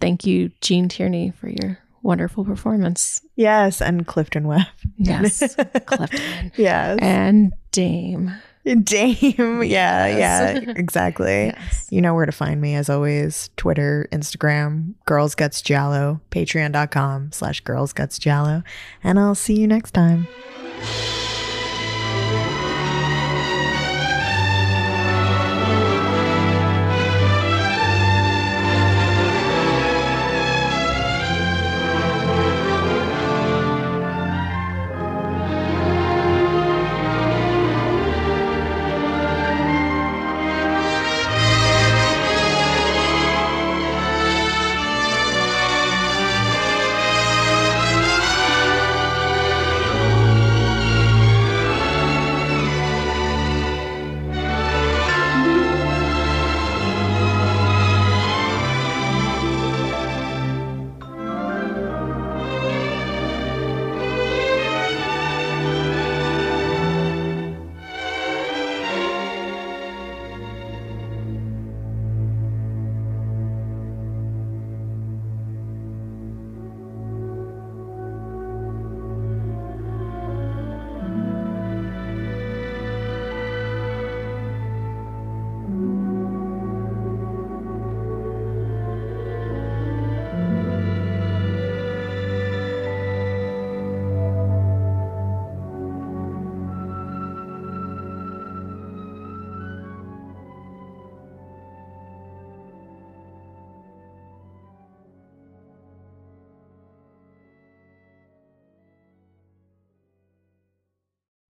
thank 0.01 0.25
you, 0.25 0.51
Gene 0.61 0.89
Tierney, 0.89 1.31
for 1.31 1.47
your 1.47 1.77
wonderful 2.03 2.43
performance. 2.43 3.21
Yes, 3.35 3.81
and 3.81 4.05
Clifton 4.05 4.47
Webb. 4.47 4.65
Yes, 4.97 5.55
Clifton. 5.85 6.51
Yes. 6.57 6.99
And 7.01 7.53
Dame. 7.71 8.33
Dame. 8.65 9.63
Yeah, 9.63 10.05
Yes. 10.07 10.17
yeah, 10.17 10.73
exactly. 10.75 11.45
Yes. 11.47 11.87
You 11.89 12.01
know 12.01 12.13
where 12.13 12.25
to 12.27 12.31
find 12.31 12.59
me 12.61 12.75
as 12.75 12.89
always. 12.89 13.49
Twitter, 13.57 14.07
Instagram, 14.11 14.93
Girls 15.05 15.33
Guts 15.33 15.61
Giallo, 15.61 16.21
patreon.com 16.31 17.31
slash 17.31 17.61
Girls 17.61 17.93
Guts 17.93 18.19
Giallo. 18.19 18.61
And 19.03 19.19
I'll 19.19 19.33
see 19.35 19.59
you 19.59 19.67
next 19.67 19.91
time. 19.91 20.27